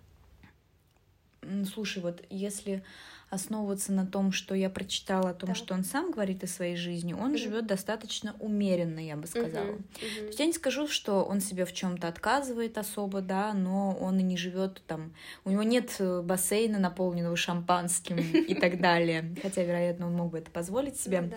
Слушай, 1.73 2.03
вот 2.03 2.23
если 2.29 2.83
основываться 3.29 3.91
на 3.91 4.05
том, 4.05 4.31
что 4.31 4.55
я 4.55 4.69
прочитала 4.69 5.31
о 5.31 5.33
том, 5.33 5.49
да. 5.49 5.55
что 5.55 5.73
он 5.73 5.83
сам 5.83 6.11
говорит 6.11 6.43
о 6.43 6.47
своей 6.47 6.77
жизни, 6.77 7.13
он 7.13 7.33
mm 7.33 7.37
живет 7.37 7.67
достаточно 7.67 8.35
умеренно, 8.39 8.99
я 8.99 9.15
бы 9.15 9.27
сказала. 9.27 9.67
Mm-hmm. 9.67 9.77
Mm-hmm. 9.77 10.19
То 10.19 10.25
есть 10.25 10.39
я 10.39 10.45
не 10.47 10.53
скажу, 10.53 10.87
что 10.87 11.23
он 11.23 11.39
себе 11.39 11.65
в 11.65 11.73
чем-то 11.73 12.07
отказывает 12.07 12.77
особо, 12.77 13.21
да, 13.21 13.53
но 13.53 13.95
он 14.01 14.19
и 14.19 14.23
не 14.23 14.37
живет 14.37 14.81
там, 14.87 15.13
у 15.45 15.51
него 15.51 15.63
нет 15.63 15.95
э, 15.99 16.21
бассейна, 16.23 16.79
наполненного 16.79 17.35
шампанским 17.35 18.17
и 18.17 18.55
так 18.55 18.79
далее. 18.81 19.35
Хотя, 19.41 19.63
вероятно, 19.63 20.07
он 20.07 20.13
мог 20.13 20.31
бы 20.31 20.39
это 20.39 20.49
позволить 20.49 20.99
себе. 20.99 21.31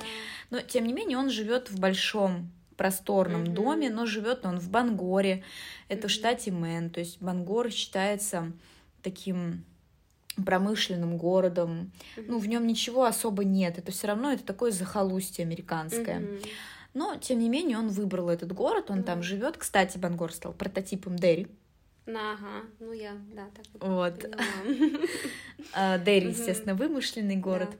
Но 0.50 0.60
тем 0.60 0.86
не 0.86 0.92
менее, 0.92 1.18
он 1.18 1.28
живет 1.28 1.70
в 1.70 1.78
большом 1.78 2.50
просторном 2.76 3.44
mm-hmm. 3.44 3.54
доме, 3.54 3.90
но 3.90 4.06
живет 4.06 4.46
он 4.46 4.58
в 4.58 4.70
Бангоре, 4.70 5.44
это 5.88 6.06
mm-hmm. 6.06 6.08
в 6.08 6.12
штате 6.12 6.50
Мэн, 6.50 6.90
то 6.90 7.00
есть 7.00 7.20
Бангор 7.20 7.70
считается 7.70 8.52
таким 9.02 9.64
промышленным 10.44 11.16
городом. 11.16 11.92
Mm-hmm. 12.16 12.24
Ну, 12.28 12.38
в 12.38 12.48
нем 12.48 12.66
ничего 12.66 13.04
особо 13.04 13.44
нет. 13.44 13.78
Это 13.78 13.92
все 13.92 14.08
равно 14.08 14.32
это 14.32 14.44
такое 14.44 14.70
захолустье 14.70 15.44
американское. 15.44 16.20
Mm-hmm. 16.20 16.48
Но, 16.94 17.16
тем 17.16 17.38
не 17.38 17.48
менее, 17.48 17.78
он 17.78 17.88
выбрал 17.88 18.28
этот 18.28 18.52
город, 18.52 18.86
он 18.88 19.00
mm-hmm. 19.00 19.04
там 19.04 19.22
живет. 19.22 19.56
Кстати, 19.56 19.98
Бангор 19.98 20.32
стал 20.32 20.52
прототипом 20.52 21.16
Дерри. 21.16 21.48
Ага, 22.06 22.66
ну 22.80 22.92
я, 22.92 23.12
да, 23.34 23.46
так 23.54 23.88
вот. 23.88 24.24
А, 25.72 25.98
Дерри, 25.98 26.30
естественно, 26.30 26.74
вымышленный 26.74 27.36
город. 27.36 27.70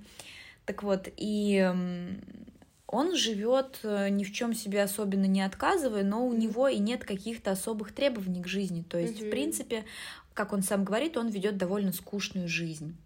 Так 0.66 0.82
вот, 0.82 1.09
и 1.16 1.66
он 2.86 3.14
живет 3.14 3.78
э, 3.84 4.09
ни 4.09 4.24
в 4.24 4.32
чем 4.32 4.53
себе 4.53 4.82
особенно 4.82 5.26
не 5.26 5.42
отказывая, 5.42 6.03
но 6.03 6.26
у 6.26 6.32
него 6.32 6.66
и 6.66 6.78
нет 6.78 7.05
каких-то 7.05 7.53
особых 7.53 7.92
требований 7.92 8.42
к 8.42 8.48
жизни. 8.48 8.82
То 8.82 8.98
есть, 8.98 9.22
в 9.22 9.30
принципе, 9.30 9.84
как 10.34 10.52
он 10.52 10.62
сам 10.62 10.84
говорит, 10.84 11.16
он 11.16 11.28
ведет 11.28 11.56
довольно 11.56 11.92
скучную 11.92 12.48
жизнь. 12.48 12.96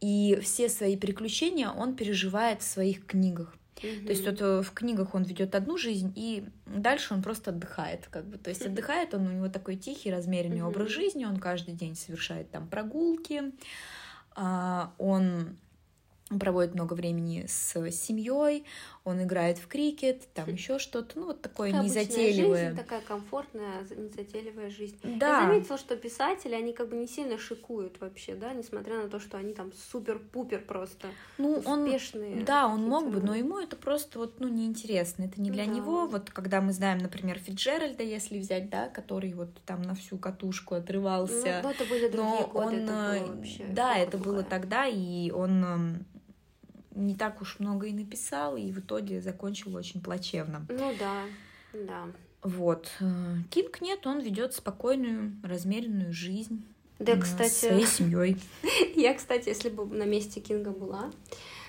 И 0.00 0.38
все 0.42 0.68
свои 0.68 0.96
приключения 0.96 1.70
он 1.70 1.96
переживает 1.96 2.62
в 2.62 2.64
своих 2.64 3.06
книгах. 3.06 3.56
Mm-hmm. 3.76 4.04
То 4.06 4.12
есть 4.12 4.26
вот 4.26 4.40
э, 4.40 4.62
в 4.62 4.72
книгах 4.72 5.14
он 5.14 5.22
ведет 5.24 5.54
одну 5.54 5.76
жизнь, 5.76 6.12
и 6.16 6.44
дальше 6.66 7.14
он 7.14 7.22
просто 7.22 7.50
отдыхает, 7.50 8.06
как 8.10 8.26
бы. 8.26 8.38
То 8.38 8.50
есть 8.50 8.64
отдыхает 8.64 9.14
он, 9.14 9.26
у 9.26 9.30
него 9.30 9.48
такой 9.48 9.76
тихий, 9.76 10.10
размеренный 10.10 10.58
mm-hmm. 10.58 10.68
образ 10.68 10.88
жизни, 10.88 11.24
он 11.24 11.38
каждый 11.38 11.74
день 11.74 11.94
совершает 11.94 12.50
там 12.50 12.68
прогулки, 12.68 13.52
а, 14.34 14.92
он 14.98 15.56
проводит 16.40 16.74
много 16.74 16.94
времени 16.94 17.44
с 17.46 17.90
семьей, 17.90 18.64
он 19.06 19.22
играет 19.22 19.58
в 19.58 19.68
крикет, 19.68 20.22
там 20.34 20.52
еще 20.52 20.78
что-то, 20.78 21.18
ну 21.18 21.26
вот 21.26 21.40
такое 21.40 21.70
такая 21.70 21.84
незатейливое. 21.84 22.70
Жизнь, 22.70 22.76
такая 22.76 23.00
комфортная, 23.00 23.82
незатейливая 23.96 24.70
жизнь. 24.70 24.98
Да. 25.04 25.42
Я 25.42 25.46
заметила, 25.46 25.78
что 25.78 25.96
писатели, 25.96 26.54
они 26.54 26.72
как 26.72 26.88
бы 26.88 26.96
не 26.96 27.06
сильно 27.06 27.38
шикуют 27.38 28.00
вообще, 28.00 28.34
да, 28.34 28.52
несмотря 28.52 29.02
на 29.02 29.08
то, 29.08 29.20
что 29.20 29.38
они 29.38 29.54
там 29.54 29.72
супер-пупер 29.72 30.60
просто 30.62 31.08
ну, 31.38 31.58
успешные. 31.58 32.38
Он, 32.38 32.44
да, 32.44 32.66
он 32.66 32.82
мог 32.82 33.08
бы, 33.08 33.20
но 33.20 33.34
ему 33.34 33.58
это 33.60 33.76
просто 33.76 34.18
вот, 34.18 34.40
ну, 34.40 34.48
неинтересно, 34.48 35.22
это 35.22 35.40
не 35.40 35.50
для 35.50 35.66
да. 35.66 35.70
него. 35.70 36.06
Вот 36.06 36.30
когда 36.30 36.60
мы 36.60 36.72
знаем, 36.72 36.98
например, 36.98 37.38
Фиджеральда, 37.38 38.02
если 38.02 38.38
взять, 38.38 38.70
да, 38.70 38.88
который 38.88 39.32
вот 39.34 39.50
там 39.64 39.82
на 39.82 39.94
всю 39.94 40.18
катушку 40.18 40.74
отрывался. 40.74 41.60
Ну, 41.62 41.70
это 41.70 41.84
были 41.84 42.08
другие 42.08 42.40
но 42.40 42.46
годы, 42.48 42.66
он, 42.66 42.74
это 42.74 42.92
было 42.92 43.14
э, 43.14 43.26
вообще 43.26 43.64
Да, 43.70 43.96
это 43.96 44.18
было 44.18 44.42
тогда, 44.42 44.86
и 44.86 45.30
он 45.30 45.64
эм, 45.64 46.06
не 46.96 47.14
так 47.14 47.40
уж 47.40 47.58
много 47.58 47.86
и 47.86 47.92
написал, 47.92 48.56
и 48.56 48.72
в 48.72 48.80
итоге 48.80 49.20
закончил 49.20 49.76
очень 49.76 50.00
плачевно. 50.00 50.66
Ну 50.68 50.94
да, 50.98 51.22
да. 51.72 52.06
Вот. 52.42 52.90
Э, 53.00 53.36
Кинг 53.50 53.80
нет, 53.80 54.06
он 54.06 54.20
ведет 54.20 54.54
спокойную, 54.54 55.32
размеренную 55.42 56.12
жизнь. 56.12 56.64
Да, 56.98 57.16
кстати. 57.16 57.50
С 57.50 57.58
своей 57.58 57.86
семьей. 57.86 58.38
Я, 58.96 59.14
кстати, 59.14 59.48
если 59.48 59.68
бы 59.68 59.84
на 59.86 60.04
месте 60.04 60.40
Кинга 60.40 60.70
была, 60.70 61.12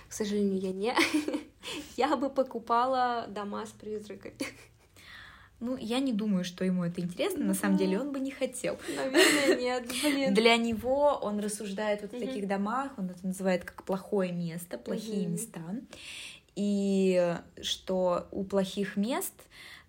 к 0.07 0.13
сожалению, 0.13 0.59
я 0.59 0.71
не, 0.71 0.95
я 1.97 2.15
бы 2.15 2.29
покупала 2.29 3.25
дома 3.27 3.65
с 3.65 3.71
призраками. 3.71 4.35
Ну, 5.59 5.75
я 5.75 5.99
не 5.99 6.13
думаю, 6.13 6.43
что 6.43 6.63
ему 6.63 6.83
это 6.83 7.01
интересно. 7.01 7.43
На 7.43 7.55
самом 7.55 7.77
деле 7.77 7.99
он 7.99 8.11
бы 8.11 8.19
не 8.19 8.31
хотел. 8.31 8.77
Наверное, 8.95 9.57
нет, 9.57 9.87
блин. 10.03 10.33
Для 10.33 10.55
него 10.55 11.19
он 11.21 11.39
рассуждает 11.39 12.03
вот 12.03 12.13
в 12.13 12.19
таких 12.19 12.47
домах, 12.47 12.91
он 12.97 13.09
это 13.09 13.25
называет 13.25 13.65
как 13.65 13.83
плохое 13.83 14.31
место, 14.31 14.77
плохие 14.77 15.25
места. 15.25 15.61
И 16.55 17.35
что 17.61 18.27
у 18.31 18.43
плохих 18.43 18.97
мест 18.97 19.33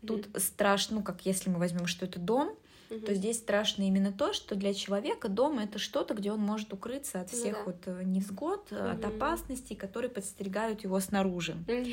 тут 0.07 0.29
страшно, 0.37 0.97
ну, 0.97 1.03
как 1.03 1.27
если 1.27 1.51
мы 1.51 1.59
возьмем, 1.59 1.87
что 1.87 2.07
это 2.07 2.19
дом, 2.19 2.55
угу. 2.91 3.01
то 3.01 3.14
здесь 3.14 3.39
страшно 3.39 3.82
именно 3.82 4.12
то, 4.12 4.32
что 4.32 4.55
для 4.55 4.74
человека 4.74 5.28
дом 5.28 5.59
это 5.59 5.78
что-то, 5.78 6.14
где 6.14 6.32
он 6.32 6.41
может 6.41 6.72
укрыться 6.72 7.20
от 7.20 7.30
всех 7.30 7.59
ну, 7.66 7.72
да. 7.84 7.93
вот 7.93 8.05
невзгод, 8.05 8.72
угу. 8.72 8.80
от 8.80 9.05
опасностей, 9.05 9.76
которые 9.76 10.11
подстерегают 10.11 10.84
его 10.84 10.99
снаружи. 11.01 11.57
Угу. 11.66 11.84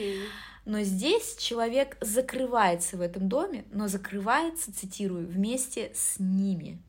Но 0.65 0.81
здесь 0.81 1.35
человек 1.37 1.97
закрывается 2.01 2.97
в 2.97 3.01
этом 3.01 3.29
доме, 3.29 3.65
но 3.71 3.87
закрывается, 3.87 4.73
цитирую, 4.73 5.27
вместе 5.27 5.91
с 5.93 6.19
ними. 6.19 6.81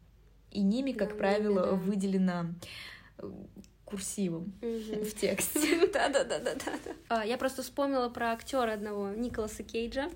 И 0.50 0.62
ними, 0.62 0.92
как 0.92 1.11
да, 1.11 1.14
правило, 1.16 1.61
да, 1.61 1.70
да. 1.72 1.76
выделено 1.76 2.54
э, 3.18 3.30
курсивом 3.84 4.54
угу. 4.62 5.04
в 5.04 5.14
тексте. 5.14 5.88
Да, 5.92 6.09
да, 6.09 6.24
да, 6.24 6.38
да, 6.40 6.54
да. 7.09 7.22
Я 7.22 7.38
просто 7.38 7.62
вспомнила 7.62 8.09
про 8.09 8.32
актера 8.32 8.72
одного 8.72 9.11
Николаса 9.11 9.62
Кейджа, 9.62 10.11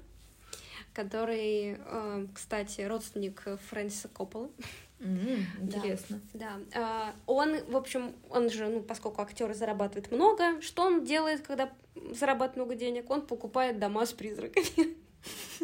который, 0.92 1.78
э, 1.78 2.26
кстати, 2.34 2.82
родственник 2.82 3.42
Фрэнсиса 3.68 4.08
Коппола. 4.08 4.50
Mm, 5.00 5.44
интересно. 5.62 6.20
Да, 6.34 6.58
да. 6.74 7.14
Он, 7.26 7.56
в 7.64 7.74
общем, 7.74 8.14
он 8.28 8.50
же, 8.50 8.68
ну, 8.68 8.82
поскольку 8.82 9.22
актер 9.22 9.54
зарабатывает 9.54 10.12
много, 10.12 10.60
что 10.60 10.82
он 10.82 11.04
делает, 11.04 11.40
когда 11.40 11.70
зарабатывает 12.12 12.56
много 12.56 12.74
денег? 12.74 13.08
Он 13.08 13.22
покупает 13.22 13.78
дома 13.78 14.04
с 14.04 14.12
призраками. 14.12 14.96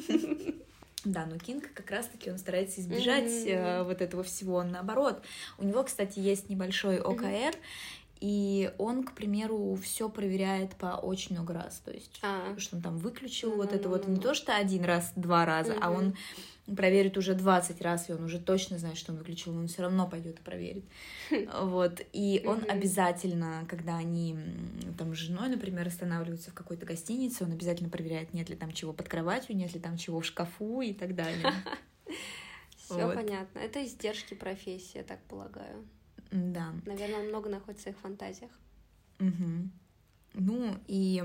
Да, 1.04 1.24
но 1.24 1.38
Кинг 1.38 1.72
как 1.72 1.88
раз-таки 1.92 2.32
он 2.32 2.38
старается 2.38 2.80
избежать 2.80 3.30
mm-hmm. 3.30 3.84
вот 3.84 4.02
этого 4.02 4.24
всего. 4.24 4.64
Наоборот, 4.64 5.22
у 5.56 5.64
него, 5.64 5.84
кстати, 5.84 6.18
есть 6.18 6.48
небольшой 6.48 6.98
ОКР, 6.98 7.22
mm-hmm. 7.22 7.56
И 8.20 8.72
он, 8.78 9.04
к 9.04 9.12
примеру, 9.12 9.78
все 9.82 10.08
проверяет 10.08 10.74
по 10.76 10.96
очень 10.96 11.36
много 11.36 11.52
раз. 11.52 11.82
То 11.84 11.90
есть, 11.90 12.18
а. 12.22 12.54
что 12.58 12.76
он 12.76 12.82
там 12.82 12.98
выключил 12.98 13.52
mm-hmm. 13.52 13.56
вот 13.56 13.72
это 13.72 13.88
вот 13.88 14.08
не 14.08 14.18
то, 14.18 14.34
что 14.34 14.56
один 14.56 14.84
раз, 14.84 15.12
два 15.16 15.44
раза, 15.44 15.72
mm-hmm. 15.72 15.80
а 15.82 15.90
он 15.90 16.16
проверит 16.74 17.16
уже 17.16 17.34
20 17.34 17.80
раз, 17.82 18.08
и 18.08 18.12
он 18.12 18.24
уже 18.24 18.40
точно 18.40 18.78
знает, 18.78 18.96
что 18.96 19.12
он 19.12 19.18
выключил, 19.18 19.52
но 19.52 19.60
он 19.60 19.68
все 19.68 19.82
равно 19.82 20.08
пойдет 20.08 20.38
и 20.40 20.42
проверит. 20.42 20.84
Вот. 21.60 22.00
И 22.12 22.42
он 22.46 22.60
mm-hmm. 22.60 22.70
обязательно, 22.70 23.66
когда 23.68 23.96
они 23.96 24.36
там 24.98 25.14
с 25.14 25.18
женой, 25.18 25.48
например, 25.48 25.86
останавливаются 25.86 26.50
в 26.50 26.54
какой-то 26.54 26.86
гостинице, 26.86 27.44
он 27.44 27.52
обязательно 27.52 27.90
проверяет, 27.90 28.32
нет 28.32 28.48
ли 28.48 28.56
там 28.56 28.72
чего 28.72 28.92
под 28.92 29.08
кроватью, 29.08 29.56
нет 29.56 29.74
ли 29.74 29.80
там 29.80 29.96
чего 29.98 30.20
в 30.20 30.26
шкафу 30.26 30.80
и 30.80 30.92
так 30.92 31.14
далее. 31.14 31.52
Все 32.78 33.12
понятно. 33.12 33.58
Это 33.58 33.84
издержки 33.84 34.34
профессии, 34.34 34.98
я 34.98 35.02
так 35.02 35.20
полагаю. 35.24 35.84
Да. 36.30 36.72
Наверное, 36.84 37.20
он 37.20 37.28
много 37.28 37.48
находится 37.48 37.80
в 37.80 37.82
своих 37.82 37.98
фантазиях. 37.98 38.50
Угу. 39.20 39.70
Ну 40.34 40.76
и 40.86 41.22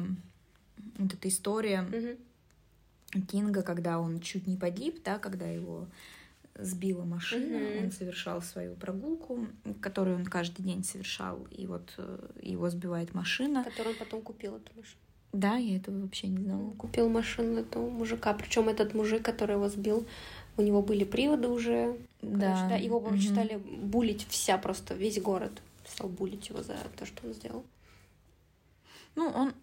вот 0.98 1.14
эта 1.14 1.28
история 1.28 1.82
угу. 1.82 3.22
Кинга, 3.26 3.62
когда 3.62 4.00
он 4.00 4.20
чуть 4.22 4.48
не 4.48 4.58
погиб, 4.58 5.04
да, 5.04 5.20
когда 5.20 5.46
его 5.48 5.88
сбила 6.56 7.04
машина, 7.04 7.58
угу. 7.58 7.86
он 7.86 7.92
совершал 7.92 8.42
свою 8.42 8.76
прогулку, 8.76 9.48
которую 9.82 10.18
он 10.18 10.26
каждый 10.26 10.64
день 10.64 10.84
совершал, 10.84 11.48
и 11.50 11.66
вот 11.66 11.94
э, 11.98 12.30
его 12.42 12.70
сбивает 12.70 13.14
машина. 13.14 13.64
Которую 13.64 13.94
он 13.94 14.00
потом 14.00 14.22
купил 14.22 14.56
эту 14.56 14.72
машину. 14.76 14.98
Да, 15.34 15.56
я 15.56 15.78
этого 15.78 16.02
вообще 16.02 16.28
не 16.28 16.44
знала. 16.44 16.72
Купил 16.72 17.08
машину 17.08 17.62
этого 17.62 17.90
мужика, 17.90 18.34
причем 18.34 18.68
этот 18.68 18.94
мужик, 18.94 19.24
который 19.24 19.56
его 19.56 19.70
сбил, 19.70 20.06
у 20.58 20.62
него 20.62 20.82
были 20.82 21.04
приводы 21.04 21.48
уже. 21.48 21.98
Да. 22.22 22.56
Короче, 22.56 22.70
да 22.70 22.76
его, 22.76 23.00
короче, 23.00 23.28
угу. 23.28 23.34
стали 23.34 23.58
булить 23.58 24.28
вся 24.28 24.58
просто, 24.58 24.94
весь 24.94 25.20
город 25.22 25.52
стал 25.88 26.10
булить 26.10 26.50
его 26.50 26.62
за 26.64 26.76
то, 26.98 27.06
что 27.06 27.28
он 27.28 27.34
сделал. 27.34 27.66
Ну, 29.16 29.28
он, 29.30 29.54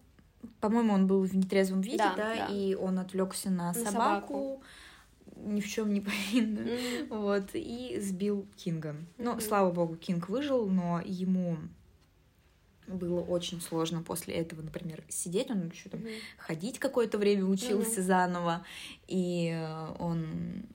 по-моему, 0.59 0.93
он 0.93 1.07
был 1.07 1.23
в 1.23 1.35
нетрезвом 1.35 1.81
виде, 1.81 1.97
да, 1.97 2.15
да, 2.15 2.35
да. 2.35 2.47
и 2.47 2.75
он 2.75 2.99
отвлекся 2.99 3.49
на, 3.49 3.67
на 3.67 3.73
собаку, 3.73 3.91
собаку, 3.91 4.63
ни 5.37 5.61
в 5.61 5.67
чем 5.67 5.93
не 5.93 6.01
повинную, 6.01 6.67
mm 6.67 7.07
вот, 7.09 7.49
и 7.53 7.99
сбил 7.99 8.47
Кинга. 8.57 8.89
Mm-hmm. 8.89 9.05
Ну, 9.17 9.39
слава 9.39 9.71
богу, 9.71 9.95
Кинг 9.95 10.29
выжил, 10.29 10.67
но 10.67 11.01
ему 11.03 11.57
было 12.87 13.21
очень 13.21 13.61
сложно 13.61 14.01
после 14.01 14.35
этого, 14.35 14.61
например, 14.61 15.03
сидеть, 15.09 15.49
он 15.49 15.69
еще 15.69 15.89
там 15.89 16.01
mm-hmm. 16.01 16.19
ходить 16.37 16.79
какое-то 16.79 17.17
время 17.17 17.45
учился 17.45 18.01
mm-hmm. 18.01 18.03
заново, 18.03 18.65
и 19.07 19.67
он 19.99 20.65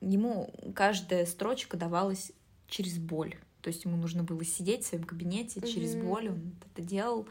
ему 0.00 0.52
каждая 0.74 1.26
строчка 1.26 1.76
давалась 1.76 2.32
через 2.68 2.98
боль. 2.98 3.36
То 3.62 3.68
есть 3.68 3.84
ему 3.84 3.96
нужно 3.96 4.22
было 4.22 4.44
сидеть 4.44 4.84
в 4.84 4.88
своем 4.88 5.04
кабинете 5.04 5.60
mm-hmm. 5.60 5.72
через 5.72 5.96
боль, 5.96 6.28
он 6.28 6.52
это 6.72 6.86
делал. 6.86 7.26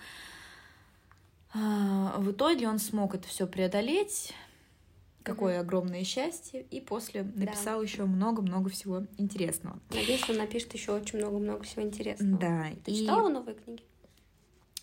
А, 1.54 2.20
в 2.20 2.32
итоге 2.32 2.68
он 2.68 2.80
смог 2.80 3.16
это 3.16 3.28
все 3.28 3.48
преодолеть. 3.48 4.34
Какое 5.24 5.58
mm-hmm. 5.58 5.62
огромное 5.62 6.04
счастье! 6.04 6.66
И 6.70 6.80
после 6.80 7.24
написал 7.24 7.80
да. 7.80 7.86
еще 7.86 8.06
много-много 8.06 8.70
всего 8.70 9.06
интересного. 9.18 9.80
Надеюсь, 9.90 10.30
он 10.30 10.38
напишет 10.38 10.74
еще 10.74 10.94
очень 10.94 11.20
много-много 11.20 11.64
всего 11.64 11.84
интересного. 11.84 12.40
Да. 12.40 12.68
Ты 12.84 12.92
и... 12.92 12.96
читала 12.96 13.30
новые 13.30 13.56
книги? 13.56 13.84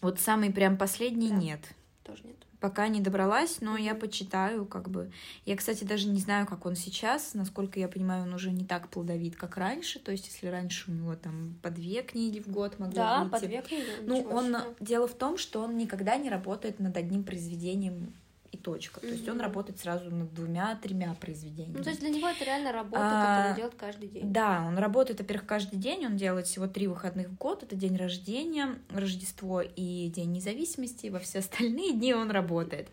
Вот 0.00 0.20
самый 0.20 0.52
прям 0.52 0.76
последний 0.76 1.30
да. 1.30 1.36
нет. 1.36 1.60
Тоже 2.02 2.24
нет 2.24 2.36
пока 2.64 2.88
не 2.88 3.02
добралась, 3.02 3.60
но 3.60 3.76
я 3.76 3.94
почитаю, 3.94 4.64
как 4.64 4.88
бы. 4.88 5.10
Я, 5.44 5.54
кстати, 5.54 5.84
даже 5.84 6.08
не 6.08 6.18
знаю, 6.18 6.46
как 6.46 6.64
он 6.64 6.76
сейчас. 6.76 7.34
Насколько 7.34 7.78
я 7.78 7.88
понимаю, 7.88 8.22
он 8.22 8.32
уже 8.32 8.52
не 8.52 8.64
так 8.64 8.88
плодовит, 8.88 9.36
как 9.36 9.58
раньше. 9.58 9.98
То 9.98 10.12
есть, 10.12 10.28
если 10.28 10.46
раньше 10.46 10.90
у 10.90 10.94
него 10.94 11.14
там 11.14 11.56
по 11.60 11.68
две 11.68 12.00
книги 12.00 12.40
в 12.40 12.48
год 12.48 12.78
могло 12.78 12.94
да, 12.94 13.18
выйти. 13.18 13.30
Да, 13.30 13.38
по 13.38 13.46
две 13.46 13.60
книги. 13.60 13.84
Ну, 14.06 14.22
он... 14.22 14.46
Себе. 14.46 14.60
Дело 14.80 15.06
в 15.06 15.12
том, 15.12 15.36
что 15.36 15.60
он 15.60 15.76
никогда 15.76 16.16
не 16.16 16.30
работает 16.30 16.80
над 16.80 16.96
одним 16.96 17.22
произведением 17.22 18.14
и 18.54 18.56
точка. 18.56 19.00
То 19.00 19.08
есть 19.08 19.28
он 19.28 19.40
работает 19.40 19.78
сразу 19.78 20.10
над 20.10 20.32
двумя-тремя 20.32 21.14
произведениями. 21.14 21.78
Ну, 21.78 21.84
то 21.84 21.90
есть 21.90 22.00
для 22.00 22.10
него 22.10 22.28
это 22.28 22.44
реально 22.44 22.72
работа, 22.72 23.02
а, 23.02 23.26
которую 23.26 23.50
он 23.50 23.56
делает 23.56 23.74
каждый 23.74 24.08
день. 24.08 24.32
Да, 24.32 24.64
он 24.66 24.78
работает, 24.78 25.20
во-первых, 25.20 25.46
каждый 25.46 25.76
день, 25.76 26.06
он 26.06 26.16
делает 26.16 26.46
всего 26.46 26.66
три 26.66 26.86
выходных 26.86 27.28
в 27.28 27.36
год, 27.36 27.62
это 27.62 27.76
день 27.76 27.96
рождения, 27.96 28.76
Рождество 28.90 29.60
и 29.60 30.08
День 30.08 30.32
независимости, 30.32 31.08
во 31.08 31.18
все 31.18 31.40
остальные 31.40 31.92
дни 31.92 32.14
он 32.14 32.30
работает. 32.30 32.88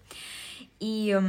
И 0.79 1.19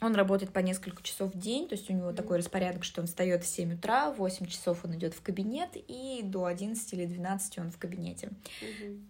он 0.00 0.14
работает 0.14 0.52
по 0.52 0.60
несколько 0.60 1.02
часов 1.02 1.34
в 1.34 1.38
день, 1.38 1.68
то 1.68 1.74
есть 1.74 1.90
у 1.90 1.92
него 1.92 2.10
mm-hmm. 2.10 2.14
такой 2.14 2.38
распорядок, 2.38 2.84
что 2.84 3.00
он 3.00 3.06
встает 3.06 3.42
в 3.42 3.46
7 3.46 3.74
утра, 3.74 4.12
в 4.12 4.18
8 4.18 4.46
часов 4.46 4.84
он 4.84 4.94
идет 4.94 5.14
в 5.14 5.22
кабинет, 5.22 5.70
и 5.74 6.20
до 6.22 6.44
11 6.44 6.92
или 6.92 7.06
12 7.06 7.58
он 7.58 7.70
в 7.72 7.78
кабинете 7.78 8.30
mm-hmm. 8.60 9.02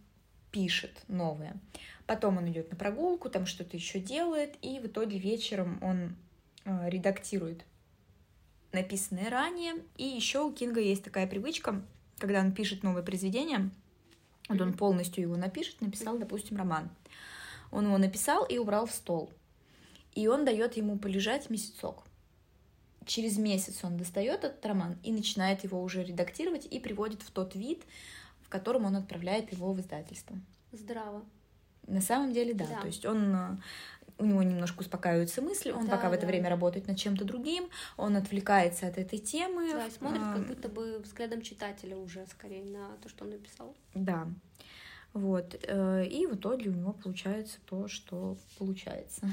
пишет 0.50 1.02
новое. 1.08 1.56
Потом 2.08 2.38
он 2.38 2.48
идет 2.48 2.70
на 2.70 2.76
прогулку, 2.76 3.28
там 3.28 3.44
что-то 3.44 3.76
еще 3.76 4.00
делает, 4.00 4.56
и 4.62 4.80
в 4.80 4.86
итоге 4.86 5.18
вечером 5.18 5.78
он 5.82 6.16
э, 6.64 6.88
редактирует 6.88 7.66
написанное 8.72 9.28
ранее. 9.28 9.74
И 9.98 10.04
еще 10.04 10.42
у 10.42 10.50
Кинга 10.50 10.80
есть 10.80 11.04
такая 11.04 11.26
привычка, 11.26 11.82
когда 12.16 12.40
он 12.40 12.52
пишет 12.52 12.82
новое 12.82 13.02
произведение, 13.02 13.70
вот 14.48 14.58
он 14.58 14.72
полностью 14.72 15.20
его 15.20 15.36
напишет, 15.36 15.82
написал, 15.82 16.16
допустим, 16.16 16.56
роман. 16.56 16.88
Он 17.70 17.84
его 17.84 17.98
написал 17.98 18.46
и 18.46 18.56
убрал 18.56 18.86
в 18.86 18.92
стол. 18.92 19.30
И 20.14 20.28
он 20.28 20.46
дает 20.46 20.78
ему 20.78 20.98
полежать 20.98 21.50
месяцок. 21.50 22.04
Через 23.04 23.36
месяц 23.36 23.80
он 23.84 23.98
достает 23.98 24.44
этот 24.44 24.64
роман 24.64 24.96
и 25.02 25.12
начинает 25.12 25.62
его 25.62 25.82
уже 25.82 26.02
редактировать 26.02 26.64
и 26.64 26.80
приводит 26.80 27.20
в 27.20 27.30
тот 27.30 27.54
вид, 27.54 27.82
в 28.40 28.48
котором 28.48 28.86
он 28.86 28.96
отправляет 28.96 29.52
его 29.52 29.74
в 29.74 29.80
издательство. 29.80 30.38
Здраво. 30.72 31.22
На 31.88 32.00
самом 32.00 32.32
деле, 32.32 32.54
да. 32.54 32.66
да. 32.66 32.80
То 32.80 32.86
есть 32.86 33.04
он 33.04 33.34
э, 33.34 33.56
у 34.18 34.24
него 34.24 34.42
немножко 34.42 34.80
успокаиваются 34.80 35.42
мысли, 35.42 35.70
он 35.70 35.86
да, 35.86 35.96
пока 35.96 36.10
в 36.10 36.12
это 36.12 36.22
да. 36.22 36.28
время 36.28 36.50
работает 36.50 36.86
над 36.86 36.98
чем-то 36.98 37.24
другим, 37.24 37.68
он 37.96 38.16
отвлекается 38.16 38.86
от 38.86 38.98
этой 38.98 39.18
темы. 39.18 39.72
Да, 39.72 39.86
и 39.86 39.90
смотрит 39.90 40.22
а... 40.22 40.34
как 40.34 40.46
будто 40.46 40.68
бы 40.68 40.98
взглядом 40.98 41.42
читателя 41.42 41.96
уже 41.96 42.26
скорее 42.26 42.64
на 42.64 42.96
то, 43.02 43.08
что 43.08 43.24
он 43.24 43.30
написал. 43.30 43.74
Да. 43.94 44.28
Вот. 45.12 45.56
Э, 45.66 46.04
и 46.04 46.26
в 46.26 46.34
итоге 46.34 46.70
у 46.70 46.74
него 46.74 46.92
получается 46.92 47.58
то, 47.66 47.88
что 47.88 48.36
получается. 48.58 49.28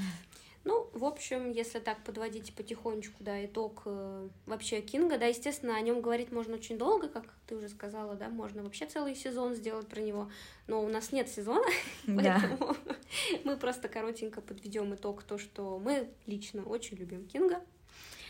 Ну, 0.66 0.90
в 0.94 1.04
общем, 1.04 1.52
если 1.52 1.78
так 1.78 2.02
подводить 2.02 2.52
потихонечку, 2.52 3.22
да, 3.22 3.44
итог 3.46 3.82
э, 3.84 4.28
вообще 4.46 4.80
Кинга, 4.80 5.16
да, 5.16 5.26
естественно, 5.26 5.76
о 5.76 5.80
нем 5.80 6.00
говорить 6.00 6.32
можно 6.32 6.56
очень 6.56 6.76
долго, 6.76 7.08
как 7.08 7.24
ты 7.46 7.54
уже 7.54 7.68
сказала, 7.68 8.16
да, 8.16 8.28
можно 8.28 8.64
вообще 8.64 8.86
целый 8.86 9.14
сезон 9.14 9.54
сделать 9.54 9.86
про 9.86 10.00
него, 10.00 10.28
но 10.66 10.82
у 10.82 10.88
нас 10.88 11.12
нет 11.12 11.28
сезона, 11.28 11.64
да. 12.08 12.40
поэтому 12.40 12.76
мы 13.44 13.56
просто 13.56 13.88
коротенько 13.88 14.40
подведем 14.40 14.92
итог 14.92 15.22
то, 15.22 15.38
что 15.38 15.78
мы 15.78 16.10
лично 16.26 16.64
очень 16.64 16.96
любим 16.96 17.28
Кинга, 17.28 17.60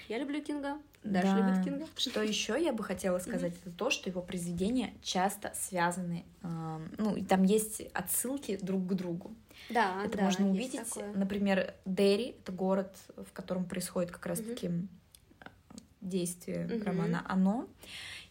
я 0.09 0.19
люблю 0.19 0.43
Кинга, 0.43 0.79
Даша 1.03 1.35
да. 1.35 1.51
любит 1.51 1.65
Кинга. 1.65 1.87
Что 1.97 2.23
еще 2.23 2.63
я 2.63 2.73
бы 2.73 2.83
хотела 2.85 3.19
сказать, 3.19 3.55
это 3.65 3.71
то, 3.71 3.91
что 3.91 4.09
его 4.09 4.23
произведения 4.23 4.95
часто 5.03 5.53
связаны, 5.55 6.25
э, 6.43 6.79
ну, 6.99 7.17
и 7.17 7.25
там 7.25 7.43
есть 7.45 7.83
отсылки 7.93 8.59
друг 8.61 8.87
к 8.87 8.95
другу. 8.95 9.35
Да, 9.71 10.03
это 10.05 10.19
да, 10.19 10.25
можно 10.25 10.51
увидеть. 10.51 10.89
Такое. 10.89 11.13
Например, 11.13 11.75
Дерри— 11.85 12.37
это 12.43 12.53
город, 12.53 12.97
в 13.17 13.33
котором 13.33 13.65
происходит 13.65 14.11
как 14.11 14.27
раз-таки 14.27 14.69
угу. 14.69 14.89
действия 16.01 16.67
Мгм. 16.67 16.83
романа 16.83 17.25
«Оно». 17.27 17.69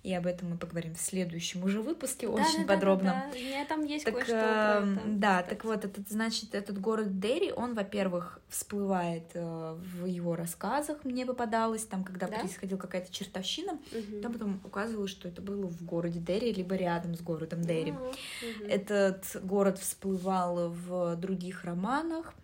И 0.06 0.14
об 0.14 0.28
этом 0.28 0.52
мы 0.52 0.58
поговорим 0.58 0.94
в 0.94 1.02
следующем 1.02 1.64
уже 1.64 1.82
выпуске 1.82 2.28
Да, 2.28 2.34
очень 2.34 2.58
да, 2.60 2.68
да, 2.68 2.74
подробно. 2.76 3.06
да, 3.26 3.32
да. 3.34 3.40
У 3.40 3.42
меня 3.44 3.66
там 3.66 3.84
есть 3.84 4.06
Так, 4.06 4.14
кое-что 4.14 4.34
это, 4.36 4.88
да, 5.08 5.38
кстати. 5.42 5.50
так 5.56 5.66
вот, 5.66 5.84
этот, 5.84 6.08
значит, 6.10 6.54
этот 6.54 6.80
город 6.80 7.20
Дерри, 7.20 7.52
он, 7.52 7.74
во-первых, 7.74 8.40
всплывает 8.48 9.24
э, 9.34 9.76
в 10.00 10.06
его 10.06 10.36
рассказах, 10.36 11.04
мне 11.06 11.26
попадалось, 11.26 11.86
там, 11.86 12.04
когда 12.04 12.28
Да? 12.28 12.38
происходила 12.38 12.78
какая-то 12.78 13.12
чертовщина, 13.12 13.80
Мгм. 13.92 14.22
там 14.22 14.34
потом 14.34 14.62
указывалось, 14.64 15.10
что 15.10 15.28
это 15.28 15.42
было 15.42 15.66
в 15.66 15.84
городе 15.84 16.20
Дерри, 16.20 16.54
либо 16.54 16.76
рядом 16.76 17.16
с 17.16 17.22
городом 17.22 17.62
Дерри. 17.64 17.92
А, 17.98 18.12
мгм. 18.46 18.70
Этот 18.70 19.26
город 19.44 19.80
всплывал 19.80 20.70
в 20.70 21.16
других 21.16 21.64
романах. 21.64 22.36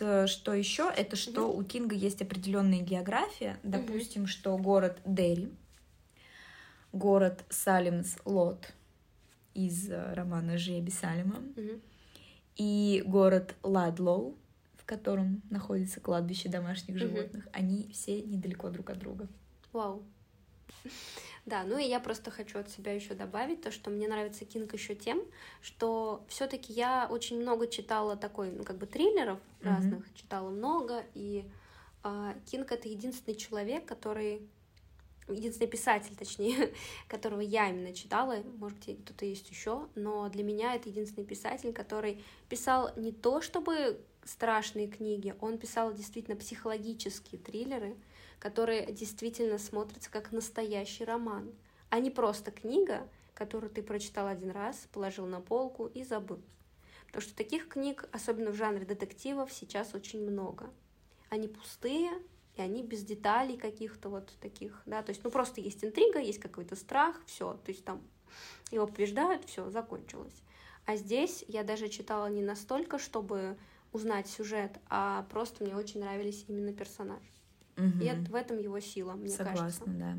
Э, 0.00 0.26
Что 0.26 0.52
еще? 0.52 0.92
Это 0.96 1.14
что 1.14 1.52
у 1.52 1.62
Кинга 1.62 1.94
есть 1.94 2.22
определенная 2.22 2.80
география. 2.80 3.56
Допустим, 3.62 4.26
что 4.26 4.56
город 4.58 4.98
Дерри, 5.04 5.52
город 6.92 7.44
Салимс 7.50 8.16
Лот 8.24 8.72
из 9.54 9.90
э, 9.90 10.14
романа 10.14 10.58
Жеби 10.58 10.90
Салима 10.90 11.36
Мгм. 11.56 11.80
и 12.56 13.02
город 13.06 13.54
Ладлоу, 13.62 14.36
в 14.76 14.84
котором 14.84 15.42
находится 15.50 16.00
кладбище 16.00 16.48
домашних 16.48 16.94
Мгм. 16.96 16.98
животных, 16.98 17.48
они 17.52 17.88
все 17.92 18.22
недалеко 18.22 18.70
друг 18.70 18.90
от 18.90 18.98
друга. 18.98 19.28
Вау. 19.72 20.02
Да, 21.46 21.64
ну 21.64 21.78
и 21.78 21.84
я 21.88 21.98
просто 21.98 22.30
хочу 22.30 22.58
от 22.58 22.68
себя 22.68 22.92
еще 22.92 23.14
добавить 23.14 23.62
то, 23.62 23.70
что 23.70 23.88
мне 23.90 24.06
нравится 24.06 24.44
Кинг 24.44 24.74
еще 24.74 24.94
тем, 24.94 25.22
что 25.62 26.22
все-таки 26.28 26.74
я 26.74 27.08
очень 27.10 27.40
много 27.40 27.66
читала 27.68 28.16
такой, 28.16 28.50
ну 28.50 28.64
как 28.64 28.76
бы 28.76 28.86
триллеров 28.86 29.38
Мгм. 29.60 29.68
разных, 29.70 30.14
читала 30.14 30.50
много, 30.50 31.04
и 31.14 31.44
а, 32.02 32.34
Кинг 32.46 32.70
это 32.70 32.88
единственный 32.88 33.34
человек, 33.34 33.86
который 33.86 34.42
единственный 35.28 35.68
писатель, 35.68 36.14
точнее, 36.16 36.72
которого 37.08 37.40
я 37.40 37.68
именно 37.70 37.92
читала, 37.92 38.42
может 38.58 38.78
быть, 38.78 39.04
кто-то 39.04 39.24
есть 39.24 39.50
еще, 39.50 39.88
но 39.94 40.28
для 40.28 40.42
меня 40.42 40.74
это 40.74 40.88
единственный 40.88 41.26
писатель, 41.26 41.72
который 41.72 42.22
писал 42.48 42.90
не 42.96 43.12
то 43.12 43.40
чтобы 43.40 44.00
страшные 44.24 44.88
книги, 44.88 45.34
он 45.40 45.58
писал 45.58 45.92
действительно 45.92 46.36
психологические 46.36 47.40
триллеры, 47.40 47.96
которые 48.38 48.92
действительно 48.92 49.58
смотрятся 49.58 50.10
как 50.10 50.32
настоящий 50.32 51.04
роман, 51.04 51.52
а 51.90 51.98
не 51.98 52.10
просто 52.10 52.50
книга, 52.50 53.08
которую 53.34 53.70
ты 53.70 53.82
прочитал 53.82 54.26
один 54.26 54.50
раз, 54.50 54.88
положил 54.92 55.26
на 55.26 55.40
полку 55.40 55.86
и 55.86 56.04
забыл. 56.04 56.40
Потому 57.06 57.22
что 57.22 57.34
таких 57.34 57.68
книг, 57.68 58.08
особенно 58.12 58.50
в 58.50 58.56
жанре 58.56 58.84
детективов, 58.84 59.52
сейчас 59.52 59.94
очень 59.94 60.20
много. 60.28 60.70
Они 61.30 61.48
пустые, 61.48 62.10
и 62.58 62.62
они 62.62 62.82
без 62.82 63.04
деталей 63.04 63.56
каких-то 63.56 64.08
вот 64.08 64.32
таких, 64.40 64.82
да, 64.84 65.02
то 65.02 65.10
есть, 65.10 65.22
ну, 65.22 65.30
просто 65.30 65.60
есть 65.60 65.84
интрига, 65.84 66.18
есть 66.18 66.40
какой-то 66.40 66.74
страх, 66.74 67.20
все, 67.26 67.54
то 67.54 67.70
есть 67.70 67.84
там 67.84 68.02
его 68.70 68.86
побеждают, 68.86 69.44
все, 69.44 69.70
закончилось. 69.70 70.42
А 70.84 70.96
здесь 70.96 71.44
я 71.48 71.62
даже 71.62 71.88
читала 71.88 72.26
не 72.26 72.42
настолько, 72.42 72.98
чтобы 72.98 73.56
узнать 73.92 74.26
сюжет, 74.26 74.78
а 74.88 75.22
просто 75.30 75.64
мне 75.64 75.76
очень 75.76 76.00
нравились 76.00 76.44
именно 76.48 76.72
персонажи. 76.72 77.30
Мгм. 77.76 78.00
И 78.00 78.04
это- 78.06 78.30
в 78.30 78.34
этом 78.34 78.58
его 78.58 78.80
сила, 78.80 79.12
мне 79.12 79.28
Согласна, 79.28 79.60
кажется. 79.62 79.82
да. 79.86 80.18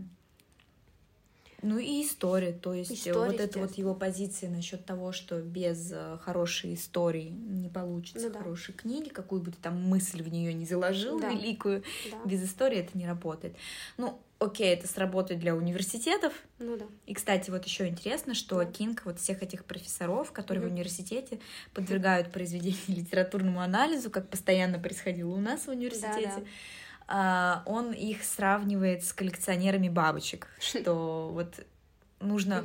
Ну 1.61 1.77
и 1.77 2.03
история, 2.03 2.53
то 2.53 2.73
есть 2.73 2.91
э, 2.91 2.95
История, 3.11 3.31
вот 3.31 3.39
это 3.39 3.59
вот 3.59 3.77
его 3.77 3.93
позиция 3.93 4.49
насчет 4.49 4.85
того, 4.85 5.11
что 5.11 5.41
без 5.41 5.91
э, 5.91 6.17
хорошей 6.21 6.73
истории 6.75 7.29
не 7.29 7.69
получится 7.69 8.27
Ну 8.27 8.33
да. 8.33 8.39
хорошей 8.39 8.73
книги, 8.73 9.09
какую 9.09 9.41
бы 9.41 9.51
ты 9.51 9.57
там 9.61 9.81
мысль 9.81 10.21
в 10.23 10.29
нее 10.31 10.53
не 10.53 10.65
заложил 10.65 11.19
Да. 11.19 11.29
великую, 11.29 11.83
Да. 12.11 12.17
без 12.25 12.43
истории 12.43 12.77
это 12.79 12.97
не 12.97 13.05
работает. 13.05 13.55
Ну, 13.97 14.19
окей, 14.39 14.73
это 14.73 14.87
сработает 14.87 15.41
для 15.41 15.53
университетов. 15.53 16.33
Ну 16.59 16.77
да. 16.77 16.85
И, 17.05 17.13
кстати, 17.13 17.49
вот 17.49 17.65
еще 17.65 17.87
интересно, 17.87 18.33
что 18.33 18.59
Да. 18.59 18.65
Кинг 18.65 19.01
вот 19.03 19.19
всех 19.19 19.43
этих 19.43 19.65
профессоров, 19.65 20.31
которые 20.31 20.61
в 20.61 20.65
Мгм. 20.65 20.75
университете 20.75 21.39
подвергают 21.73 22.31
произведения 22.31 22.77
литературному 22.87 23.59
анализу, 23.59 24.09
как 24.09 24.29
постоянно 24.29 24.79
происходило 24.79 25.31
у 25.35 25.41
нас 25.41 25.65
в 25.65 25.69
университете, 25.69 26.29
Да, 26.35 26.35
да. 26.41 26.43
А, 27.11 27.63
он 27.65 27.91
их 27.91 28.23
сравнивает 28.23 29.03
с 29.03 29.13
коллекционерами 29.13 29.89
бабочек, 29.89 30.47
что 30.59 31.31
вот 31.33 31.65
нужно... 32.19 32.63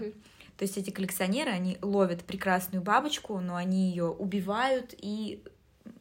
То 0.57 0.63
есть 0.63 0.77
эти 0.77 0.91
коллекционеры, 0.91 1.51
они 1.51 1.79
ловят 1.83 2.23
прекрасную 2.23 2.81
бабочку, 2.81 3.41
но 3.41 3.57
они 3.57 3.89
ее 3.89 4.05
убивают 4.05 4.95
и 4.97 5.43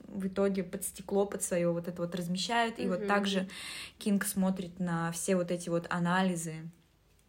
в 0.05 0.27
итоге 0.27 0.61
под 0.63 0.83
стекло, 0.83 1.25
под 1.25 1.41
свое 1.41 1.71
вот 1.71 1.87
это 1.87 2.01
вот 2.03 2.13
размещают. 2.13 2.77
И 2.77 2.87
вот 2.87 2.99
Мгм. 2.99 3.07
также 3.07 3.47
Кинг 3.97 4.25
смотрит 4.25 4.79
на 4.79 5.11
все 5.11 5.35
вот 5.35 5.49
эти 5.49 5.69
вот 5.69 5.87
анализы. 5.89 6.69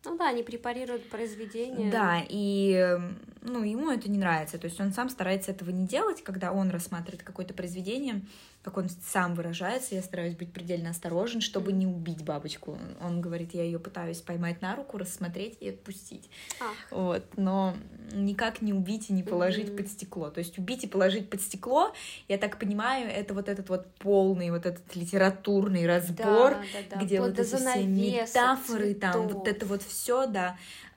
Ну 0.05 0.19
да, 0.19 0.29
они 0.29 0.43
препарируют 0.43 1.09
произведение. 1.09 1.91
Да, 1.91 2.23
и 2.29 2.99
ну, 3.45 3.63
ему 3.63 3.91
это 3.91 4.11
не 4.11 4.19
нравится. 4.19 4.59
То 4.59 4.67
есть 4.67 4.81
он 4.81 4.93
сам 4.93 5.09
старается 5.11 5.51
этого 5.51 5.71
не 5.71 5.87
делать, 5.87 6.25
когда 6.25 6.51
он 6.51 6.71
рассматривает 6.71 7.23
какое-то 7.23 7.53
произведение, 7.53 8.23
как 8.63 8.79
он 8.79 8.89
сам 8.89 9.35
выражается, 9.35 9.95
я 9.95 10.01
стараюсь 10.01 10.35
быть 10.35 10.51
предельно 10.51 10.89
осторожен, 10.89 11.43
чтобы 11.43 11.73
не 11.73 11.87
убить 11.87 12.25
бабочку. 12.25 12.79
Он 13.03 13.21
говорит, 13.21 13.53
я 13.53 13.63
ее 13.63 13.79
пытаюсь 13.79 14.23
поймать 14.23 14.63
на 14.63 14.75
руку, 14.75 14.97
рассмотреть 14.97 15.59
и 15.61 15.69
отпустить. 15.69 16.31
Ах, 16.61 16.75
Вот, 16.91 17.25
но 17.37 17.77
никак 18.13 18.63
не 18.63 18.73
убить 18.73 19.11
и 19.11 19.13
не 19.13 19.23
положить 19.23 19.69
Мгм. 19.69 19.77
под 19.77 19.89
стекло. 19.89 20.31
То 20.31 20.39
есть 20.39 20.57
убить 20.59 20.85
и 20.85 20.87
положить 20.87 21.29
под 21.29 21.43
стекло, 21.43 21.93
я 22.29 22.39
так 22.39 22.59
понимаю, 22.59 23.11
это 23.11 23.35
вот 23.35 23.51
этот 23.51 23.69
вот 23.69 23.87
полный 23.97 24.51
вот 24.51 24.65
этот 24.65 24.97
литературный 24.97 25.87
разбор, 25.87 26.53
да, 26.53 26.63
да, 26.73 26.97
да. 26.97 27.05
где 27.05 27.21
вот 27.21 27.35
до 27.35 27.43
эти 27.43 27.57
все 27.57 27.85
метафоры, 27.85 28.95
там 28.95 29.29
вот 29.29 29.45
цветов. 29.45 29.49
это 29.49 29.67
вот 29.67 29.83
все, 29.83 30.27
да. 30.27 30.57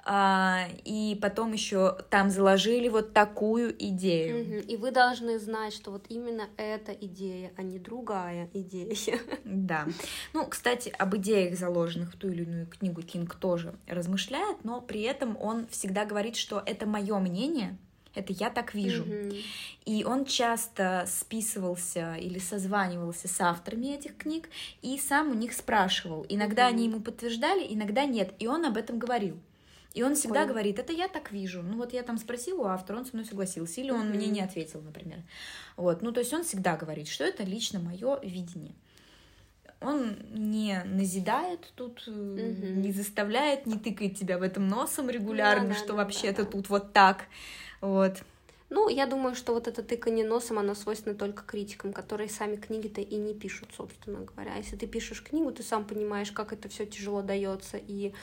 А, 0.09 0.69
и 0.85 1.19
потом 1.21 1.51
еще 1.51 1.97
там 2.09 2.29
заложили 2.29 2.87
вот 2.87 3.11
такую 3.11 3.75
идею. 3.77 4.45
Мгм. 4.45 4.59
И 4.59 4.77
вы 4.77 4.91
должны 4.91 5.37
знать, 5.37 5.73
что 5.73 5.91
вот 5.91 6.05
именно 6.07 6.47
эта 6.55 6.93
идея, 6.93 7.51
а 7.57 7.61
не 7.61 7.77
другая 7.77 8.49
идея. 8.53 8.95
Да. 9.43 9.85
Ну, 10.33 10.45
кстати, 10.45 10.93
об 10.97 11.15
идеях, 11.17 11.57
заложенных 11.57 12.13
в 12.13 12.17
ту 12.17 12.29
или 12.29 12.43
иную 12.43 12.67
книгу, 12.67 13.01
Кинг 13.01 13.35
тоже 13.35 13.75
размышляет, 13.85 14.63
но 14.63 14.79
при 14.79 15.01
этом 15.01 15.37
он 15.41 15.67
всегда 15.67 16.05
говорит, 16.05 16.37
что 16.37 16.63
это 16.65 16.85
мое 16.85 17.17
мнение, 17.19 17.77
это 18.15 18.31
я 18.31 18.49
так 18.49 18.73
вижу. 18.73 19.03
Мгм. 19.03 19.33
И 19.85 20.05
он 20.05 20.23
часто 20.23 21.05
списывался 21.07 22.15
или 22.15 22.39
созванивался 22.39 23.27
с 23.27 23.41
авторами 23.41 23.87
этих 23.87 24.15
книг 24.17 24.49
и 24.81 24.97
сам 24.97 25.31
у 25.31 25.33
них 25.33 25.51
спрашивал. 25.53 26.25
Иногда 26.29 26.67
Мгм. 26.67 26.75
они 26.75 26.85
ему 26.85 26.99
подтверждали, 27.01 27.65
иногда 27.69 28.05
нет. 28.05 28.33
И 28.39 28.47
он 28.47 28.65
об 28.65 28.77
этом 28.77 28.99
говорил. 28.99 29.37
И 29.97 30.03
он 30.03 30.13
всегда 30.13 30.41
Прикольно. 30.41 30.53
говорит, 30.53 30.77
это 30.79 30.93
я 30.93 31.07
так 31.07 31.31
вижу. 31.31 31.63
Ну 31.63 31.77
вот 31.77 31.91
я 31.91 32.03
там 32.03 32.19
спросила 32.19 32.61
у 32.61 32.65
автора, 32.65 32.97
он 32.97 33.05
со 33.05 33.15
мной 33.15 33.25
согласился. 33.25 33.81
Или 33.81 33.89
он 33.89 34.09
Мгм. 34.09 34.15
мне 34.15 34.27
не 34.27 34.41
ответил, 34.41 34.79
например. 34.81 35.23
Вот. 35.75 36.03
Ну 36.03 36.11
то 36.11 36.19
есть 36.19 36.31
он 36.33 36.43
всегда 36.43 36.77
говорит, 36.77 37.07
что 37.07 37.23
это 37.23 37.43
лично 37.43 37.79
мое 37.79 38.19
видение. 38.21 38.75
Он 39.81 40.15
не 40.29 40.83
назидает 40.85 41.71
тут, 41.75 42.03
Мгм. 42.07 42.81
не 42.81 42.91
заставляет, 42.91 43.65
не 43.65 43.79
тыкает 43.79 44.15
тебя 44.17 44.37
в 44.37 44.43
этом 44.43 44.67
носом 44.67 45.09
регулярно, 45.09 45.69
да, 45.69 45.75
что 45.75 45.87
да, 45.87 45.93
вообще-то 45.95 46.43
да. 46.43 46.51
тут 46.51 46.69
вот 46.69 46.93
так. 46.93 47.25
Вот. 47.81 48.17
Ну, 48.69 48.89
я 48.89 49.05
думаю, 49.05 49.33
что 49.33 49.53
вот 49.53 49.67
это 49.67 49.81
тыканье 49.81 50.25
носом, 50.25 50.59
оно 50.59 50.73
свойственно 50.73 51.15
только 51.15 51.43
критикам, 51.43 51.93
которые 51.93 52.29
сами 52.29 52.57
книги-то 52.57 52.99
и 52.99 53.15
не 53.15 53.33
пишут, 53.33 53.69
собственно 53.75 54.19
говоря. 54.25 54.55
Если 54.55 54.75
ты 54.75 54.87
пишешь 54.87 55.23
книгу, 55.23 55.51
ты 55.51 55.63
сам 55.63 55.85
понимаешь, 55.85 56.33
как 56.33 56.51
это 56.51 56.67
все 56.67 56.85
тяжело 56.85 57.21
дается 57.21 57.77
и 57.77 58.13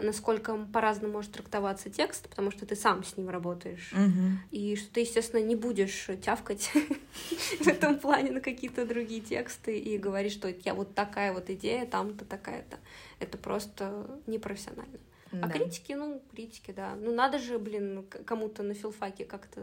насколько 0.00 0.56
по-разному 0.72 1.12
может 1.12 1.32
трактоваться 1.32 1.88
текст, 1.88 2.28
потому 2.28 2.50
что 2.50 2.66
ты 2.66 2.74
сам 2.74 3.04
с 3.04 3.16
ним 3.16 3.28
работаешь. 3.28 3.92
Мгм. 3.92 4.40
И 4.50 4.74
что 4.74 4.92
ты, 4.92 5.00
естественно, 5.00 5.40
не 5.40 5.54
будешь 5.54 6.08
тявкать 6.22 6.72
в 7.60 7.68
этом 7.68 7.98
плане 7.98 8.32
на 8.32 8.40
какие-то 8.40 8.84
другие 8.84 9.20
тексты 9.20 9.78
и 9.78 9.98
говорить, 9.98 10.32
что 10.32 10.48
я 10.48 10.74
вот 10.74 10.94
такая 10.94 11.32
вот 11.32 11.48
идея, 11.50 11.86
там-то 11.86 12.24
такая-то. 12.24 12.78
Это 13.20 13.38
просто 13.38 14.20
непрофессионально. 14.26 14.98
А 15.40 15.46
Да. 15.46 15.48
критики, 15.48 15.92
ну, 15.92 16.20
критики, 16.30 16.72
да. 16.72 16.94
Ну, 16.94 17.14
надо 17.14 17.38
же, 17.38 17.58
блин, 17.58 18.04
кому-то 18.26 18.62
на 18.62 18.74
филфаке 18.74 19.24
как-то 19.24 19.62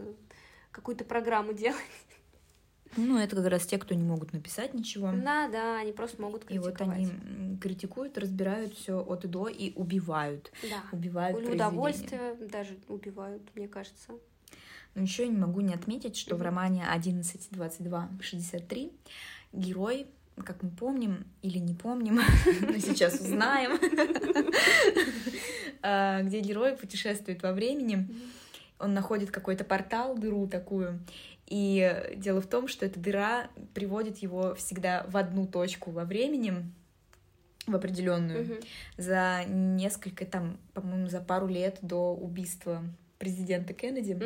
какую-то 0.72 1.04
программу 1.04 1.52
делать. 1.52 1.78
Ну, 2.96 3.18
это 3.18 3.36
как 3.36 3.46
раз 3.46 3.66
те, 3.66 3.78
кто 3.78 3.94
не 3.94 4.02
могут 4.02 4.32
написать 4.32 4.74
ничего. 4.74 5.12
Да, 5.12 5.46
да, 5.48 5.78
они 5.78 5.92
просто 5.92 6.20
могут 6.20 6.50
И 6.50 6.58
вот 6.58 6.74
критиковать. 6.74 6.98
они 6.98 7.56
критикуют, 7.58 8.18
разбирают 8.18 8.74
все 8.74 8.98
от 9.00 9.24
и 9.24 9.28
до 9.28 9.46
и 9.46 9.72
убивают. 9.76 10.50
Да. 10.68 10.82
Убивают 10.90 11.48
удовольствие 11.48 12.34
даже 12.34 12.76
убивают, 12.88 13.42
мне 13.54 13.68
кажется. 13.68 14.14
Но 14.96 15.02
еще 15.02 15.22
я 15.22 15.28
не 15.28 15.38
могу 15.38 15.60
не 15.60 15.72
отметить, 15.72 16.16
что 16.16 16.34
в 16.34 16.38
Мгм. 16.38 16.46
романе 16.46 16.84
11.22.63 16.92 18.92
герой, 19.52 20.08
как 20.42 20.62
мы 20.62 20.70
помним 20.70 21.26
или 21.42 21.58
не 21.58 21.74
помним, 21.74 22.16
но 22.60 22.78
сейчас 22.78 23.20
узнаем, 23.20 23.78
а, 25.82 26.22
где 26.22 26.40
герой 26.40 26.76
путешествует 26.76 27.42
во 27.42 27.52
времени, 27.52 28.08
он 28.78 28.94
находит 28.94 29.30
какой-то 29.30 29.64
портал, 29.64 30.16
дыру 30.16 30.46
такую, 30.46 31.00
и 31.46 32.14
дело 32.16 32.40
в 32.40 32.46
том, 32.46 32.68
что 32.68 32.86
эта 32.86 32.98
дыра 33.00 33.50
приводит 33.74 34.18
его 34.18 34.54
всегда 34.54 35.04
в 35.08 35.16
одну 35.16 35.46
точку 35.46 35.90
во 35.90 36.04
времени, 36.04 36.70
в 37.66 37.74
определенную 37.74 38.42
угу. 38.42 38.54
за 38.96 39.44
несколько 39.46 40.24
там, 40.24 40.58
по-моему, 40.74 41.08
за 41.08 41.20
пару 41.20 41.46
лет 41.46 41.78
до 41.82 42.14
убийства 42.14 42.82
президента 43.18 43.74
Кеннеди. 43.74 44.18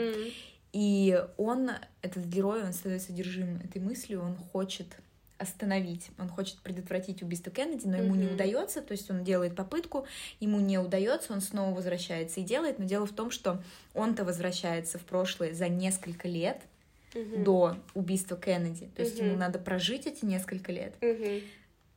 И 0.72 1.22
он, 1.36 1.70
этот 2.02 2.24
герой, 2.24 2.64
он 2.64 2.72
становится 2.72 3.12
одержим 3.12 3.60
этой 3.62 3.80
мыслью, 3.80 4.22
он 4.22 4.36
хочет 4.36 4.88
остановить, 5.38 6.10
он 6.18 6.28
хочет 6.28 6.58
предотвратить 6.58 7.22
убийство 7.22 7.50
Кеннеди, 7.50 7.86
но 7.86 7.96
ему 7.96 8.14
mm-hmm. 8.14 8.18
не 8.18 8.26
удается, 8.26 8.82
то 8.82 8.92
есть 8.92 9.10
он 9.10 9.24
делает 9.24 9.56
попытку, 9.56 10.06
ему 10.40 10.60
не 10.60 10.78
удается, 10.78 11.32
он 11.32 11.40
снова 11.40 11.74
возвращается 11.74 12.40
и 12.40 12.44
делает, 12.44 12.78
но 12.78 12.84
дело 12.84 13.06
в 13.06 13.12
том, 13.12 13.30
что 13.30 13.62
он-то 13.94 14.24
возвращается 14.24 14.98
в 14.98 15.02
прошлое 15.02 15.52
за 15.52 15.68
несколько 15.68 16.28
лет 16.28 16.62
mm-hmm. 17.12 17.42
до 17.42 17.76
убийства 17.94 18.36
Кеннеди, 18.36 18.88
то 18.94 19.02
есть 19.02 19.18
mm-hmm. 19.18 19.26
ему 19.26 19.36
надо 19.36 19.58
прожить 19.58 20.06
эти 20.06 20.24
несколько 20.24 20.70
лет. 20.70 20.94
Mm-hmm. 21.00 21.42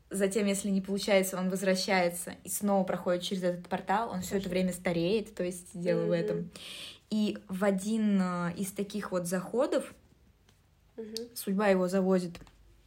Затем, 0.10 0.48
если 0.48 0.70
не 0.70 0.82
получается, 0.82 1.38
он 1.38 1.50
возвращается 1.50 2.36
и 2.44 2.50
снова 2.50 2.84
проходит 2.86 3.24
через 3.24 3.44
этот 3.44 3.68
портал, 3.68 4.10
он 4.10 4.22
все 4.22 4.38
это 4.38 4.50
время 4.50 4.74
стареет, 4.74 5.36
то 5.36 5.44
есть 5.44 5.80
дело 5.80 6.04
mm-hmm. 6.04 6.08
в 6.08 6.12
этом. 6.12 6.50
И 7.10 7.38
в 7.48 7.64
один 7.64 8.20
э, 8.22 8.54
из 8.58 8.72
таких 8.72 9.12
вот 9.12 9.28
заходов 9.28 9.94
mm-hmm. 10.96 11.36
судьба 11.36 11.68
его 11.68 11.88
заводит 11.88 12.34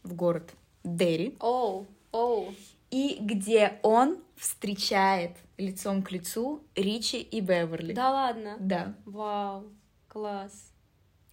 в 0.03 0.15
город 0.15 0.55
Дерри. 0.85 1.37
Оу, 1.41 1.87
oh, 2.13 2.49
oh. 2.49 2.57
И 2.91 3.19
где 3.21 3.79
он 3.83 4.19
встречает 4.37 5.37
лицом 5.59 6.03
к 6.03 6.11
лицу 6.11 6.63
Ричи 6.75 7.21
и 7.21 7.41
Беверли. 7.41 7.93
Да 7.93 8.11
ладно? 8.11 8.57
Да. 8.59 8.95
Вау, 9.05 9.65
класс. 10.09 10.73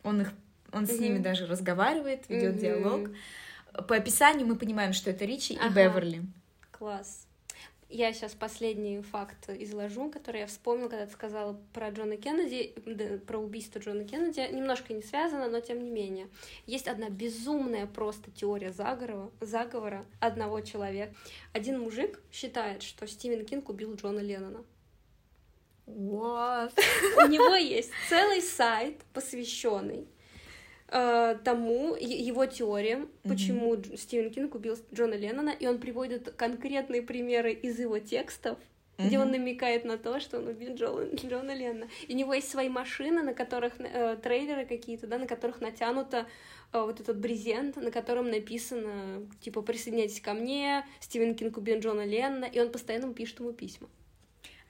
Он 0.04 0.22
их, 0.22 0.34
он 0.72 0.84
mm-hmm. 0.84 0.96
с 0.96 1.00
ними 1.00 1.18
даже 1.20 1.48
разговаривает, 1.48 2.30
ведет 2.30 2.56
mm-hmm. 2.56 2.60
диалог. 2.60 3.10
По 3.88 3.96
описанию 3.96 4.46
мы 4.46 4.56
понимаем, 4.56 4.94
что 4.94 5.10
это 5.10 5.26
Ричи 5.26 5.58
ага. 5.58 5.68
и 5.68 5.74
Беверли. 5.74 6.26
Класс. 6.72 7.27
Я 7.90 8.12
сейчас 8.12 8.34
последний 8.34 9.02
факт 9.02 9.50
изложу, 9.50 10.12
который 10.12 10.42
я 10.42 10.48
вспомнила, 10.48 10.90
когда 10.90 11.06
ты 11.06 11.14
сказала 11.14 11.58
про 11.72 11.90
Джона 11.90 12.18
Кеннеди, 12.18 12.76
про 13.26 13.40
убийство 13.40 13.80
Джона 13.80 14.04
Кеннеди. 14.04 14.42
Немножко 14.52 14.94
не 14.94 15.02
связано, 15.02 15.48
но 15.50 15.62
тем 15.62 15.82
не 15.82 15.90
менее. 15.90 16.28
Есть 16.66 16.90
одна 16.90 17.10
безумная 17.10 17.88
просто 17.88 18.30
теория 18.30 18.74
заговора, 18.74 19.32
заговора 19.40 20.06
одного 20.20 20.60
человека. 20.60 21.14
Один 21.54 21.80
мужик 21.80 22.20
считает, 22.30 22.84
что 22.84 23.08
Стивен 23.08 23.46
Кинг 23.46 23.70
убил 23.70 23.96
Джона 23.96 24.20
Леннона. 24.20 24.66
What? 25.86 26.74
У 27.24 27.28
него 27.28 27.56
есть 27.56 27.92
целый 28.10 28.42
сайт, 28.42 29.02
посвященный 29.14 30.10
тому, 30.88 31.96
его 32.00 32.46
теориям, 32.46 33.02
mm-hmm. 33.02 33.30
почему 33.30 33.76
Стивен 33.98 34.32
Кинг 34.32 34.56
убил 34.56 34.78
Джона 34.94 35.16
Леннона, 35.16 35.50
и 35.50 35.68
он 35.68 35.80
приводит 35.80 36.34
конкретные 36.36 37.02
примеры 37.02 37.52
из 37.52 37.78
его 37.78 38.00
текстов, 38.00 38.58
mm-hmm. 38.98 39.08
где 39.08 39.20
он 39.20 39.32
намекает 39.32 39.84
на 39.84 39.98
то, 39.98 40.20
что 40.20 40.38
он 40.38 40.48
убил 40.48 40.76
Джона, 40.76 41.14
Джона 41.16 41.54
Леннона. 41.54 41.90
И 42.08 42.14
у 42.14 42.18
него 42.18 42.34
есть 42.34 42.50
свои 42.50 42.70
машины, 42.70 43.22
на 43.22 43.34
которых 43.34 43.74
э, 43.80 44.18
трейлеры 44.24 44.66
какие-то, 44.66 45.08
да, 45.08 45.18
на 45.18 45.28
которых 45.28 45.60
натянуто 45.60 46.26
э, 46.72 46.82
вот 46.82 47.02
этот 47.02 47.20
брезент, 47.20 47.76
на 47.76 47.92
котором 47.92 48.30
написано, 48.30 49.28
типа, 49.42 49.62
присоединяйтесь 49.62 50.22
ко 50.22 50.34
мне, 50.34 50.86
Стивен 51.02 51.36
Кинг 51.36 51.58
убил 51.58 51.80
Джона 51.80 52.06
Леннона, 52.06 52.46
и 52.46 52.60
он 52.62 52.72
постоянно 52.72 53.14
пишет 53.14 53.40
ему 53.40 53.52
письма. 53.52 53.90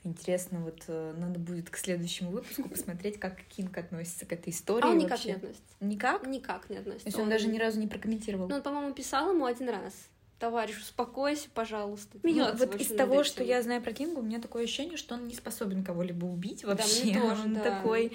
Интересно, 0.07 0.59
вот 0.61 0.83
э, 0.87 1.13
надо 1.17 1.37
будет 1.37 1.69
к 1.69 1.75
следующему 1.75 2.31
выпуску 2.31 2.69
посмотреть, 2.69 3.19
как 3.19 3.43
Кинг 3.43 3.77
относится 3.77 4.25
к 4.25 4.31
этой 4.31 4.51
истории. 4.51 4.85
А 4.85 4.89
он 4.89 4.97
никак 4.97 5.11
вообще. 5.11 5.29
не 5.29 5.35
относится. 5.35 5.63
Никак? 5.81 6.27
Никак 6.27 6.69
не 6.69 6.77
относится. 6.77 7.03
То 7.03 7.07
есть 7.09 7.17
он, 7.17 7.23
он 7.25 7.29
даже 7.29 7.47
ни 7.47 7.57
разу 7.57 7.79
не 7.79 7.87
прокомментировал? 7.87 8.47
Ну, 8.47 8.55
он, 8.55 8.61
по-моему, 8.61 8.93
писал 8.93 9.31
ему 9.33 9.45
один 9.45 9.69
раз. 9.69 9.93
Товарищ, 10.39 10.77
успокойся, 10.77 11.49
пожалуйста. 11.53 12.19
Ну, 12.23 12.55
вот 12.55 12.75
из 12.75 12.87
того, 12.87 13.23
что 13.23 13.43
я 13.43 13.61
знаю 13.61 13.81
про 13.81 13.91
Кинга, 13.91 14.19
у 14.19 14.21
меня 14.21 14.39
такое 14.39 14.63
ощущение, 14.63 14.95
что 14.95 15.15
он 15.15 15.27
не 15.27 15.33
способен 15.33 15.83
кого-либо 15.83 16.25
убить 16.25 16.63
вообще. 16.63 16.99
Да, 16.99 17.19
мне 17.19 17.21
тоже, 17.21 17.41
он 17.43 17.53
да. 17.55 17.63
такой... 17.63 18.11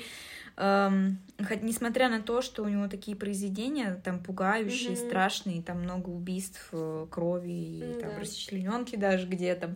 Эм, 0.57 1.19
хоть, 1.49 1.63
несмотря 1.63 2.11
на 2.11 2.21
то, 2.21 2.43
что 2.43 2.63
у 2.63 2.69
него 2.69 2.87
такие 2.87 3.17
произведения 3.17 4.01
там 4.05 4.23
пугающие, 4.23 4.93
угу. 4.93 5.07
страшные, 5.07 5.63
там 5.63 5.83
много 5.83 6.11
убийств, 6.11 6.69
э, 6.73 7.07
крови 7.11 7.51
и 7.51 7.83
ну, 7.83 8.01
там 8.01 8.11
да. 8.11 8.21
расчлененки 8.21 8.97
даже 8.97 9.27
где-то, 9.27 9.69
да. 9.69 9.75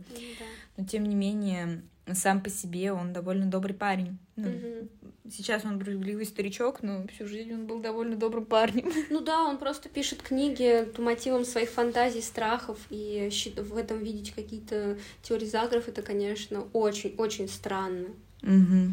но 0.76 0.84
тем 0.84 1.04
не 1.04 1.14
менее 1.14 1.82
сам 2.14 2.40
по 2.40 2.50
себе 2.50 2.92
он 2.92 3.12
довольно 3.12 3.46
добрый 3.46 3.74
парень. 3.74 4.18
Ну, 4.36 4.48
угу. 4.48 4.88
Сейчас 5.30 5.64
он 5.64 5.78
брюзгливый 5.78 6.24
старичок, 6.24 6.82
но 6.82 7.04
всю 7.08 7.26
жизнь 7.26 7.52
он 7.52 7.66
был 7.66 7.80
довольно 7.80 8.16
добрым 8.16 8.44
парнем. 8.44 8.92
Ну 9.10 9.20
да, 9.20 9.42
он 9.42 9.58
просто 9.58 9.88
пишет 9.88 10.22
книги 10.22 10.86
по 10.94 11.02
мотивам 11.02 11.44
своих 11.44 11.70
фантазий, 11.70 12.22
страхов, 12.22 12.78
и 12.90 13.28
в 13.56 13.76
этом 13.76 13.98
видеть 13.98 14.32
какие-то 14.32 14.98
теории 15.22 15.46
заговоров, 15.46 15.88
это, 15.88 16.02
конечно, 16.02 16.66
очень-очень 16.72 17.48
странно. 17.48 18.08
Угу. 18.42 18.92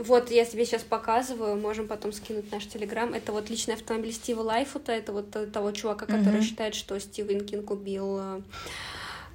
Вот 0.00 0.30
я 0.32 0.44
тебе 0.44 0.66
сейчас 0.66 0.82
показываю, 0.82 1.56
можем 1.56 1.86
потом 1.86 2.12
скинуть 2.12 2.50
наш 2.50 2.66
телеграм. 2.66 3.14
Это 3.14 3.32
вот 3.32 3.48
личный 3.50 3.74
автомобиль 3.74 4.12
Стива 4.12 4.40
Лайфута, 4.40 4.90
это 4.90 5.12
вот 5.12 5.30
того 5.52 5.70
чувака, 5.70 6.06
который 6.06 6.38
угу. 6.38 6.44
считает, 6.44 6.74
что 6.74 6.98
Стивен 6.98 7.46
Кинг 7.46 7.70
убил 7.70 8.18
э, 8.18 8.42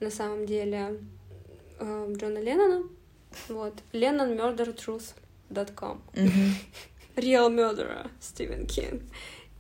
на 0.02 0.10
самом 0.10 0.46
деле 0.46 1.00
э, 1.84 2.14
Джона 2.18 2.40
Леннона. 2.40 2.84
Вот. 3.50 3.74
LennonMurderTruth.com 3.92 6.02
Real 7.16 7.50
Murderer, 7.50 8.10
Стивен 8.20 8.66
Кинг. 8.66 9.04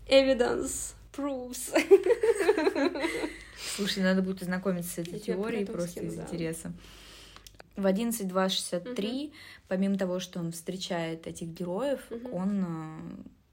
Evidence 0.07 0.93
proves. 1.15 1.71
Слушай, 3.75 4.03
надо 4.03 4.21
будет 4.21 4.41
ознакомиться 4.41 4.91
с 4.91 4.97
этой 4.99 5.19
теорией 5.19 5.65
просто 5.65 6.01
из 6.01 6.17
интереса. 6.17 6.73
В 7.75 7.87
11.263, 7.87 9.33
помимо 9.67 9.97
того, 9.97 10.19
что 10.19 10.39
он 10.39 10.51
встречает 10.51 11.25
этих 11.25 11.47
героев, 11.47 12.01
он 12.31 12.65
э, 12.67 12.99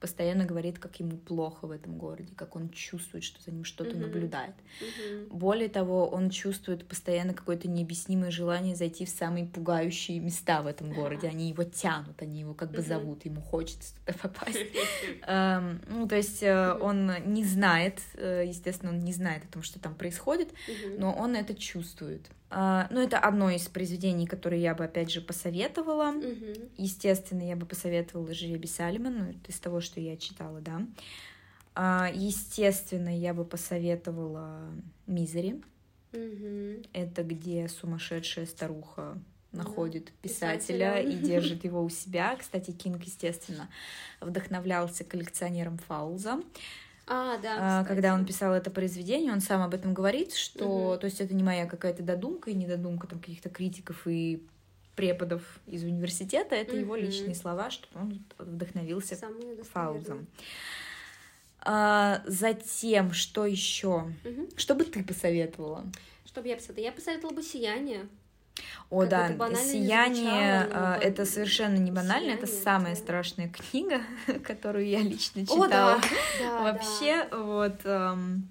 постоянно 0.01 0.46
говорит, 0.46 0.78
как 0.78 0.98
ему 0.98 1.18
плохо 1.18 1.66
в 1.66 1.70
этом 1.70 1.98
городе, 1.98 2.32
как 2.34 2.57
он 2.57 2.70
чувствует, 2.70 3.22
что 3.22 3.40
за 3.42 3.51
ним 3.51 3.64
что-то 3.64 3.90
mm-hmm. 3.90 4.01
наблюдает. 4.01 4.55
Mm-hmm. 4.80 5.28
Более 5.28 5.68
того, 5.68 6.09
он 6.09 6.30
чувствует 6.30 6.88
постоянно 6.88 7.34
какое-то 7.34 7.68
необъяснимое 7.68 8.30
желание 8.30 8.74
зайти 8.74 9.05
в 9.05 9.11
самые 9.11 9.44
пугающие 9.46 10.18
места 10.18 10.62
в 10.62 10.66
этом 10.66 10.92
городе. 10.92 11.28
Они 11.28 11.51
его 11.51 11.64
тянут, 11.64 12.20
они 12.22 12.40
его 12.40 12.55
как 12.55 12.70
бы 12.70 12.78
mm-hmm. 12.78 12.88
зовут, 12.88 13.24
ему 13.26 13.42
хочется 13.42 13.94
туда 14.07 14.18
попасть. 14.22 14.59
Эм, 15.26 15.82
ну, 15.88 16.09
то 16.09 16.16
есть 16.16 16.42
э, 16.42 16.74
он 16.80 17.12
не 17.26 17.44
знает, 17.44 18.01
э, 18.14 18.44
естественно, 18.46 18.92
он 18.92 19.01
не 19.01 19.12
знает 19.12 19.44
о 19.44 19.53
том, 19.53 19.62
что 19.62 19.78
там 19.78 19.94
происходит, 19.94 20.48
но 20.98 21.12
он 21.12 21.36
это 21.36 21.55
чувствует. 21.55 22.30
Uh, 22.51 22.88
ну, 22.90 23.01
это 23.01 23.16
одно 23.16 23.48
из 23.48 23.68
произведений, 23.68 24.26
которые 24.26 24.61
я 24.61 24.74
бы, 24.74 24.84
опять 24.84 25.11
же, 25.11 25.20
посоветовала. 25.20 26.12
Mm-hmm. 26.12 26.70
Естественно, 26.78 27.46
я 27.46 27.55
бы 27.55 27.64
посоветовала 27.64 28.34
Жреби 28.34 28.66
Салиман, 28.66 29.18
ну, 29.18 29.30
это 29.30 29.51
из 29.51 29.61
того, 29.61 29.80
что 29.80 30.01
я 30.01 30.16
читала, 30.16 30.61
да. 30.61 30.84
Uh, 31.76 32.11
естественно, 32.12 33.16
я 33.16 33.34
бы 33.34 33.44
посоветовала 33.44 34.62
Мизери. 35.07 35.62
Mm-hmm. 36.11 36.88
Это 36.92 37.22
где 37.22 37.68
сумасшедшая 37.68 38.46
старуха 38.46 39.16
находит 39.53 40.09
mm-hmm. 40.09 40.22
писателя, 40.22 40.94
писателя 40.96 41.01
и 41.03 41.16
держит 41.16 41.64
его 41.64 41.84
у 41.84 41.88
себя. 41.88 42.34
Кстати, 42.34 42.72
Кинг, 42.72 43.05
естественно, 43.05 43.68
вдохновлялся 44.20 45.05
коллекционером 45.05 45.78
Фауза. 45.78 46.40
А, 47.07 47.38
да. 47.38 47.80
А, 47.80 47.84
когда 47.84 48.14
он 48.14 48.24
писал 48.24 48.55
это 48.55 48.70
произведение, 48.70 49.32
он 49.32 49.40
сам 49.40 49.62
об 49.62 49.74
этом 49.74 49.94
говорит, 49.94 50.34
что, 50.34 50.66
угу. 50.66 50.98
то 50.98 51.07
есть 51.07 51.20
это 51.20 51.34
не 51.34 51.42
моя 51.42 51.66
какая-то 51.66 52.03
додумка 52.03 52.51
и 52.51 52.55
не 52.55 52.66
додумка 52.66 53.07
там 53.07 53.18
каких-то 53.18 53.48
критиков 53.48 54.07
и 54.07 54.42
преподов 54.94 55.42
из 55.66 55.82
университета, 55.82 56.55
это 56.55 56.72
угу. 56.72 56.80
его 56.80 56.96
личные 56.96 57.34
слова, 57.34 57.70
что 57.70 57.88
он 57.94 58.22
вдохновился 58.38 59.18
Фаузом. 59.72 60.26
А, 61.62 62.22
затем, 62.26 63.12
что 63.12 63.44
еще? 63.44 64.12
Угу. 64.24 64.51
Что 64.57 64.74
бы 64.74 64.84
ты 64.84 65.03
посоветовала? 65.05 65.84
Что 66.24 66.42
бы 66.42 66.48
я 66.48 66.57
посоветовала? 66.57 66.86
Я 66.86 66.92
посоветовала 66.92 67.34
бы 67.34 67.42
«Сияние». 67.42 68.09
О, 68.90 69.07
как 69.07 69.36
да, 69.36 69.55
«Сияние» 69.55 70.64
звучало,— 70.64 70.94
это 71.01 71.24
совершенно 71.24 71.76
не 71.76 71.90
банально, 71.90 72.32
это 72.32 72.46
самая 72.46 72.92
это... 72.92 73.01
страшная 73.01 73.48
книга, 73.48 74.01
которую 74.44 74.86
я 74.86 75.01
лично 75.01 75.46
читала. 75.46 75.64
О, 75.64 75.68
да, 75.68 76.01
да, 76.40 76.62
Вообще, 76.62 77.28
да. 77.30 77.38
вот... 77.38 78.46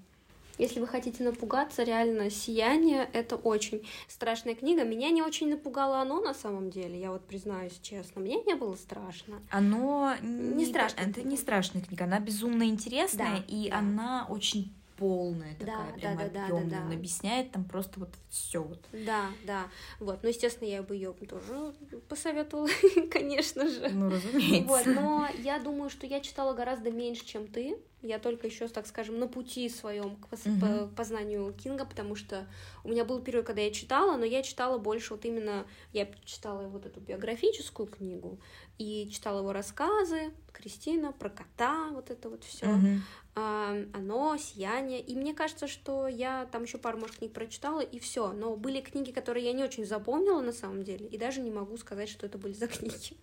Если 0.60 0.78
вы 0.78 0.86
хотите 0.86 1.24
напугаться, 1.24 1.84
реально 1.84 2.28
«Сияние»— 2.28 3.08
это 3.14 3.36
очень 3.36 3.82
страшная 4.08 4.54
книга. 4.54 4.84
Меня 4.84 5.08
не 5.08 5.22
очень 5.22 5.48
напугало 5.48 6.02
оно 6.02 6.20
на 6.20 6.34
самом 6.34 6.68
деле, 6.68 7.00
я 7.00 7.12
вот 7.12 7.24
признаюсь 7.24 7.78
честно. 7.80 8.20
Мне 8.20 8.42
не 8.42 8.54
было 8.54 8.76
страшно. 8.76 9.40
Оно 9.50 10.14
не, 10.20 10.56
не 10.56 10.66
страшно. 10.66 11.00
Это 11.00 11.22
не 11.22 11.38
страшная 11.38 11.80
книга, 11.80 12.04
она 12.04 12.20
безумно 12.20 12.64
интересная, 12.64 13.38
да, 13.38 13.44
и 13.48 13.70
да. 13.70 13.78
она 13.78 14.26
очень 14.28 14.70
полная 15.00 15.54
такая, 15.54 15.92
да, 15.92 15.98
прям 15.98 16.16
да, 16.18 16.28
да, 16.28 16.44
объемная. 16.44 16.64
да, 16.64 16.76
да. 16.76 16.86
Он 16.86 16.92
объясняет 16.92 17.50
там 17.50 17.64
просто 17.64 18.00
вот 18.00 18.10
все 18.28 18.62
вот. 18.62 18.84
Да, 18.92 19.30
да. 19.44 19.66
Вот. 19.98 20.22
Ну, 20.22 20.28
естественно, 20.28 20.68
я 20.68 20.82
бы 20.82 20.94
ее 20.94 21.12
тоже 21.12 21.72
посоветовала, 22.08 22.68
конечно 23.10 23.66
же. 23.66 23.88
Ну, 23.88 24.10
разумеется. 24.10 24.68
Вот. 24.68 24.86
Но 24.86 25.26
я 25.38 25.58
думаю, 25.58 25.88
что 25.88 26.06
я 26.06 26.20
читала 26.20 26.52
гораздо 26.52 26.90
меньше, 26.90 27.24
чем 27.24 27.48
ты. 27.48 27.78
Я 28.02 28.18
только 28.18 28.46
еще, 28.46 28.66
так 28.68 28.86
скажем, 28.86 29.18
на 29.18 29.28
пути 29.28 29.68
своем 29.68 30.16
к 30.16 30.32
mm-hmm. 30.32 30.94
познанию 30.94 31.52
Кинга, 31.52 31.84
потому 31.84 32.14
что 32.14 32.46
у 32.82 32.88
меня 32.88 33.04
был 33.04 33.20
период, 33.20 33.46
когда 33.46 33.60
я 33.60 33.70
читала, 33.70 34.16
но 34.16 34.24
я 34.24 34.42
читала 34.42 34.78
больше 34.78 35.14
вот 35.14 35.24
именно, 35.24 35.66
я 35.92 36.08
читала 36.24 36.68
вот 36.68 36.86
эту 36.86 37.00
биографическую 37.00 37.86
книгу 37.88 38.38
и 38.78 39.10
читала 39.12 39.40
его 39.40 39.52
рассказы, 39.52 40.32
Кристина, 40.52 41.12
про 41.12 41.28
кота, 41.28 41.90
вот 41.90 42.10
это 42.10 42.30
вот 42.30 42.44
все, 42.44 42.66
mm-hmm. 42.66 42.98
а, 43.34 43.76
оно, 43.92 44.36
сияние. 44.38 45.00
И 45.00 45.14
мне 45.14 45.34
кажется, 45.34 45.68
что 45.68 46.08
я 46.08 46.46
там 46.46 46.62
еще 46.62 46.78
пару, 46.78 46.98
может, 46.98 47.16
книг 47.16 47.32
прочитала, 47.32 47.80
и 47.80 47.98
все. 47.98 48.32
Но 48.32 48.56
были 48.56 48.80
книги, 48.80 49.10
которые 49.10 49.44
я 49.44 49.52
не 49.52 49.62
очень 49.62 49.84
запомнила 49.84 50.40
на 50.40 50.52
самом 50.52 50.82
деле, 50.84 51.06
и 51.06 51.18
даже 51.18 51.40
не 51.42 51.50
могу 51.50 51.76
сказать, 51.76 52.08
что 52.08 52.24
это 52.24 52.38
были 52.38 52.54
за 52.54 52.66
книги. 52.66 53.16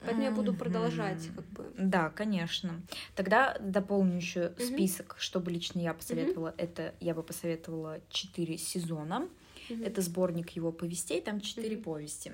Поэтому 0.00 0.22
я 0.22 0.30
буду 0.30 0.54
продолжать, 0.54 1.28
как 1.34 1.44
бы. 1.46 1.72
Да, 1.76 2.10
конечно. 2.10 2.80
Тогда 3.16 3.56
дополню 3.58 4.16
еще 4.16 4.40
mm-hmm. 4.40 4.66
список, 4.66 5.16
чтобы 5.18 5.50
лично 5.50 5.80
я 5.80 5.92
посоветовала. 5.92 6.50
Mm-hmm. 6.50 6.62
Это 6.62 6.94
я 7.00 7.14
бы 7.14 7.22
посоветовала 7.22 8.00
четыре 8.08 8.58
сезона. 8.58 9.28
Mm-hmm. 9.68 9.86
Это 9.86 10.00
сборник 10.00 10.50
его 10.50 10.70
повестей, 10.70 11.20
там 11.20 11.40
четыре 11.40 11.76
mm-hmm. 11.76 11.82
повести. 11.82 12.32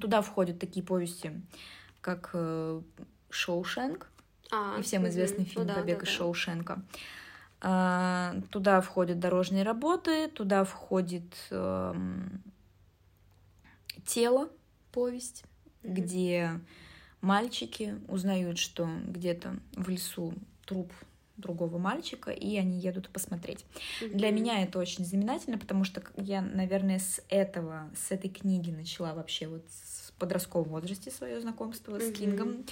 Туда 0.00 0.20
входят 0.20 0.58
такие 0.58 0.84
повести, 0.84 1.40
как 2.02 2.30
э, 2.34 2.82
Шоушенк 3.30 4.10
а, 4.50 4.76
и 4.78 4.82
всем 4.82 5.08
известный 5.08 5.44
угу. 5.44 5.50
фильм 5.50 5.62
ну, 5.62 5.68
да, 5.68 5.74
Побег 5.76 6.00
да, 6.00 6.04
из 6.04 6.08
да. 6.08 6.14
Шоушенка. 6.14 6.82
А, 7.62 8.34
туда 8.50 8.82
входят 8.82 9.18
дорожные 9.18 9.62
работы, 9.62 10.28
туда 10.28 10.64
входит 10.64 11.34
э, 11.50 11.94
тело, 14.04 14.50
повесть 14.92 15.44
где 15.82 16.60
мальчики 17.20 17.96
узнают, 18.08 18.58
что 18.58 18.88
где-то 19.06 19.56
в 19.74 19.88
лесу 19.88 20.34
труп 20.66 20.92
другого 21.38 21.78
мальчика, 21.78 22.30
и 22.30 22.56
они 22.56 22.78
едут 22.78 23.08
посмотреть. 23.10 23.64
Mm-hmm. 24.00 24.16
Для 24.16 24.30
меня 24.30 24.62
это 24.62 24.78
очень 24.78 25.04
знаменательно, 25.04 25.56
потому 25.56 25.84
что 25.84 26.02
я, 26.16 26.42
наверное, 26.42 26.98
с 26.98 27.22
этого, 27.28 27.88
с 27.96 28.10
этой 28.10 28.28
книги 28.28 28.70
начала 28.70 29.14
вообще 29.14 29.46
вот 29.46 29.64
в 29.68 30.12
подростковом 30.18 30.70
возрасте 30.70 31.12
свое 31.12 31.40
знакомство 31.40 31.96
mm-hmm. 31.96 32.14
с 32.14 32.18
Кингом. 32.18 32.64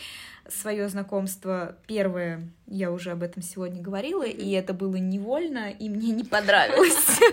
Свое 0.48 0.88
знакомство 0.88 1.76
первое, 1.86 2.50
я 2.66 2.90
уже 2.90 3.12
об 3.12 3.22
этом 3.22 3.42
сегодня 3.42 3.80
говорила, 3.80 4.26
mm-hmm. 4.26 4.42
и 4.42 4.50
это 4.50 4.74
было 4.74 4.96
невольно, 4.96 5.70
и 5.70 5.88
мне 5.88 6.10
не 6.10 6.24
понравилось. 6.24 7.20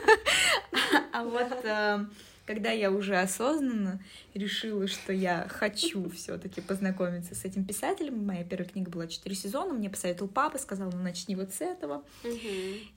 А 1.16 1.24
вот 1.24 1.64
э, 1.64 2.06
когда 2.46 2.72
я 2.72 2.92
уже 2.92 3.16
осознанно 3.16 4.02
решила, 4.34 4.88
что 4.88 5.14
я 5.14 5.48
хочу 5.50 6.10
все-таки 6.10 6.62
познакомиться 6.62 7.36
с 7.36 7.46
этим 7.46 7.66
писателем, 7.66 8.26
моя 8.26 8.44
первая 8.44 8.68
книга 8.68 8.92
была 8.92 9.08
четыре 9.08 9.36
сезона, 9.36 9.74
мне 9.74 9.90
посоветовал 9.90 10.32
папа, 10.32 10.58
сказал, 10.58 10.92
ну 10.92 11.02
начни 11.02 11.36
вот 11.36 11.54
с 11.54 11.62
этого. 11.62 12.04
Угу. 12.24 12.38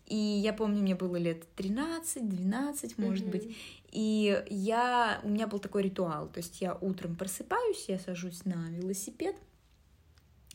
И 0.07 0.17
я 0.17 0.53
помню, 0.53 0.83
мне 0.83 0.95
было 0.95 1.17
лет 1.17 1.45
13-12, 1.57 2.95
может 2.97 3.25
угу. 3.25 3.33
быть. 3.33 3.57
И 3.93 4.43
я, 4.51 5.21
у 5.23 5.29
меня 5.29 5.47
был 5.47 5.59
такой 5.59 5.85
ритуал, 5.85 6.29
то 6.29 6.39
есть 6.39 6.61
я 6.61 6.75
утром 6.75 7.17
просыпаюсь, 7.17 7.87
я 7.89 7.99
сажусь 7.99 8.45
на 8.45 8.69
велосипед, 8.71 9.37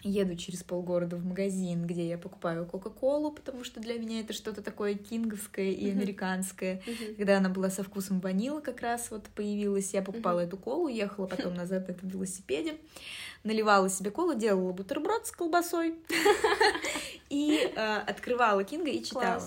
еду 0.04 0.36
через 0.36 0.64
полгорода 0.64 1.16
в 1.16 1.26
магазин, 1.26 1.86
где 1.86 2.08
я 2.08 2.18
покупаю 2.18 2.66
Кока-Колу, 2.66 3.32
потому 3.32 3.64
что 3.64 3.80
для 3.80 4.00
меня 4.00 4.22
это 4.22 4.34
что-то 4.34 4.62
такое 4.62 4.96
кинговское 4.96 5.72
и 5.72 5.90
американское. 5.90 6.82
Uh-huh. 6.86 7.16
Когда 7.16 7.38
она 7.38 7.50
была 7.50 7.70
со 7.70 7.84
вкусом 7.84 8.20
ванилы 8.20 8.62
как 8.62 8.82
раз 8.82 9.12
вот 9.12 9.26
появилась, 9.36 9.94
я 9.94 10.02
покупала 10.02 10.42
uh-huh. 10.42 10.48
эту 10.48 10.58
колу, 10.58 10.88
ехала 10.88 11.28
потом 11.28 11.54
назад 11.56 11.88
на 11.88 11.92
этом 11.92 12.10
велосипеде, 12.10 12.78
наливала 13.44 13.90
себе 13.90 14.12
колу, 14.12 14.34
делала 14.34 14.72
бутерброд 14.74 15.28
с 15.28 15.32
колбасой 15.32 15.96
и 17.30 17.72
э, 17.76 17.96
открывала 18.08 18.64
Кинга 18.64 18.90
и 18.90 19.04
читала. 19.04 19.44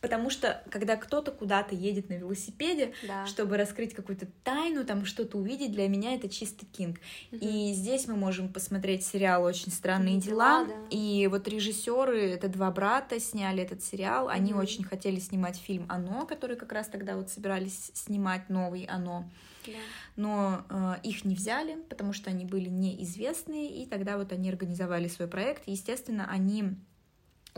Потому 0.00 0.30
что, 0.30 0.62
когда 0.70 0.96
кто-то 0.96 1.32
куда-то 1.32 1.74
едет 1.74 2.08
на 2.08 2.14
велосипеде, 2.14 2.92
да. 3.06 3.26
чтобы 3.26 3.56
раскрыть 3.56 3.94
какую-то 3.94 4.26
тайну, 4.44 4.84
там 4.84 5.04
что-то 5.04 5.38
увидеть, 5.38 5.72
для 5.72 5.88
меня 5.88 6.14
это 6.14 6.28
чисто 6.28 6.66
кинг. 6.66 6.98
Угу. 7.32 7.40
И 7.44 7.72
здесь 7.72 8.06
мы 8.06 8.14
можем 8.14 8.52
посмотреть 8.52 9.04
сериал 9.04 9.44
Очень 9.44 9.72
странные 9.72 10.18
дела. 10.18 10.64
дела 10.64 10.66
да. 10.66 10.96
И 10.96 11.26
вот 11.26 11.48
режиссеры, 11.48 12.30
это 12.30 12.48
два 12.48 12.70
брата, 12.70 13.18
сняли 13.18 13.62
этот 13.62 13.82
сериал. 13.82 14.26
Угу. 14.26 14.32
Они 14.32 14.54
очень 14.54 14.84
хотели 14.84 15.18
снимать 15.18 15.56
фильм 15.56 15.86
Оно, 15.88 16.26
который 16.26 16.56
как 16.56 16.72
раз 16.72 16.86
тогда 16.88 17.16
вот 17.16 17.30
собирались 17.30 17.90
снимать 17.94 18.48
новый 18.48 18.84
Оно. 18.84 19.28
Да. 19.66 19.72
Но 20.16 20.64
э, 20.68 20.94
их 21.02 21.24
не 21.24 21.34
взяли, 21.34 21.76
потому 21.88 22.12
что 22.12 22.30
они 22.30 22.44
были 22.44 22.68
неизвестные, 22.68 23.82
и 23.82 23.86
тогда 23.86 24.16
вот 24.16 24.32
они 24.32 24.48
организовали 24.48 25.08
свой 25.08 25.28
проект. 25.28 25.62
Естественно, 25.66 26.28
они 26.30 26.76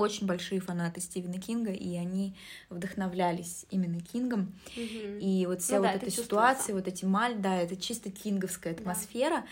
очень 0.01 0.27
большие 0.27 0.61
фанаты 0.61 1.01
Стивена 1.01 1.39
Кинга, 1.39 1.73
и 1.73 1.97
они 1.97 2.35
вдохновлялись 2.69 3.67
именно 3.71 4.01
Кингом. 4.01 4.53
Угу. 4.77 5.19
И 5.21 5.47
вот 5.47 5.63
вся 5.63 5.77
ну, 5.77 5.83
вот 5.83 5.89
да, 5.89 5.93
эта 5.95 6.11
ситуация, 6.11 6.75
вот 6.75 6.89
эти 6.89 7.05
маль, 7.05 7.37
да, 7.37 7.57
это 7.57 7.77
чисто 7.77 8.11
кинговская 8.11 8.73
атмосфера. 8.73 9.45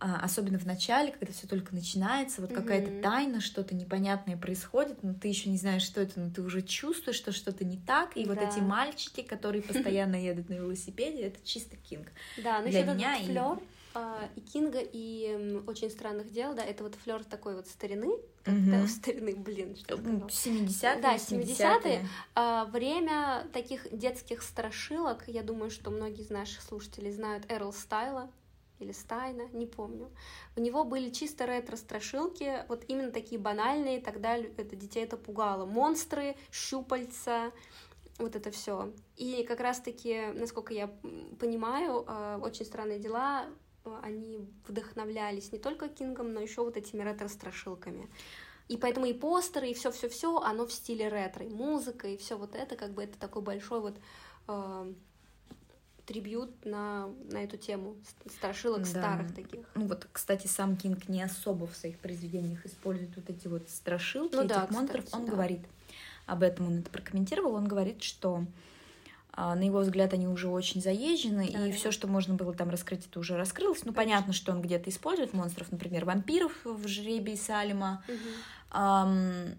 Да. 0.00 0.20
особенно 0.22 0.58
в 0.58 0.66
начале, 0.66 1.12
когда 1.12 1.32
все 1.32 1.46
только 1.46 1.74
начинается, 1.74 2.40
вот 2.40 2.50
угу. 2.50 2.60
какая-то 2.60 3.00
тайна, 3.02 3.40
что-то 3.40 3.74
непонятное 3.74 4.36
происходит, 4.36 5.02
но 5.02 5.14
ты 5.14 5.28
еще 5.28 5.48
не 5.48 5.56
знаешь, 5.56 5.82
что 5.82 6.00
это, 6.00 6.20
но 6.20 6.30
ты 6.30 6.42
уже 6.42 6.62
чувствуешь, 6.62 7.16
что 7.16 7.32
что-то 7.32 7.64
не 7.64 7.78
так. 7.78 8.16
И 8.16 8.24
да. 8.24 8.34
вот 8.34 8.42
эти 8.42 8.60
мальчики, 8.60 9.22
которые 9.22 9.62
постоянно 9.62 10.16
едут 10.16 10.48
на 10.48 10.54
велосипеде, 10.54 11.22
это 11.22 11.38
чисто 11.44 11.76
Кинг. 11.76 12.08
Да, 12.42 12.60
ну 12.60 12.68
еще 12.68 12.78
этот 12.78 13.00
флёр, 13.24 13.58
а, 13.58 13.60
и 14.34 14.40
Кинга, 14.40 14.80
и 14.80 15.62
«Очень 15.66 15.90
странных 15.90 16.30
дел», 16.30 16.54
да, 16.54 16.64
это 16.64 16.84
вот 16.84 16.94
флер 16.96 17.24
такой 17.24 17.56
вот 17.56 17.66
старины, 17.66 18.18
mm-hmm. 18.44 18.86
старины, 18.88 19.34
блин, 19.34 19.76
что 19.76 19.94
70-е, 19.94 21.00
Да, 21.00 21.16
70-е. 21.16 22.08
А, 22.34 22.64
время 22.66 23.46
таких 23.52 23.86
детских 23.96 24.42
страшилок, 24.42 25.24
я 25.26 25.42
думаю, 25.42 25.70
что 25.70 25.90
многие 25.90 26.22
из 26.22 26.30
наших 26.30 26.62
слушателей 26.62 27.12
знают 27.12 27.44
Эрл 27.50 27.72
Стайла, 27.72 28.30
или 28.78 28.92
Стайна, 28.92 29.48
не 29.52 29.66
помню. 29.66 30.10
У 30.54 30.60
него 30.60 30.84
были 30.84 31.10
чисто 31.10 31.46
ретро-страшилки, 31.46 32.64
вот 32.68 32.84
именно 32.88 33.10
такие 33.10 33.40
банальные, 33.40 34.00
тогда 34.00 34.36
это 34.36 34.76
детей 34.76 35.04
это 35.04 35.16
пугало. 35.16 35.64
Монстры, 35.64 36.36
щупальца, 36.52 37.52
вот 38.18 38.36
это 38.36 38.50
все. 38.50 38.92
И 39.16 39.44
как 39.44 39.60
раз-таки, 39.60 40.26
насколько 40.34 40.74
я 40.74 40.88
понимаю, 41.38 42.04
а, 42.06 42.38
очень 42.42 42.64
странные 42.64 42.98
дела 42.98 43.46
они 44.02 44.48
вдохновлялись 44.66 45.52
не 45.52 45.58
только 45.58 45.88
Кингом, 45.88 46.32
но 46.32 46.40
еще 46.40 46.62
вот 46.62 46.76
этими 46.76 47.02
ретро-страшилками. 47.02 48.08
И 48.68 48.76
поэтому 48.76 49.06
и 49.06 49.12
постеры, 49.12 49.70
и 49.70 49.74
все, 49.74 49.92
все, 49.92 50.08
все, 50.08 50.38
оно 50.38 50.66
в 50.66 50.72
стиле 50.72 51.08
ретро, 51.08 51.44
и 51.44 51.48
музыка, 51.48 52.08
и 52.08 52.16
все 52.16 52.36
вот 52.36 52.54
это, 52.54 52.76
как 52.76 52.92
бы 52.92 53.04
это 53.04 53.16
такой 53.18 53.42
большой 53.42 53.80
вот 53.80 53.96
э, 54.48 54.92
трибют 56.04 56.64
на, 56.64 57.08
на 57.30 57.44
эту 57.44 57.56
тему 57.58 57.96
страшилок 58.28 58.82
да. 58.82 58.86
старых 58.86 59.34
таких. 59.34 59.66
Ну 59.74 59.86
вот, 59.86 60.08
кстати, 60.12 60.46
сам 60.46 60.76
Кинг 60.76 61.08
не 61.08 61.22
особо 61.22 61.66
в 61.66 61.76
своих 61.76 61.98
произведениях 61.98 62.64
использует 62.66 63.14
вот 63.16 63.30
эти 63.30 63.46
вот 63.46 63.68
страшилки 63.68 64.34
ну, 64.34 64.42
этих 64.42 64.54
да, 64.54 64.68
монстров. 64.70 65.04
Кстати, 65.04 65.20
он 65.20 65.26
да. 65.26 65.32
говорит 65.32 65.60
об 66.26 66.42
этом, 66.42 66.66
он 66.66 66.78
это 66.78 66.90
прокомментировал, 66.90 67.54
он 67.54 67.66
говорит, 67.68 68.02
что 68.02 68.44
на 69.36 69.62
его 69.62 69.80
взгляд, 69.80 70.14
они 70.14 70.26
уже 70.26 70.48
очень 70.48 70.80
заезжены, 70.80 71.50
да, 71.52 71.66
и 71.66 71.70
да. 71.70 71.76
все, 71.76 71.90
что 71.90 72.08
можно 72.08 72.34
было 72.34 72.54
там 72.54 72.70
раскрыть, 72.70 73.06
это 73.06 73.20
уже 73.20 73.36
раскрылось. 73.36 73.84
Ну, 73.84 73.92
понятно, 73.92 74.32
что 74.32 74.52
он 74.52 74.62
где-то 74.62 74.90
использует 74.90 75.34
монстров, 75.34 75.70
например, 75.70 76.04
вампиров 76.06 76.52
в 76.64 76.88
жребии 76.88 77.36
Салима. 77.36 78.02
Угу. 78.08 78.80
Um, 78.80 79.56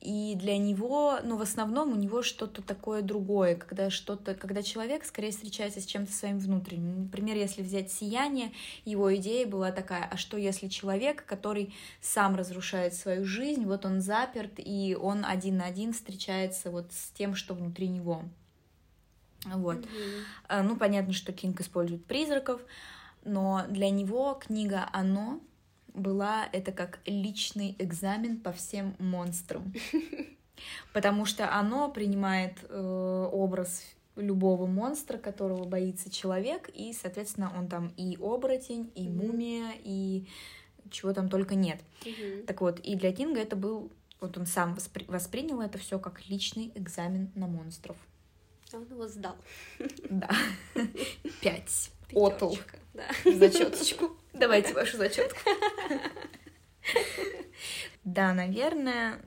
и 0.00 0.34
для 0.34 0.56
него, 0.56 1.18
ну, 1.22 1.36
в 1.36 1.42
основном 1.42 1.92
у 1.92 1.94
него 1.94 2.22
что-то 2.22 2.62
такое 2.62 3.02
другое, 3.02 3.54
когда 3.54 3.90
что-то, 3.90 4.34
когда 4.34 4.62
человек 4.62 5.04
скорее 5.04 5.30
встречается 5.30 5.80
с 5.80 5.84
чем-то 5.84 6.10
своим 6.10 6.38
внутренним. 6.38 7.02
Например, 7.02 7.36
если 7.36 7.62
взять 7.62 7.92
«Сияние», 7.92 8.52
его 8.86 9.14
идея 9.16 9.46
была 9.46 9.72
такая, 9.72 10.08
а 10.10 10.16
что 10.16 10.38
если 10.38 10.68
человек, 10.68 11.26
который 11.26 11.74
сам 12.00 12.34
разрушает 12.34 12.94
свою 12.94 13.26
жизнь, 13.26 13.66
вот 13.66 13.84
он 13.84 14.00
заперт, 14.00 14.54
и 14.56 14.96
он 14.98 15.24
один 15.24 15.58
на 15.58 15.66
один 15.66 15.92
встречается 15.92 16.70
вот 16.70 16.92
с 16.92 17.10
тем, 17.10 17.34
что 17.34 17.52
внутри 17.52 17.88
него. 17.88 18.22
Вот. 19.46 19.78
Mm-hmm. 19.78 20.62
Ну, 20.62 20.76
понятно, 20.76 21.12
что 21.12 21.32
Кинг 21.32 21.60
использует 21.60 22.04
призраков, 22.04 22.60
но 23.24 23.64
для 23.68 23.90
него 23.90 24.34
книга 24.34 24.88
«Оно» 24.92 25.40
была 25.94 26.48
это 26.52 26.72
как 26.72 27.00
личный 27.06 27.74
экзамен 27.78 28.40
по 28.40 28.52
всем 28.52 28.94
монстрам. 28.98 29.72
Потому 30.92 31.24
что 31.24 31.52
оно 31.54 31.90
принимает 31.90 32.58
э, 32.68 33.28
образ 33.32 33.82
любого 34.16 34.66
монстра, 34.66 35.16
которого 35.18 35.64
боится 35.64 36.10
человек, 36.10 36.68
и, 36.74 36.92
соответственно, 36.92 37.52
он 37.56 37.68
там 37.68 37.92
и 37.96 38.16
оборотень, 38.20 38.90
и 38.94 39.08
мумия, 39.08 39.72
и 39.82 40.28
чего 40.90 41.12
там 41.12 41.28
только 41.28 41.54
нет. 41.54 41.80
Mm-hmm. 42.04 42.44
Так 42.46 42.60
вот, 42.60 42.80
и 42.80 42.94
для 42.94 43.12
Кинга 43.12 43.40
это 43.40 43.56
был, 43.56 43.90
вот 44.20 44.36
он 44.36 44.46
сам 44.46 44.74
воспри- 44.74 45.10
воспринял 45.10 45.60
это 45.60 45.78
все 45.78 45.98
как 45.98 46.28
личный 46.28 46.72
экзамен 46.74 47.30
на 47.34 47.46
монстров. 47.46 47.96
Он 48.72 48.84
его 48.84 49.08
сдал. 49.08 49.36
Да. 50.08 50.30
Пять. 51.40 51.90
Отл. 52.12 52.54
Да. 52.94 53.08
Зачеточку. 53.24 54.16
Давайте 54.32 54.74
вашу 54.74 54.96
зачетку. 54.96 55.38
Да, 58.02 58.32
наверное, 58.32 59.20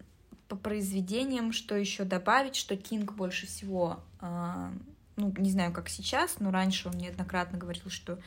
по 0.48 0.56
произведениям, 0.56 1.54
что 1.54 1.76
еще 1.76 2.04
добавить, 2.04 2.56
что 2.56 2.76
Кинг 2.76 3.14
больше 3.14 3.46
всего, 3.46 4.00
э, 4.20 4.72
ну, 5.16 5.34
не 5.38 5.52
знаю, 5.52 5.72
как 5.72 5.90
сейчас, 5.90 6.40
но 6.40 6.52
раньше 6.52 6.90
он 6.90 6.98
неоднократно 6.98 7.60
говорил, 7.60 7.90
что 7.90 8.18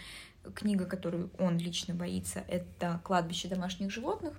книга, 0.55 0.87
которую 0.87 1.31
он 1.39 1.59
лично 1.59 1.95
боится, 1.95 2.45
это 2.49 3.01
«Кладбище 3.03 3.49
домашних 3.49 3.91
животных», 3.91 4.35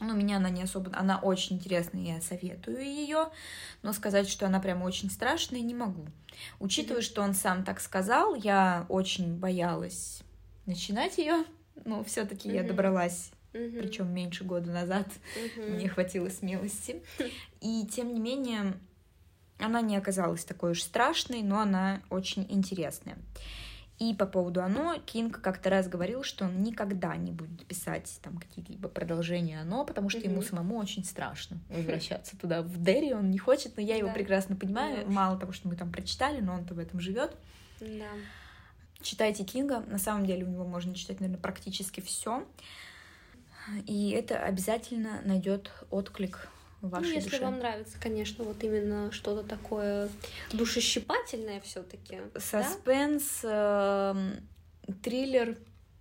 ну, 0.00 0.14
меня 0.14 0.36
она 0.38 0.50
не 0.50 0.62
особо... 0.62 0.90
Она 0.96 1.18
очень 1.18 1.56
интересная, 1.56 2.16
я 2.16 2.20
советую 2.20 2.82
ее, 2.82 3.28
но 3.82 3.92
сказать, 3.92 4.28
что 4.28 4.46
она 4.46 4.60
прям 4.60 4.82
очень 4.82 5.10
страшная, 5.10 5.60
не 5.60 5.74
могу. 5.74 6.06
Учитывая, 6.58 7.00
mm-hmm. 7.00 7.04
что 7.04 7.22
он 7.22 7.34
сам 7.34 7.64
так 7.64 7.80
сказал, 7.80 8.34
я 8.34 8.86
очень 8.88 9.36
боялась 9.36 10.22
начинать 10.66 11.18
ее, 11.18 11.44
но 11.84 12.04
все-таки 12.04 12.48
mm-hmm. 12.48 12.54
я 12.54 12.62
добралась, 12.62 13.30
mm-hmm. 13.52 13.78
причем 13.78 14.12
меньше 14.12 14.44
года 14.44 14.70
назад, 14.70 15.08
mm-hmm. 15.36 15.70
мне 15.74 15.88
хватило 15.88 16.28
смелости. 16.28 17.02
И 17.60 17.86
тем 17.86 18.14
не 18.14 18.20
менее, 18.20 18.74
она 19.58 19.80
не 19.80 19.96
оказалась 19.96 20.44
такой 20.44 20.72
уж 20.72 20.82
страшной, 20.82 21.42
но 21.42 21.60
она 21.60 22.02
очень 22.10 22.46
интересная. 22.48 23.18
И 23.98 24.14
по 24.14 24.26
поводу 24.26 24.62
«Оно» 24.62 24.96
Кинг 25.06 25.40
как-то 25.40 25.70
раз 25.70 25.88
говорил, 25.88 26.22
что 26.22 26.44
он 26.44 26.62
никогда 26.62 27.16
не 27.16 27.32
будет 27.32 27.66
писать 27.66 28.20
там 28.22 28.38
какие-либо 28.38 28.88
продолжения 28.88 29.60
«Оно», 29.60 29.84
потому 29.84 30.08
что 30.08 30.20
mm-hmm. 30.20 30.30
ему 30.30 30.42
самому 30.42 30.76
очень 30.76 31.04
страшно 31.04 31.58
возвращаться 31.68 32.38
туда. 32.38 32.62
В 32.62 32.80
Дерри 32.80 33.12
он 33.12 33.30
не 33.30 33.38
хочет, 33.38 33.76
но 33.76 33.82
я 33.82 33.96
его 33.96 34.08
да. 34.08 34.14
прекрасно 34.14 34.54
понимаю. 34.54 35.04
Да. 35.04 35.10
Мало 35.10 35.38
того, 35.38 35.52
что 35.52 35.66
мы 35.66 35.74
там 35.74 35.90
прочитали, 35.90 36.40
но 36.40 36.54
он-то 36.54 36.74
в 36.74 36.78
этом 36.78 37.00
живет. 37.00 37.34
Да. 37.80 38.06
Читайте 39.02 39.42
Кинга. 39.42 39.80
На 39.80 39.98
самом 39.98 40.26
деле 40.26 40.44
у 40.44 40.48
него 40.48 40.64
можно 40.64 40.94
читать, 40.94 41.18
наверное, 41.18 41.40
практически 41.40 42.00
все. 42.00 42.46
И 43.86 44.10
это 44.10 44.38
обязательно 44.38 45.20
найдет 45.24 45.72
отклик 45.90 46.48
вашей 46.80 47.08
ну, 47.08 47.14
если 47.14 47.30
душе. 47.30 47.44
вам 47.44 47.58
нравится, 47.58 47.96
конечно, 48.00 48.44
вот 48.44 48.62
именно 48.62 49.10
что-то 49.12 49.42
такое 49.42 50.08
душещипательное 50.52 51.60
все-таки. 51.60 52.20
Саспенс, 52.36 53.40
да? 53.42 54.16
э, 54.86 54.92
триллер 55.02 55.56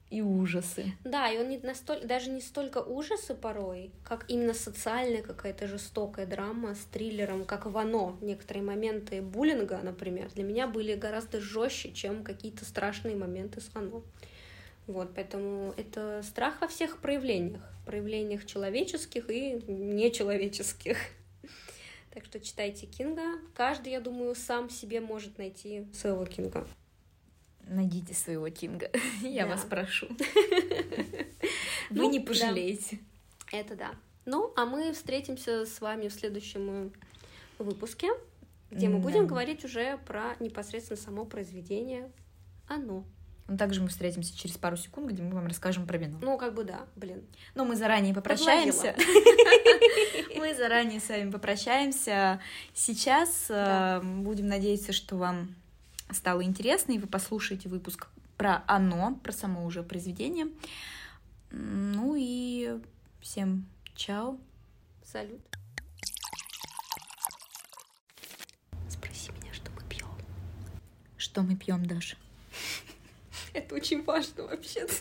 и 0.09 0.21
ужасы. 0.21 0.93
Да, 1.03 1.29
и 1.29 1.37
он 1.37 1.49
не 1.49 1.57
настолько, 1.57 2.07
даже 2.07 2.29
не 2.29 2.39
столько 2.39 2.77
ужасы 2.77 3.33
порой, 3.33 3.91
как 4.03 4.25
именно 4.29 4.53
социальная 4.53 5.21
какая-то 5.21 5.67
жестокая 5.67 6.25
драма 6.25 6.75
с 6.75 6.85
триллером, 6.85 7.43
как 7.43 7.65
в 7.65 7.77
«Оно». 7.77 8.17
Некоторые 8.21 8.63
моменты 8.63 9.21
буллинга, 9.21 9.79
например, 9.83 10.31
для 10.33 10.43
меня 10.43 10.67
были 10.67 10.95
гораздо 10.95 11.41
жестче, 11.41 11.91
чем 11.91 12.23
какие-то 12.23 12.63
страшные 12.63 13.17
моменты 13.17 13.59
с 13.59 13.69
«Оно». 13.73 14.03
Вот, 14.87 15.13
поэтому 15.13 15.73
это 15.75 16.23
страх 16.23 16.61
во 16.61 16.67
всех 16.67 16.99
проявлениях. 16.99 17.61
Проявлениях 17.85 18.45
человеческих 18.45 19.29
и 19.29 19.61
нечеловеческих. 19.67 20.97
Так 22.13 22.25
что 22.25 22.39
читайте 22.39 22.87
Кинга. 22.87 23.39
Каждый, 23.53 23.91
я 23.91 24.01
думаю, 24.01 24.33
сам 24.33 24.71
себе 24.71 25.01
может 25.01 25.37
найти 25.37 25.85
своего 25.93 26.25
Кинга. 26.25 26.65
Найдите 27.67 28.15
своего 28.15 28.49
Кинга. 28.49 28.89
Я 29.21 29.45
вас 29.45 29.63
прошу. 29.63 30.07
Вы 31.91 32.01
ну, 32.01 32.09
не 32.09 32.19
пожалеете. 32.19 32.97
Это 33.51 33.75
да. 33.75 33.91
Ну, 34.25 34.51
а 34.55 34.65
мы 34.65 34.93
встретимся 34.93 35.67
с 35.67 35.79
вами 35.79 36.07
в 36.07 36.13
следующем 36.13 36.91
выпуске, 37.59 38.09
где 38.71 38.89
мы 38.89 38.97
будем 38.97 39.27
говорить 39.27 39.63
уже 39.63 39.99
про 40.07 40.35
непосредственно 40.39 40.97
само 40.97 41.23
произведение 41.23 42.11
«Оно». 42.67 43.05
Но 43.47 43.57
также 43.57 43.81
мы 43.81 43.87
встретимся 43.87 44.37
через 44.37 44.57
пару 44.57 44.75
секунд, 44.75 45.09
где 45.11 45.23
мы 45.23 45.33
вам 45.33 45.47
расскажем 45.47 45.87
про 45.87 45.97
вино. 45.97 46.17
Ну, 46.21 46.37
как 46.37 46.53
бы 46.53 46.65
да, 46.65 46.85
блин. 46.95 47.23
Но 47.55 47.63
мы 47.63 47.75
заранее 47.75 48.13
попрощаемся. 48.13 48.95
Мы 50.35 50.53
заранее 50.53 50.99
с 50.99 51.09
вами 51.09 51.31
попрощаемся. 51.31 52.39
Сейчас 52.73 53.47
э, 53.49 54.01
будем 54.01 54.47
надеяться, 54.47 54.93
что 54.93 55.17
вам 55.17 55.55
стало 56.11 56.43
интересно, 56.43 56.91
и 56.91 56.99
вы 56.99 57.07
послушаете 57.07 57.69
выпуск 57.69 58.07
про 58.37 58.63
оно, 58.67 59.15
про 59.23 59.31
само 59.31 59.65
уже 59.65 59.83
произведение. 59.83 60.47
Ну 61.51 62.15
и 62.17 62.79
всем 63.19 63.65
чао. 63.95 64.37
Салют. 65.03 65.41
Спроси 68.89 69.31
меня, 69.41 69.53
что 69.53 69.71
мы 69.71 69.81
пьем. 69.89 70.07
Что 71.17 71.41
мы 71.41 71.55
пьем, 71.55 71.85
Даша? 71.85 72.15
Это 73.57 73.73
очень 73.73 74.03
важно 74.03 74.43
вообще-то. 74.43 74.93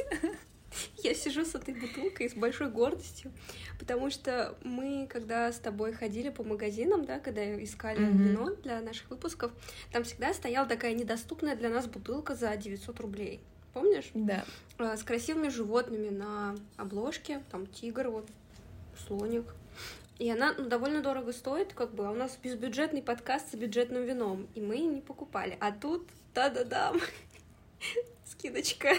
Я 1.02 1.14
сижу 1.14 1.44
с 1.44 1.54
этой 1.54 1.74
бутылкой 1.74 2.30
с 2.30 2.34
большой 2.34 2.70
гордостью, 2.70 3.30
потому 3.78 4.10
что 4.10 4.56
мы, 4.62 5.06
когда 5.10 5.52
с 5.52 5.58
тобой 5.58 5.92
ходили 5.92 6.30
по 6.30 6.42
магазинам, 6.42 7.04
да, 7.04 7.18
когда 7.18 7.62
искали 7.62 8.00
mm-hmm. 8.00 8.16
вино 8.16 8.54
для 8.62 8.80
наших 8.80 9.10
выпусков, 9.10 9.52
там 9.92 10.04
всегда 10.04 10.32
стояла 10.32 10.66
такая 10.66 10.94
недоступная 10.94 11.54
для 11.54 11.68
нас 11.68 11.86
бутылка 11.86 12.34
за 12.34 12.56
900 12.56 12.98
рублей. 13.00 13.40
Помнишь? 13.74 14.10
Да. 14.14 14.44
С 14.78 15.02
красивыми 15.02 15.48
животными 15.48 16.08
на 16.08 16.56
обложке, 16.78 17.42
там 17.50 17.66
тигр, 17.66 18.08
вот, 18.08 18.28
слоник. 19.06 19.54
И 20.18 20.30
она 20.30 20.54
ну, 20.56 20.66
довольно 20.66 21.02
дорого 21.02 21.32
стоит, 21.32 21.74
как 21.74 21.94
бы, 21.94 22.06
а 22.06 22.10
у 22.10 22.14
нас 22.14 22.38
безбюджетный 22.42 23.02
подкаст 23.02 23.52
с 23.52 23.54
бюджетным 23.54 24.04
вином, 24.04 24.46
и 24.54 24.62
мы 24.62 24.78
не 24.78 25.02
покупали. 25.02 25.58
А 25.60 25.72
тут, 25.72 26.08
та-да-дам, 26.32 26.98
Скидочка. 28.46 28.90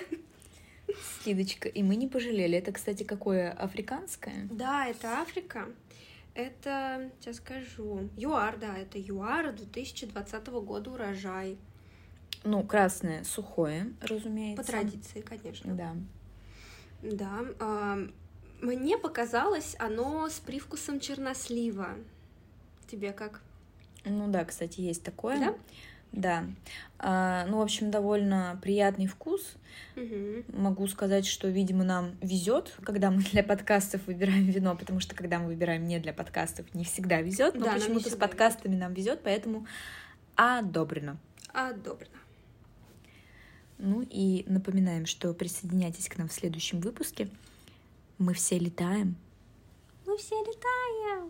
Скидочка. 1.20 1.70
И 1.70 1.82
мы 1.82 1.95
не 1.95 2.08
пожалели. 2.08 2.58
Это, 2.58 2.74
кстати, 2.74 3.04
какое? 3.04 3.52
Африканское? 3.52 4.48
Да, 4.52 4.88
это 4.88 5.20
Африка. 5.22 5.70
Это, 6.34 7.10
сейчас 7.20 7.38
скажу, 7.38 8.10
ЮАР, 8.18 8.58
да, 8.60 8.78
это 8.78 9.00
ЮАР 9.00 9.54
2020 9.54 10.48
года 10.48 10.91
урожай. 10.91 11.58
Ну, 12.43 12.62
красное, 12.64 13.24
сухое, 13.24 13.93
разумеется. 14.02 14.64
По 14.64 14.70
традиции, 14.70 15.22
конечно. 15.22 15.74
Да. 15.74 15.95
Да. 17.02 17.45
Э, 17.60 18.08
мне 18.62 18.98
показалось 18.98 19.76
оно 19.80 20.28
с 20.30 20.39
привкусом 20.39 21.00
чернослива. 21.00 21.95
Тебе 22.91 23.14
как? 23.14 23.41
Ну 24.04 24.28
да, 24.28 24.43
кстати, 24.45 24.82
есть 24.82 25.04
такое. 25.04 25.39
Да? 25.39 25.56
Да. 26.12 26.45
А, 26.99 27.45
ну, 27.47 27.58
в 27.58 27.62
общем, 27.62 27.91
довольно 27.91 28.60
приятный 28.62 29.08
вкус. 29.08 29.55
Угу. 29.95 30.60
Могу 30.60 30.88
сказать, 30.88 31.26
что, 31.26 31.47
видимо, 31.47 31.84
нам 31.84 32.18
везет, 32.22 32.74
когда 32.84 33.12
мы 33.12 33.22
для 33.24 33.43
подкастов 33.43 34.08
выбираем 34.08 34.45
вино, 34.45 34.76
потому 34.76 34.99
что 34.99 35.16
когда 35.16 35.39
мы 35.39 35.47
выбираем 35.47 35.86
не 35.88 35.99
для 35.99 36.14
подкастов, 36.14 36.74
не 36.74 36.84
всегда 36.84 37.22
везет. 37.22 37.55
Но 37.55 37.66
да, 37.66 37.74
почему-то 37.74 38.10
с 38.10 38.16
подкастами 38.16 38.74
везет. 38.74 38.82
нам 38.82 38.93
везет, 38.93 39.22
поэтому 39.24 39.68
одобрено. 40.36 41.18
Одобрено. 41.53 42.18
Ну 43.78 44.05
и 44.10 44.43
напоминаем, 44.47 45.05
что 45.05 45.34
присоединяйтесь 45.34 46.10
к 46.10 46.18
нам 46.18 46.30
в 46.30 46.34
следующем 46.34 46.80
выпуске. 46.80 47.30
Мы 48.18 48.34
все 48.34 48.58
летаем. 48.58 49.16
Мы 50.05 50.18
все 50.18 50.36
летаем. 50.39 51.30